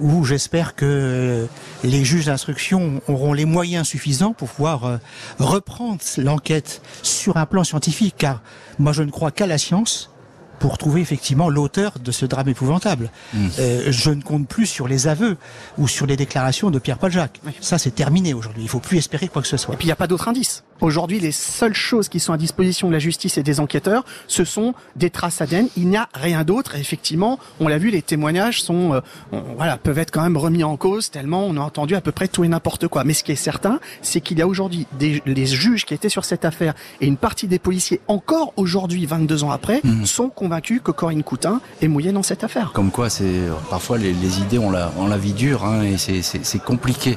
où 0.00 0.24
j'espère 0.24 0.74
que 0.74 0.84
euh, 0.84 1.46
les 1.82 2.04
juges 2.04 2.26
d'instruction 2.26 3.00
auront 3.08 3.32
les 3.32 3.44
moyens 3.46 3.86
suffisants 3.88 4.32
pour 4.34 4.48
pouvoir 4.48 4.84
euh, 4.84 4.96
reprendre 5.38 6.00
l'enquête 6.18 6.82
sur 7.02 7.36
un 7.38 7.46
plan 7.46 7.64
scientifique, 7.64 8.14
car 8.18 8.42
moi 8.78 8.92
je 8.92 9.02
ne 9.02 9.10
crois 9.10 9.30
qu'à 9.30 9.46
la 9.46 9.58
science 9.58 10.10
pour 10.58 10.78
trouver 10.78 11.00
effectivement 11.00 11.48
l'auteur 11.48 11.92
de 11.98 12.12
ce 12.12 12.26
drame 12.26 12.48
épouvantable. 12.48 13.10
Euh, 13.58 13.86
je 13.88 14.10
ne 14.10 14.22
compte 14.22 14.48
plus 14.48 14.66
sur 14.66 14.88
les 14.88 15.06
aveux 15.06 15.36
ou 15.78 15.88
sur 15.88 16.06
les 16.06 16.16
déclarations 16.16 16.70
de 16.70 16.78
Pierre-Paul 16.78 17.12
Jacques. 17.12 17.40
Ça, 17.60 17.78
c'est 17.78 17.94
terminé 17.94 18.34
aujourd'hui. 18.34 18.62
Il 18.62 18.68
faut 18.68 18.80
plus 18.80 18.98
espérer 18.98 19.28
quoi 19.28 19.42
que 19.42 19.48
ce 19.48 19.56
soit. 19.56 19.74
Et 19.74 19.76
puis 19.76 19.86
il 19.86 19.88
n'y 19.88 19.92
a 19.92 19.96
pas 19.96 20.06
d'autres 20.06 20.28
indices. 20.28 20.64
Aujourd'hui, 20.80 21.20
les 21.20 21.32
seules 21.32 21.74
choses 21.74 22.08
qui 22.08 22.20
sont 22.20 22.32
à 22.32 22.36
disposition 22.36 22.88
de 22.88 22.92
la 22.92 22.98
justice 22.98 23.38
et 23.38 23.42
des 23.42 23.60
enquêteurs, 23.60 24.04
ce 24.26 24.44
sont 24.44 24.74
des 24.96 25.10
traces 25.10 25.40
ADN. 25.40 25.68
Il 25.76 25.88
n'y 25.88 25.96
a 25.96 26.08
rien 26.14 26.44
d'autre. 26.44 26.76
Effectivement, 26.76 27.38
on 27.60 27.68
l'a 27.68 27.78
vu, 27.78 27.90
les 27.90 28.02
témoignages 28.02 28.62
sont, 28.62 28.94
euh, 28.94 29.00
on- 29.32 29.42
voilà, 29.56 29.76
peuvent 29.78 29.98
être 29.98 30.10
quand 30.10 30.22
même 30.22 30.36
remis 30.36 30.64
en 30.64 30.76
cause 30.76 31.10
tellement 31.10 31.44
on 31.46 31.56
a 31.56 31.60
entendu 31.60 31.94
à 31.94 32.00
peu 32.00 32.12
près 32.12 32.28
tout 32.28 32.44
et 32.44 32.48
n'importe 32.48 32.88
quoi. 32.88 33.04
Mais 33.04 33.12
ce 33.14 33.22
qui 33.24 33.32
est 33.32 33.36
certain, 33.36 33.80
c'est 34.02 34.20
qu'il 34.20 34.38
y 34.38 34.42
a 34.42 34.46
aujourd'hui 34.46 34.86
des 34.98 35.22
les 35.26 35.46
juges 35.46 35.84
qui 35.86 35.94
étaient 35.94 36.08
sur 36.08 36.24
cette 36.24 36.44
affaire 36.44 36.74
et 37.00 37.06
une 37.06 37.16
partie 37.16 37.46
des 37.46 37.58
policiers 37.58 38.00
encore 38.08 38.52
aujourd'hui, 38.56 39.06
22 39.06 39.44
ans 39.44 39.50
après, 39.50 39.80
sont 40.04 40.28
convaincus 40.28 40.80
que 40.82 40.90
Corinne 40.90 41.22
Coutin 41.22 41.60
est 41.82 41.88
mouillée 41.88 42.12
dans 42.12 42.22
cette 42.22 42.44
affaire. 42.44 42.72
Comme 42.74 42.90
quoi, 42.90 43.08
c'est 43.10 43.42
parfois 43.70 43.98
les, 43.98 44.12
les 44.12 44.40
idées 44.40 44.58
ont 44.58 44.70
la, 44.70 44.92
ont 44.98 45.06
la 45.06 45.16
vie 45.18 45.32
dure 45.32 45.64
hein, 45.64 45.82
et 45.82 45.96
c'est 45.98 46.62
compliqué. 46.62 47.16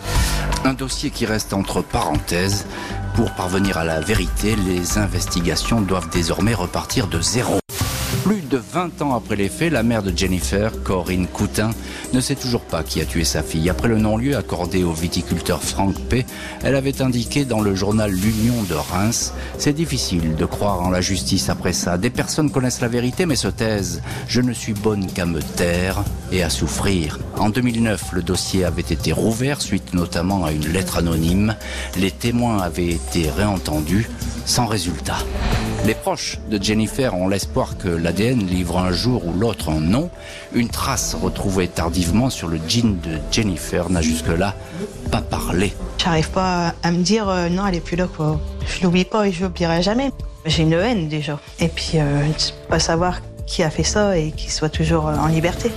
Un 0.65 0.73
dossier 0.73 1.10
qui 1.10 1.25
reste 1.25 1.53
entre 1.53 1.81
parenthèses. 1.81 2.65
Pour 3.19 3.31
parvenir 3.31 3.77
à 3.77 3.83
la 3.83 3.99
vérité, 3.99 4.55
les 4.55 4.97
investigations 4.97 5.81
doivent 5.81 6.09
désormais 6.09 6.53
repartir 6.53 7.07
de 7.07 7.19
zéro. 7.19 7.59
Plus 8.30 8.48
de 8.48 8.58
20 8.58 9.02
ans 9.02 9.15
après 9.15 9.36
les 9.36 9.50
faits, 9.50 9.73
la 9.73 9.82
mère 9.82 10.04
de 10.04 10.15
Jennifer, 10.15 10.71
Corinne 10.84 11.25
Coutin, 11.25 11.71
ne 12.13 12.21
sait 12.21 12.36
toujours 12.36 12.62
pas 12.62 12.84
qui 12.84 13.02
a 13.02 13.06
tué 13.06 13.23
sa 13.23 13.42
fille. 13.42 13.71
Après 13.71 13.88
le 13.88 13.98
non-lieu 13.98 14.38
accordé 14.38 14.84
au 14.84 14.92
viticulteur 14.92 15.63
Franck 15.63 15.96
P., 15.96 16.27
elle 16.63 16.75
avait 16.75 17.02
indiqué 17.02 17.44
dans 17.44 17.60
le 17.60 17.73
journal 17.73 18.12
L'Union 18.12 18.62
de 18.69 18.75
Reims 18.75 19.34
C'est 19.58 19.73
difficile 19.73 20.36
de 20.36 20.46
croire 20.46 20.80
en 20.82 20.92
la 20.92 21.02
justice 21.02 21.50
après 21.50 21.73
ça. 21.73 21.98
Des 21.98 22.12
personnes 22.12 22.52
connaissent 22.52 22.82
la 22.82 22.88
vérité 22.88 23.25
mais 23.25 23.36
se 23.36 23.48
taisent. 23.48 24.04
Je 24.27 24.42
ne 24.42 24.54
suis 24.54 24.73
bonne 24.73 25.08
qu'à 25.08 25.25
me 25.25 25.42
taire 25.42 26.04
et 26.32 26.44
à 26.44 26.52
souffrir. 26.52 27.17
En 27.36 27.50
2009, 27.50 28.12
le 28.12 28.21
dossier 28.21 28.63
avait 28.63 28.82
été 28.82 29.12
rouvert 29.12 29.60
suite 29.60 29.96
notamment 29.96 30.46
à 30.46 30.52
une 30.52 30.71
lettre 30.71 31.00
anonyme. 31.00 31.56
Les 31.98 32.12
témoins 32.12 32.60
avaient 32.60 32.90
été 32.90 33.27
réentendus 33.27 34.08
sans 34.46 34.67
résultat. 34.67 35.17
Les 35.86 35.94
proches 35.94 36.40
de 36.50 36.62
Jennifer 36.62 37.15
ont 37.15 37.27
l'espoir 37.27 37.77
que 37.77 37.88
l'ADN 38.19 38.45
livre 38.45 38.77
un 38.77 38.91
jour 38.91 39.25
ou 39.25 39.33
l'autre 39.33 39.69
un 39.69 39.79
nom. 39.79 40.09
Une 40.53 40.67
trace 40.67 41.15
retrouvée 41.15 41.67
tardivement 41.67 42.29
sur 42.29 42.47
le 42.47 42.59
jean 42.67 42.97
de 43.01 43.17
Jennifer 43.31 43.89
n'a 43.89 44.01
jusque-là 44.01 44.55
pas 45.11 45.21
parlé. 45.21 45.73
J'arrive 45.97 46.29
pas 46.31 46.73
à 46.83 46.91
me 46.91 47.01
dire 47.01 47.29
euh, 47.29 47.49
non, 47.49 47.65
elle 47.67 47.75
est 47.75 47.79
plus 47.79 47.95
là 47.95 48.07
quoi. 48.07 48.39
Je 48.67 48.83
l'oublie 48.83 49.05
pas 49.05 49.27
et 49.27 49.31
je 49.31 49.43
l'oublierai 49.43 49.81
jamais. 49.81 50.11
J'ai 50.45 50.63
une 50.63 50.73
haine 50.73 51.07
déjà. 51.07 51.39
Et 51.59 51.69
puis 51.69 51.93
euh, 51.95 52.21
pas 52.69 52.79
savoir 52.79 53.21
qui 53.45 53.63
a 53.63 53.69
fait 53.69 53.83
ça 53.83 54.17
et 54.17 54.31
qu'il 54.31 54.51
soit 54.51 54.69
toujours 54.69 55.07
euh, 55.07 55.15
en 55.15 55.27
liberté. 55.27 55.71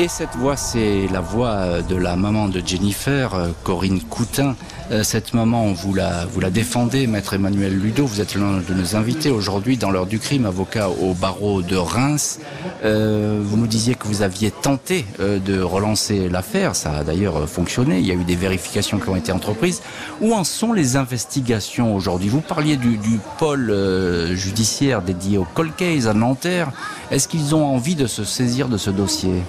Et 0.00 0.08
cette 0.08 0.34
voix, 0.34 0.56
c'est 0.56 1.06
la 1.12 1.20
voix 1.20 1.80
de 1.80 1.94
la 1.94 2.16
maman 2.16 2.48
de 2.48 2.60
Jennifer, 2.64 3.32
euh, 3.34 3.50
Corinne 3.62 4.00
Coutin. 4.00 4.56
Euh, 4.90 5.02
Cette 5.02 5.32
maman, 5.32 5.72
vous 5.72 5.94
la, 5.94 6.26
vous 6.26 6.40
la 6.40 6.50
défendez, 6.50 7.06
maître 7.06 7.32
Emmanuel 7.32 7.74
Ludo. 7.78 8.04
Vous 8.04 8.20
êtes 8.20 8.34
l'un 8.34 8.58
de 8.58 8.74
nos 8.74 8.96
invités 8.96 9.30
aujourd'hui 9.30 9.78
dans 9.78 9.90
l'heure 9.90 10.06
du 10.06 10.18
crime, 10.18 10.44
avocat 10.44 10.90
au 10.90 11.14
barreau 11.14 11.62
de 11.62 11.76
Reims. 11.76 12.38
Euh, 12.84 13.40
vous 13.42 13.56
nous 13.56 13.66
disiez 13.66 13.94
que 13.94 14.06
vous 14.06 14.20
aviez 14.20 14.50
tenté 14.50 15.06
euh, 15.20 15.38
de 15.38 15.58
relancer 15.60 16.28
l'affaire. 16.28 16.76
Ça 16.76 16.98
a 16.98 17.04
d'ailleurs 17.04 17.48
fonctionné. 17.48 17.98
Il 17.98 18.06
y 18.06 18.10
a 18.10 18.14
eu 18.14 18.24
des 18.24 18.36
vérifications 18.36 18.98
qui 18.98 19.08
ont 19.08 19.16
été 19.16 19.32
entreprises. 19.32 19.80
Où 20.20 20.34
en 20.34 20.44
sont 20.44 20.74
les 20.74 20.96
investigations 20.96 21.96
aujourd'hui? 21.96 22.28
Vous 22.28 22.42
parliez 22.42 22.76
du, 22.76 22.98
du 22.98 23.18
pôle 23.38 23.70
euh, 23.70 24.34
judiciaire 24.36 25.00
dédié 25.00 25.38
au 25.38 25.46
cold 25.54 25.74
case 25.76 26.08
à 26.08 26.14
Nanterre. 26.14 26.70
Est-ce 27.10 27.26
qu'ils 27.26 27.54
ont 27.54 27.64
envie 27.64 27.94
de 27.94 28.06
se 28.06 28.22
saisir 28.24 28.68
de 28.68 28.76
ce 28.76 28.90
dossier? 28.90 29.42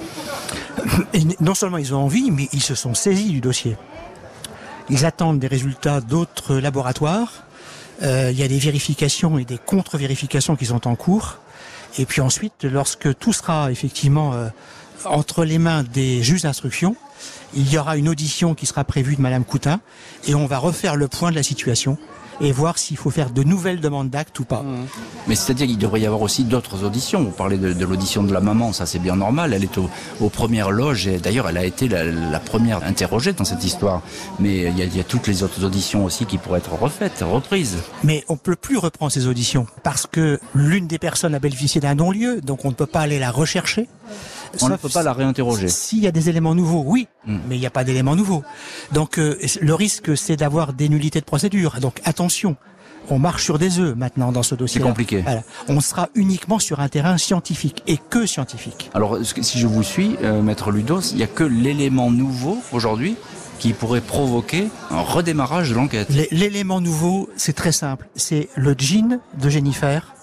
Non 1.41 1.55
seulement 1.55 1.77
ils 1.77 1.93
ont 1.93 1.99
envie, 1.99 2.31
mais 2.31 2.47
ils 2.53 2.61
se 2.61 2.75
sont 2.75 2.93
saisis 2.93 3.29
du 3.31 3.41
dossier. 3.41 3.75
Ils 4.89 5.05
attendent 5.05 5.39
des 5.39 5.47
résultats 5.47 6.01
d'autres 6.01 6.55
laboratoires. 6.55 7.43
Euh, 8.03 8.29
il 8.31 8.39
y 8.39 8.43
a 8.43 8.47
des 8.47 8.59
vérifications 8.59 9.37
et 9.37 9.45
des 9.45 9.57
contre-vérifications 9.57 10.55
qui 10.55 10.65
sont 10.65 10.87
en 10.87 10.95
cours. 10.95 11.37
Et 11.97 12.05
puis 12.05 12.21
ensuite, 12.21 12.63
lorsque 12.63 13.17
tout 13.17 13.33
sera 13.33 13.71
effectivement 13.71 14.33
euh, 14.33 14.49
entre 15.05 15.45
les 15.45 15.57
mains 15.57 15.83
des 15.83 16.21
juges 16.21 16.43
d'instruction, 16.43 16.95
il 17.53 17.71
y 17.71 17.77
aura 17.77 17.97
une 17.97 18.09
audition 18.09 18.53
qui 18.53 18.65
sera 18.65 18.83
prévue 18.83 19.15
de 19.15 19.21
Madame 19.21 19.45
Coutin 19.45 19.79
et 20.27 20.35
on 20.35 20.45
va 20.45 20.57
refaire 20.57 20.95
le 20.95 21.07
point 21.07 21.31
de 21.31 21.35
la 21.35 21.43
situation 21.43 21.97
et 22.41 22.51
voir 22.51 22.77
s'il 22.77 22.97
faut 22.97 23.09
faire 23.09 23.29
de 23.29 23.43
nouvelles 23.43 23.79
demandes 23.79 24.09
d'actes 24.09 24.39
ou 24.39 24.45
pas. 24.45 24.63
Mais 25.27 25.35
c'est-à-dire 25.35 25.67
qu'il 25.67 25.77
devrait 25.77 26.01
y 26.01 26.05
avoir 26.05 26.21
aussi 26.21 26.43
d'autres 26.43 26.83
auditions. 26.83 27.23
Vous 27.23 27.31
parlez 27.31 27.57
de, 27.57 27.73
de 27.73 27.85
l'audition 27.85 28.23
de 28.23 28.33
la 28.33 28.41
maman, 28.41 28.73
ça 28.73 28.85
c'est 28.85 28.99
bien 28.99 29.15
normal. 29.15 29.53
Elle 29.53 29.63
est 29.63 29.77
au- 29.77 29.89
aux 30.21 30.29
premières 30.29 30.71
loges 30.71 31.07
et 31.07 31.17
d'ailleurs 31.17 31.47
elle 31.49 31.57
a 31.57 31.65
été 31.65 31.87
la, 31.87 32.03
la 32.03 32.39
première 32.39 32.83
interrogée 32.83 33.33
dans 33.33 33.45
cette 33.45 33.63
histoire. 33.63 34.01
Mais 34.39 34.57
il 34.67 34.77
y, 34.77 34.81
a, 34.81 34.85
il 34.85 34.95
y 34.95 34.99
a 34.99 35.03
toutes 35.03 35.27
les 35.27 35.43
autres 35.43 35.63
auditions 35.63 36.03
aussi 36.05 36.25
qui 36.25 36.37
pourraient 36.37 36.59
être 36.59 36.73
refaites, 36.73 37.23
reprises. 37.25 37.77
Mais 38.03 38.23
on 38.27 38.37
peut 38.37 38.55
plus 38.55 38.77
reprendre 38.77 39.11
ces 39.11 39.27
auditions 39.27 39.67
parce 39.83 40.05
que 40.07 40.39
l'une 40.53 40.87
des 40.87 40.99
personnes 40.99 41.35
a 41.35 41.39
bénéficié 41.39 41.79
d'un 41.81 41.95
non-lieu, 41.95 42.41
donc 42.41 42.65
on 42.65 42.69
ne 42.69 42.75
peut 42.75 42.85
pas 42.85 43.01
aller 43.01 43.19
la 43.19 43.31
rechercher. 43.31 43.87
On 44.61 44.69
ne 44.69 44.75
peut 44.77 44.89
pas 44.89 45.03
la 45.03 45.13
réinterroger. 45.13 45.67
S'il 45.67 45.99
y 45.99 46.07
a 46.07 46.11
des 46.11 46.29
éléments 46.29 46.55
nouveaux, 46.55 46.83
oui, 46.85 47.07
Hmm. 47.25 47.37
mais 47.49 47.55
il 47.55 47.59
n'y 47.59 47.65
a 47.65 47.71
pas 47.71 47.83
d'éléments 47.83 48.15
nouveaux. 48.15 48.43
Donc 48.93 49.17
euh, 49.17 49.37
le 49.61 49.73
risque, 49.73 50.15
c'est 50.17 50.35
d'avoir 50.35 50.73
des 50.73 50.89
nullités 50.89 51.19
de 51.19 51.25
procédure. 51.25 51.77
Donc 51.81 51.99
attention, 52.05 52.55
on 53.09 53.19
marche 53.19 53.43
sur 53.43 53.59
des 53.59 53.79
œufs 53.79 53.95
maintenant 53.95 54.31
dans 54.31 54.41
ce 54.43 54.55
dossier. 54.55 54.81
compliqué. 54.81 55.21
Voilà. 55.21 55.41
On 55.67 55.79
sera 55.79 56.09
uniquement 56.15 56.57
sur 56.59 56.79
un 56.79 56.87
terrain 56.89 57.17
scientifique 57.17 57.83
et 57.87 57.97
que 57.97 58.25
scientifique. 58.25 58.89
Alors 58.93 59.17
si 59.23 59.59
je 59.59 59.67
vous 59.67 59.83
suis, 59.83 60.17
euh, 60.23 60.41
maître 60.41 60.71
Ludos, 60.71 61.01
il 61.11 61.17
n'y 61.17 61.23
a 61.23 61.27
que 61.27 61.43
l'élément 61.43 62.09
nouveau 62.11 62.57
aujourd'hui 62.71 63.15
qui 63.59 63.73
pourrait 63.73 64.01
provoquer 64.01 64.69
un 64.91 65.01
redémarrage 65.01 65.69
de 65.69 65.75
l'enquête. 65.75 66.09
L'é- 66.09 66.27
L'élément 66.31 66.81
nouveau, 66.81 67.29
c'est 67.37 67.53
très 67.53 67.71
simple. 67.71 68.07
C'est 68.15 68.49
le 68.55 68.75
jean 68.77 69.19
de 69.39 69.49
Jennifer 69.49 70.13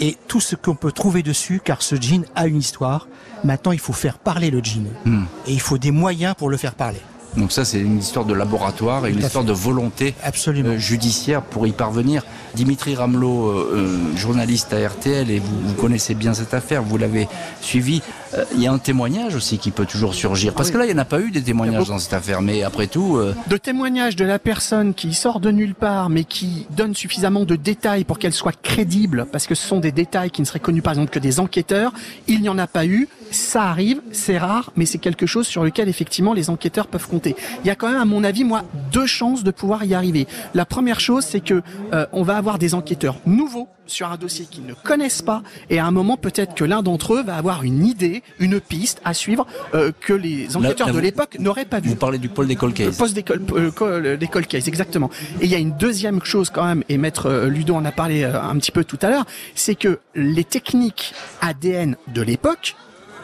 et 0.00 0.16
tout 0.28 0.40
ce 0.40 0.56
qu'on 0.56 0.74
peut 0.74 0.92
trouver 0.92 1.22
dessus, 1.22 1.60
car 1.64 1.82
ce 1.82 1.96
jean 1.96 2.24
a 2.34 2.46
une 2.46 2.58
histoire. 2.58 3.08
Maintenant, 3.44 3.72
il 3.72 3.78
faut 3.78 3.92
faire 3.92 4.18
parler 4.18 4.50
le 4.50 4.62
jean. 4.62 4.86
Hmm. 5.04 5.24
Et 5.46 5.52
il 5.52 5.60
faut 5.60 5.78
des 5.78 5.90
moyens 5.90 6.34
pour 6.36 6.50
le 6.50 6.56
faire 6.56 6.74
parler. 6.74 7.00
Donc 7.36 7.50
ça 7.50 7.64
c'est 7.64 7.80
une 7.80 7.98
histoire 7.98 8.24
de 8.24 8.32
laboratoire 8.32 9.06
et 9.06 9.10
une 9.10 9.18
histoire 9.18 9.44
fait. 9.44 9.48
de 9.48 9.54
volonté 9.54 10.14
Absolument. 10.22 10.68
euh, 10.70 10.78
judiciaire 10.78 11.42
pour 11.42 11.66
y 11.66 11.72
parvenir. 11.72 12.22
Dimitri 12.54 12.94
Ramelot, 12.94 13.48
euh, 13.48 13.70
euh, 13.74 14.16
journaliste 14.16 14.72
à 14.72 14.86
RTL, 14.88 15.28
et 15.30 15.40
vous, 15.40 15.60
vous 15.66 15.74
connaissez 15.74 16.14
bien 16.14 16.32
cette 16.32 16.54
affaire, 16.54 16.82
vous 16.84 16.96
l'avez 16.96 17.26
suivi. 17.60 18.02
Euh, 18.36 18.44
Il 18.54 18.62
y 18.62 18.66
a 18.66 18.72
un 18.72 18.78
témoignage 18.78 19.34
aussi 19.34 19.58
qui 19.58 19.70
peut 19.70 19.86
toujours 19.86 20.14
surgir. 20.14 20.54
Parce 20.54 20.70
que 20.70 20.78
là, 20.78 20.84
il 20.84 20.88
n'y 20.88 20.94
en 20.94 21.02
a 21.02 21.04
pas 21.04 21.20
eu 21.20 21.30
des 21.30 21.42
témoignages 21.42 21.88
dans 21.88 21.98
cette 21.98 22.12
affaire, 22.12 22.42
mais 22.42 22.62
après 22.62 22.86
tout, 22.86 23.16
euh, 23.16 23.34
de 23.48 23.56
témoignages 23.56 24.16
de 24.16 24.24
la 24.24 24.38
personne 24.38 24.94
qui 24.94 25.12
sort 25.14 25.40
de 25.40 25.50
nulle 25.50 25.74
part, 25.74 26.10
mais 26.10 26.24
qui 26.24 26.66
donne 26.70 26.94
suffisamment 26.94 27.44
de 27.44 27.56
détails 27.56 28.04
pour 28.04 28.18
qu'elle 28.18 28.32
soit 28.32 28.58
crédible, 28.60 29.26
parce 29.30 29.46
que 29.46 29.54
ce 29.54 29.66
sont 29.66 29.80
des 29.80 29.92
détails 29.92 30.30
qui 30.30 30.40
ne 30.40 30.46
seraient 30.46 30.60
connus 30.60 30.82
par 30.82 30.92
exemple 30.92 31.10
que 31.10 31.18
des 31.18 31.40
enquêteurs, 31.40 31.92
il 32.28 32.40
n'y 32.40 32.48
en 32.48 32.58
a 32.58 32.66
pas 32.66 32.86
eu. 32.86 33.08
Ça 33.30 33.64
arrive, 33.64 34.00
c'est 34.12 34.38
rare, 34.38 34.72
mais 34.76 34.86
c'est 34.86 34.98
quelque 34.98 35.26
chose 35.26 35.46
sur 35.46 35.64
lequel 35.64 35.88
effectivement 35.88 36.34
les 36.34 36.50
enquêteurs 36.50 36.86
peuvent 36.86 37.08
compter. 37.08 37.34
Il 37.64 37.66
y 37.66 37.70
a 37.70 37.74
quand 37.74 37.88
même, 37.88 38.00
à 38.00 38.04
mon 38.04 38.22
avis, 38.22 38.44
moi, 38.44 38.62
deux 38.92 39.06
chances 39.06 39.42
de 39.42 39.50
pouvoir 39.50 39.84
y 39.84 39.94
arriver. 39.94 40.26
La 40.54 40.64
première 40.64 41.00
chose, 41.00 41.24
c'est 41.24 41.40
que 41.40 41.62
euh, 41.92 42.06
on 42.12 42.22
va 42.22 42.36
avoir 42.36 42.58
des 42.58 42.74
enquêteurs 42.74 43.16
nouveaux 43.26 43.68
sur 43.86 44.10
un 44.10 44.16
dossier 44.16 44.46
qu'ils 44.46 44.66
ne 44.66 44.74
connaissent 44.74 45.22
pas, 45.22 45.42
et 45.70 45.78
à 45.78 45.86
un 45.86 45.90
moment 45.90 46.16
peut-être 46.16 46.54
que 46.54 46.64
l'un 46.64 46.82
d'entre 46.82 47.14
eux 47.14 47.22
va 47.22 47.36
avoir 47.36 47.62
une 47.62 47.84
idée, 47.86 48.22
une 48.38 48.60
piste 48.60 49.00
à 49.04 49.14
suivre 49.14 49.46
euh, 49.74 49.92
que 50.00 50.12
les 50.12 50.56
enquêteurs 50.56 50.88
là, 50.88 50.92
de 50.92 50.98
l'époque 50.98 51.36
n'auraient 51.38 51.64
pas 51.64 51.80
vu. 51.80 51.90
vous 51.90 51.96
parlez 51.96 52.18
du 52.18 52.28
pôle 52.28 52.46
des 52.46 52.56
cold 52.56 52.78
Le 52.78 52.86
cases. 52.86 52.96
poste 52.96 53.14
d'école, 53.14 53.42
euh, 53.52 53.70
euh, 53.82 54.16
exactement. 54.54 55.10
Et 55.40 55.44
il 55.44 55.50
y 55.50 55.54
a 55.54 55.58
une 55.58 55.76
deuxième 55.76 56.22
chose 56.24 56.50
quand 56.50 56.64
même, 56.64 56.82
et 56.88 56.98
maître 56.98 57.26
euh, 57.26 57.48
Ludo 57.48 57.74
en 57.74 57.84
a 57.84 57.92
parlé 57.92 58.24
un 58.24 58.56
petit 58.56 58.72
peu 58.72 58.84
tout 58.84 58.98
à 59.02 59.10
l'heure, 59.10 59.26
c'est 59.54 59.74
que 59.74 60.00
les 60.14 60.44
techniques 60.44 61.14
ADN 61.40 61.96
de 62.08 62.22
l'époque 62.22 62.76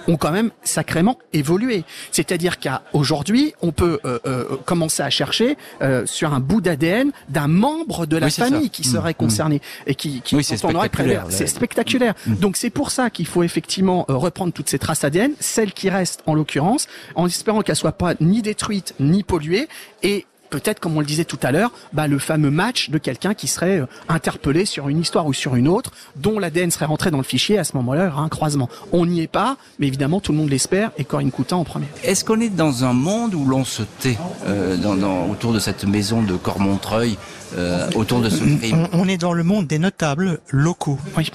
ont 0.08 0.16
quand 0.16 0.30
même 0.32 0.50
sacrément 0.62 1.18
évolué. 1.32 1.84
C'est-à-dire 2.12 2.58
qu'à 2.58 2.82
aujourd'hui, 2.92 3.54
on 3.62 3.72
peut 3.72 3.98
euh, 4.04 4.18
euh, 4.26 4.44
commencer 4.64 5.02
à 5.02 5.10
chercher 5.10 5.56
euh, 5.82 6.06
sur 6.06 6.32
un 6.34 6.40
bout 6.40 6.60
d'ADN 6.60 7.10
d'un 7.28 7.48
membre 7.48 8.06
de 8.06 8.16
la 8.16 8.26
Oui, 8.26 8.32
famille 8.32 8.64
ça. 8.64 8.68
qui 8.70 8.82
Mm, 8.88 8.92
serait 8.92 9.14
concerné 9.14 9.60
et 9.86 9.94
qui, 9.94 10.20
qui 10.22 10.36
Oui, 10.36 10.44
c'est 10.44 10.56
spectaculaire. 10.56 11.26
C'est 11.28 11.46
spectaculaire. 11.46 12.14
Donc 12.26 12.56
c'est 12.56 12.70
pour 12.70 12.90
ça 12.90 13.10
qu'il 13.10 13.26
faut 13.26 13.42
effectivement 13.42 14.04
reprendre 14.08 14.52
toutes 14.52 14.68
ces 14.68 14.78
traces 14.78 15.04
ADN, 15.04 15.32
celles 15.40 15.72
qui 15.72 15.90
restent 15.90 16.22
en 16.26 16.34
l'occurrence, 16.34 16.86
en 17.14 17.26
espérant 17.26 17.62
qu'elles 17.62 17.76
soient 17.76 17.92
pas 17.92 18.14
ni 18.20 18.42
détruites 18.42 18.94
ni 19.00 19.22
polluées 19.22 19.68
et 20.02 20.26
peut-être, 20.50 20.80
comme 20.80 20.96
on 20.96 21.00
le 21.00 21.06
disait 21.06 21.24
tout 21.24 21.38
à 21.42 21.52
l'heure, 21.52 21.70
bah, 21.92 22.06
le 22.08 22.18
fameux 22.18 22.50
match 22.50 22.90
de 22.90 22.98
quelqu'un 22.98 23.34
qui 23.34 23.46
serait 23.46 23.78
euh, 23.80 23.86
interpellé 24.08 24.64
sur 24.66 24.88
une 24.88 24.98
histoire 25.00 25.26
ou 25.26 25.32
sur 25.32 25.54
une 25.56 25.68
autre, 25.68 25.92
dont 26.16 26.38
l'ADN 26.38 26.70
serait 26.70 26.86
rentré 26.86 27.10
dans 27.10 27.18
le 27.18 27.22
fichier. 27.24 27.58
À 27.58 27.64
ce 27.64 27.76
moment-là, 27.76 28.04
il 28.04 28.08
y 28.08 28.12
aura 28.12 28.22
un 28.22 28.28
croisement. 28.28 28.68
On 28.92 29.06
n'y 29.06 29.20
est 29.20 29.26
pas, 29.28 29.56
mais 29.78 29.86
évidemment, 29.86 30.20
tout 30.20 30.32
le 30.32 30.38
monde 30.38 30.50
l'espère, 30.50 30.90
et 30.98 31.04
Corinne 31.04 31.30
Coutin 31.30 31.56
en 31.56 31.64
premier. 31.64 31.86
Est-ce 32.04 32.24
qu'on 32.24 32.40
est 32.40 32.48
dans 32.48 32.84
un 32.84 32.92
monde 32.92 33.34
où 33.34 33.44
l'on 33.46 33.64
se 33.64 33.82
tait 33.82 34.18
euh, 34.46 34.76
dans, 34.76 34.96
dans- 34.96 35.26
autour 35.28 35.52
de 35.52 35.58
cette 35.58 35.84
maison 35.84 36.22
de 36.22 36.34
Cormontreuil, 36.36 37.16
euh, 37.56 37.88
autour 37.94 38.20
de 38.20 38.28
ce 38.28 38.42
On, 38.74 38.88
on 38.92 39.08
est 39.08 39.16
dans 39.18 39.32
le 39.32 39.42
monde 39.44 39.66
des 39.66 39.78
notables 39.78 40.40
locaux. 40.50 40.98
Oui. 41.16 41.30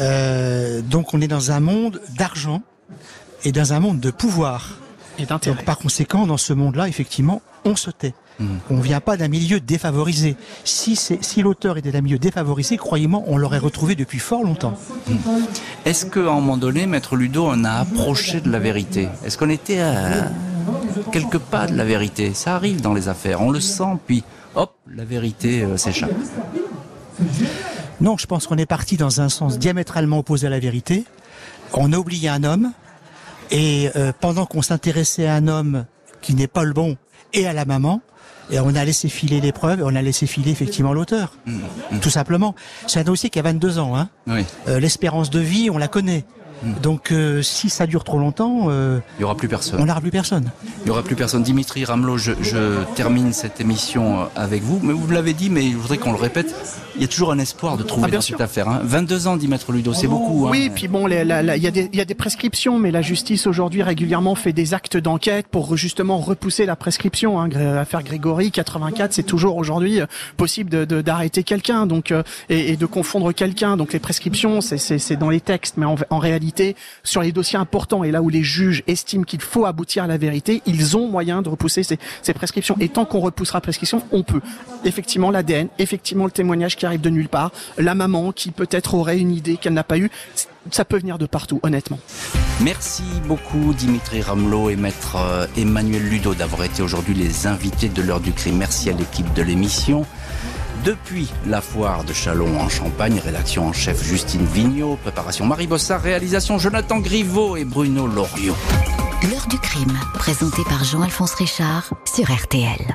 Euh, 0.00 0.80
donc 0.82 1.14
on 1.14 1.20
est 1.20 1.28
dans 1.28 1.50
un 1.52 1.60
monde 1.60 2.00
d'argent 2.18 2.62
et 3.44 3.52
dans 3.52 3.72
un 3.72 3.80
monde 3.80 4.00
de 4.00 4.10
pouvoir. 4.10 4.78
Et 5.18 5.26
d'intérêt. 5.26 5.54
Donc 5.56 5.64
par 5.64 5.78
conséquent, 5.78 6.26
dans 6.26 6.36
ce 6.36 6.52
monde-là, 6.52 6.88
effectivement, 6.88 7.40
on 7.64 7.76
se 7.76 7.90
tait. 7.90 8.14
On 8.70 8.80
vient 8.80 9.00
pas 9.00 9.16
d'un 9.16 9.28
milieu 9.28 9.60
défavorisé. 9.60 10.36
Si, 10.64 10.96
si 10.96 11.42
l'auteur 11.42 11.76
était 11.76 11.92
d'un 11.92 12.00
milieu 12.00 12.18
défavorisé, 12.18 12.76
croyez-moi, 12.76 13.22
on 13.26 13.36
l'aurait 13.36 13.58
retrouvé 13.58 13.94
depuis 13.94 14.18
fort 14.18 14.42
longtemps. 14.42 14.76
Est-ce 15.84 16.06
qu'à 16.06 16.20
un 16.20 16.34
moment 16.34 16.56
donné, 16.56 16.86
Maître 16.86 17.16
Ludo, 17.16 17.46
on 17.46 17.64
a 17.64 17.70
approché 17.70 18.40
de 18.40 18.50
la 18.50 18.58
vérité? 18.58 19.08
Est-ce 19.24 19.38
qu'on 19.38 19.50
était 19.50 19.80
à 19.80 20.30
quelques 21.12 21.38
pas 21.38 21.66
de 21.66 21.76
la 21.76 21.84
vérité? 21.84 22.34
Ça 22.34 22.56
arrive 22.56 22.80
dans 22.80 22.94
les 22.94 23.08
affaires, 23.08 23.40
on 23.40 23.50
le 23.50 23.60
sent, 23.60 23.98
puis 24.06 24.24
hop, 24.56 24.74
la 24.92 25.04
vérité 25.04 25.62
euh, 25.62 25.76
s'échappe. 25.76 26.10
Non, 28.00 28.16
je 28.16 28.26
pense 28.26 28.48
qu'on 28.48 28.58
est 28.58 28.66
parti 28.66 28.96
dans 28.96 29.20
un 29.20 29.28
sens 29.28 29.58
diamétralement 29.58 30.18
opposé 30.18 30.48
à 30.48 30.50
la 30.50 30.58
vérité. 30.58 31.04
On 31.72 31.92
a 31.92 31.98
oublié 31.98 32.28
un 32.28 32.42
homme, 32.42 32.72
et 33.50 33.90
euh, 33.94 34.12
pendant 34.20 34.46
qu'on 34.46 34.62
s'intéressait 34.62 35.26
à 35.26 35.34
un 35.34 35.46
homme 35.46 35.84
qui 36.20 36.34
n'est 36.34 36.48
pas 36.48 36.64
le 36.64 36.72
bon 36.72 36.96
et 37.32 37.46
à 37.46 37.52
la 37.52 37.64
maman, 37.64 38.00
et 38.50 38.60
on 38.60 38.74
a 38.74 38.84
laissé 38.84 39.08
filer 39.08 39.40
les 39.40 39.52
preuves, 39.52 39.80
et 39.80 39.82
on 39.82 39.94
a 39.94 40.02
laissé 40.02 40.26
filer 40.26 40.50
effectivement 40.50 40.92
l'auteur. 40.92 41.34
Mmh, 41.46 41.58
mmh. 41.92 41.98
Tout 42.00 42.10
simplement. 42.10 42.54
C'est 42.86 43.00
un 43.00 43.04
dossier 43.04 43.30
qui 43.30 43.38
a 43.38 43.42
22 43.42 43.78
ans. 43.78 43.96
Hein. 43.96 44.08
Oui. 44.26 44.44
Euh, 44.68 44.80
L'espérance 44.80 45.30
de 45.30 45.40
vie, 45.40 45.70
on 45.70 45.78
la 45.78 45.88
connaît. 45.88 46.24
Donc 46.82 47.12
euh, 47.12 47.42
si 47.42 47.68
ça 47.68 47.86
dure 47.86 48.04
trop 48.04 48.18
longtemps, 48.18 48.66
euh, 48.68 49.00
il 49.18 49.20
n'y 49.20 49.24
aura 49.24 49.36
plus 49.36 49.48
personne. 49.48 49.80
On 49.80 49.86
n'aura 49.86 50.00
plus 50.00 50.10
personne. 50.10 50.50
Il 50.80 50.84
n'y 50.84 50.90
aura 50.90 51.02
plus 51.02 51.16
personne. 51.16 51.42
Dimitri 51.42 51.84
Ramelot, 51.84 52.18
je, 52.18 52.32
termine 52.94 53.32
cette 53.32 53.60
émission 53.60 54.20
euh, 54.20 54.24
avec 54.36 54.62
vous, 54.62 54.80
mais 54.82 54.92
vous 54.92 55.10
l'avez 55.10 55.34
dit, 55.34 55.50
mais 55.50 55.70
je 55.70 55.76
voudrais 55.76 55.98
qu'on 55.98 56.12
le 56.12 56.18
répète. 56.18 56.54
Il 56.96 57.02
y 57.02 57.04
a 57.04 57.08
toujours 57.08 57.32
un 57.32 57.38
espoir 57.38 57.76
de 57.76 57.82
trouver 57.82 58.08
ah, 58.08 58.14
dans 58.14 58.20
cette 58.20 58.40
affaire. 58.40 58.80
22 58.84 59.26
hein. 59.26 59.30
ans, 59.32 59.36
dit 59.36 59.48
Maître 59.48 59.72
Ludo, 59.72 59.92
c'est 59.92 60.06
beaucoup. 60.06 60.46
Hein. 60.46 60.50
Oui, 60.52 60.70
puis 60.72 60.88
bon, 60.88 61.08
il 61.08 61.14
y, 61.14 62.00
a 62.00 62.04
des 62.04 62.14
prescriptions, 62.14 62.78
mais 62.78 62.90
la 62.90 63.02
justice 63.02 63.46
aujourd'hui 63.46 63.82
régulièrement 63.82 64.34
fait 64.34 64.52
des 64.52 64.74
actes 64.74 64.96
d'enquête 64.96 65.46
pour 65.48 65.76
justement 65.76 66.18
repousser 66.18 66.66
la 66.66 66.76
prescription. 66.76 67.40
Hein. 67.40 67.48
L'affaire 67.48 68.02
Grégory, 68.02 68.50
84, 68.52 69.12
c'est 69.12 69.24
toujours 69.24 69.56
aujourd'hui 69.56 70.00
possible 70.36 70.86
d'arrêter 70.86 71.42
quelqu'un, 71.42 71.86
donc 71.86 72.14
et, 72.48 72.76
de 72.76 72.86
confondre 72.86 73.32
quelqu'un. 73.32 73.76
Donc 73.76 73.92
les 73.92 73.98
prescriptions, 73.98 74.60
c'est 74.60 75.16
dans 75.16 75.30
les 75.30 75.40
textes, 75.40 75.76
mais 75.76 75.86
en 75.86 76.18
réalité 76.18 76.43
sur 77.02 77.22
les 77.22 77.32
dossiers 77.32 77.58
importants 77.58 78.04
et 78.04 78.10
là 78.10 78.22
où 78.22 78.28
les 78.28 78.42
juges 78.42 78.82
estiment 78.86 79.24
qu'il 79.24 79.40
faut 79.40 79.66
aboutir 79.66 80.04
à 80.04 80.06
la 80.06 80.16
vérité, 80.16 80.62
ils 80.66 80.96
ont 80.96 81.08
moyen 81.08 81.42
de 81.42 81.48
repousser 81.48 81.82
ces, 81.82 81.98
prescriptions. 82.34 82.76
Et 82.80 82.88
tant 82.88 83.04
qu'on 83.04 83.20
repoussera 83.20 83.60
prescription, 83.60 84.02
on 84.12 84.22
peut. 84.22 84.40
Effectivement, 84.84 85.30
l'ADN, 85.30 85.68
effectivement 85.78 86.24
le 86.24 86.30
témoignage 86.30 86.76
qui 86.76 86.86
arrive 86.86 87.00
de 87.00 87.10
nulle 87.10 87.28
part, 87.28 87.52
la 87.78 87.94
maman 87.94 88.32
qui 88.32 88.50
peut-être 88.50 88.94
aurait 88.94 89.18
une 89.18 89.32
idée 89.32 89.56
qu'elle 89.56 89.74
n'a 89.74 89.84
pas 89.84 89.98
eue, 89.98 90.10
ça 90.70 90.84
peut 90.84 90.98
venir 90.98 91.18
de 91.18 91.26
partout, 91.26 91.60
honnêtement. 91.62 91.98
Merci 92.60 93.02
beaucoup 93.26 93.74
Dimitri 93.74 94.22
Ramelot 94.22 94.70
et 94.70 94.76
maître 94.76 95.16
euh, 95.16 95.46
Emmanuel 95.56 96.02
Ludo 96.08 96.34
d'avoir 96.34 96.64
été 96.64 96.82
aujourd'hui 96.82 97.14
les 97.14 97.46
invités 97.46 97.88
de 97.88 98.00
l'heure 98.00 98.20
du 98.20 98.32
crime. 98.32 98.56
Merci 98.56 98.88
à 98.90 98.92
l'équipe 98.92 99.30
de 99.34 99.42
l'émission. 99.42 100.06
Depuis 100.84 101.30
la 101.46 101.62
foire 101.62 102.04
de 102.04 102.12
Chalon 102.12 102.60
en 102.60 102.68
Champagne, 102.68 103.18
rédaction 103.24 103.68
en 103.68 103.72
chef 103.72 104.04
Justine 104.04 104.44
Vignot, 104.44 104.96
préparation 104.96 105.46
Marie 105.46 105.66
Bossard, 105.66 106.02
réalisation 106.02 106.58
Jonathan 106.58 106.98
Griveau 106.98 107.56
et 107.56 107.64
Bruno 107.64 108.06
Loriot. 108.06 108.54
L'heure 109.30 109.46
du 109.48 109.58
crime, 109.58 109.98
présenté 110.12 110.62
par 110.64 110.84
Jean-Alphonse 110.84 111.34
Richard 111.36 111.88
sur 112.04 112.30
RTL. 112.30 112.94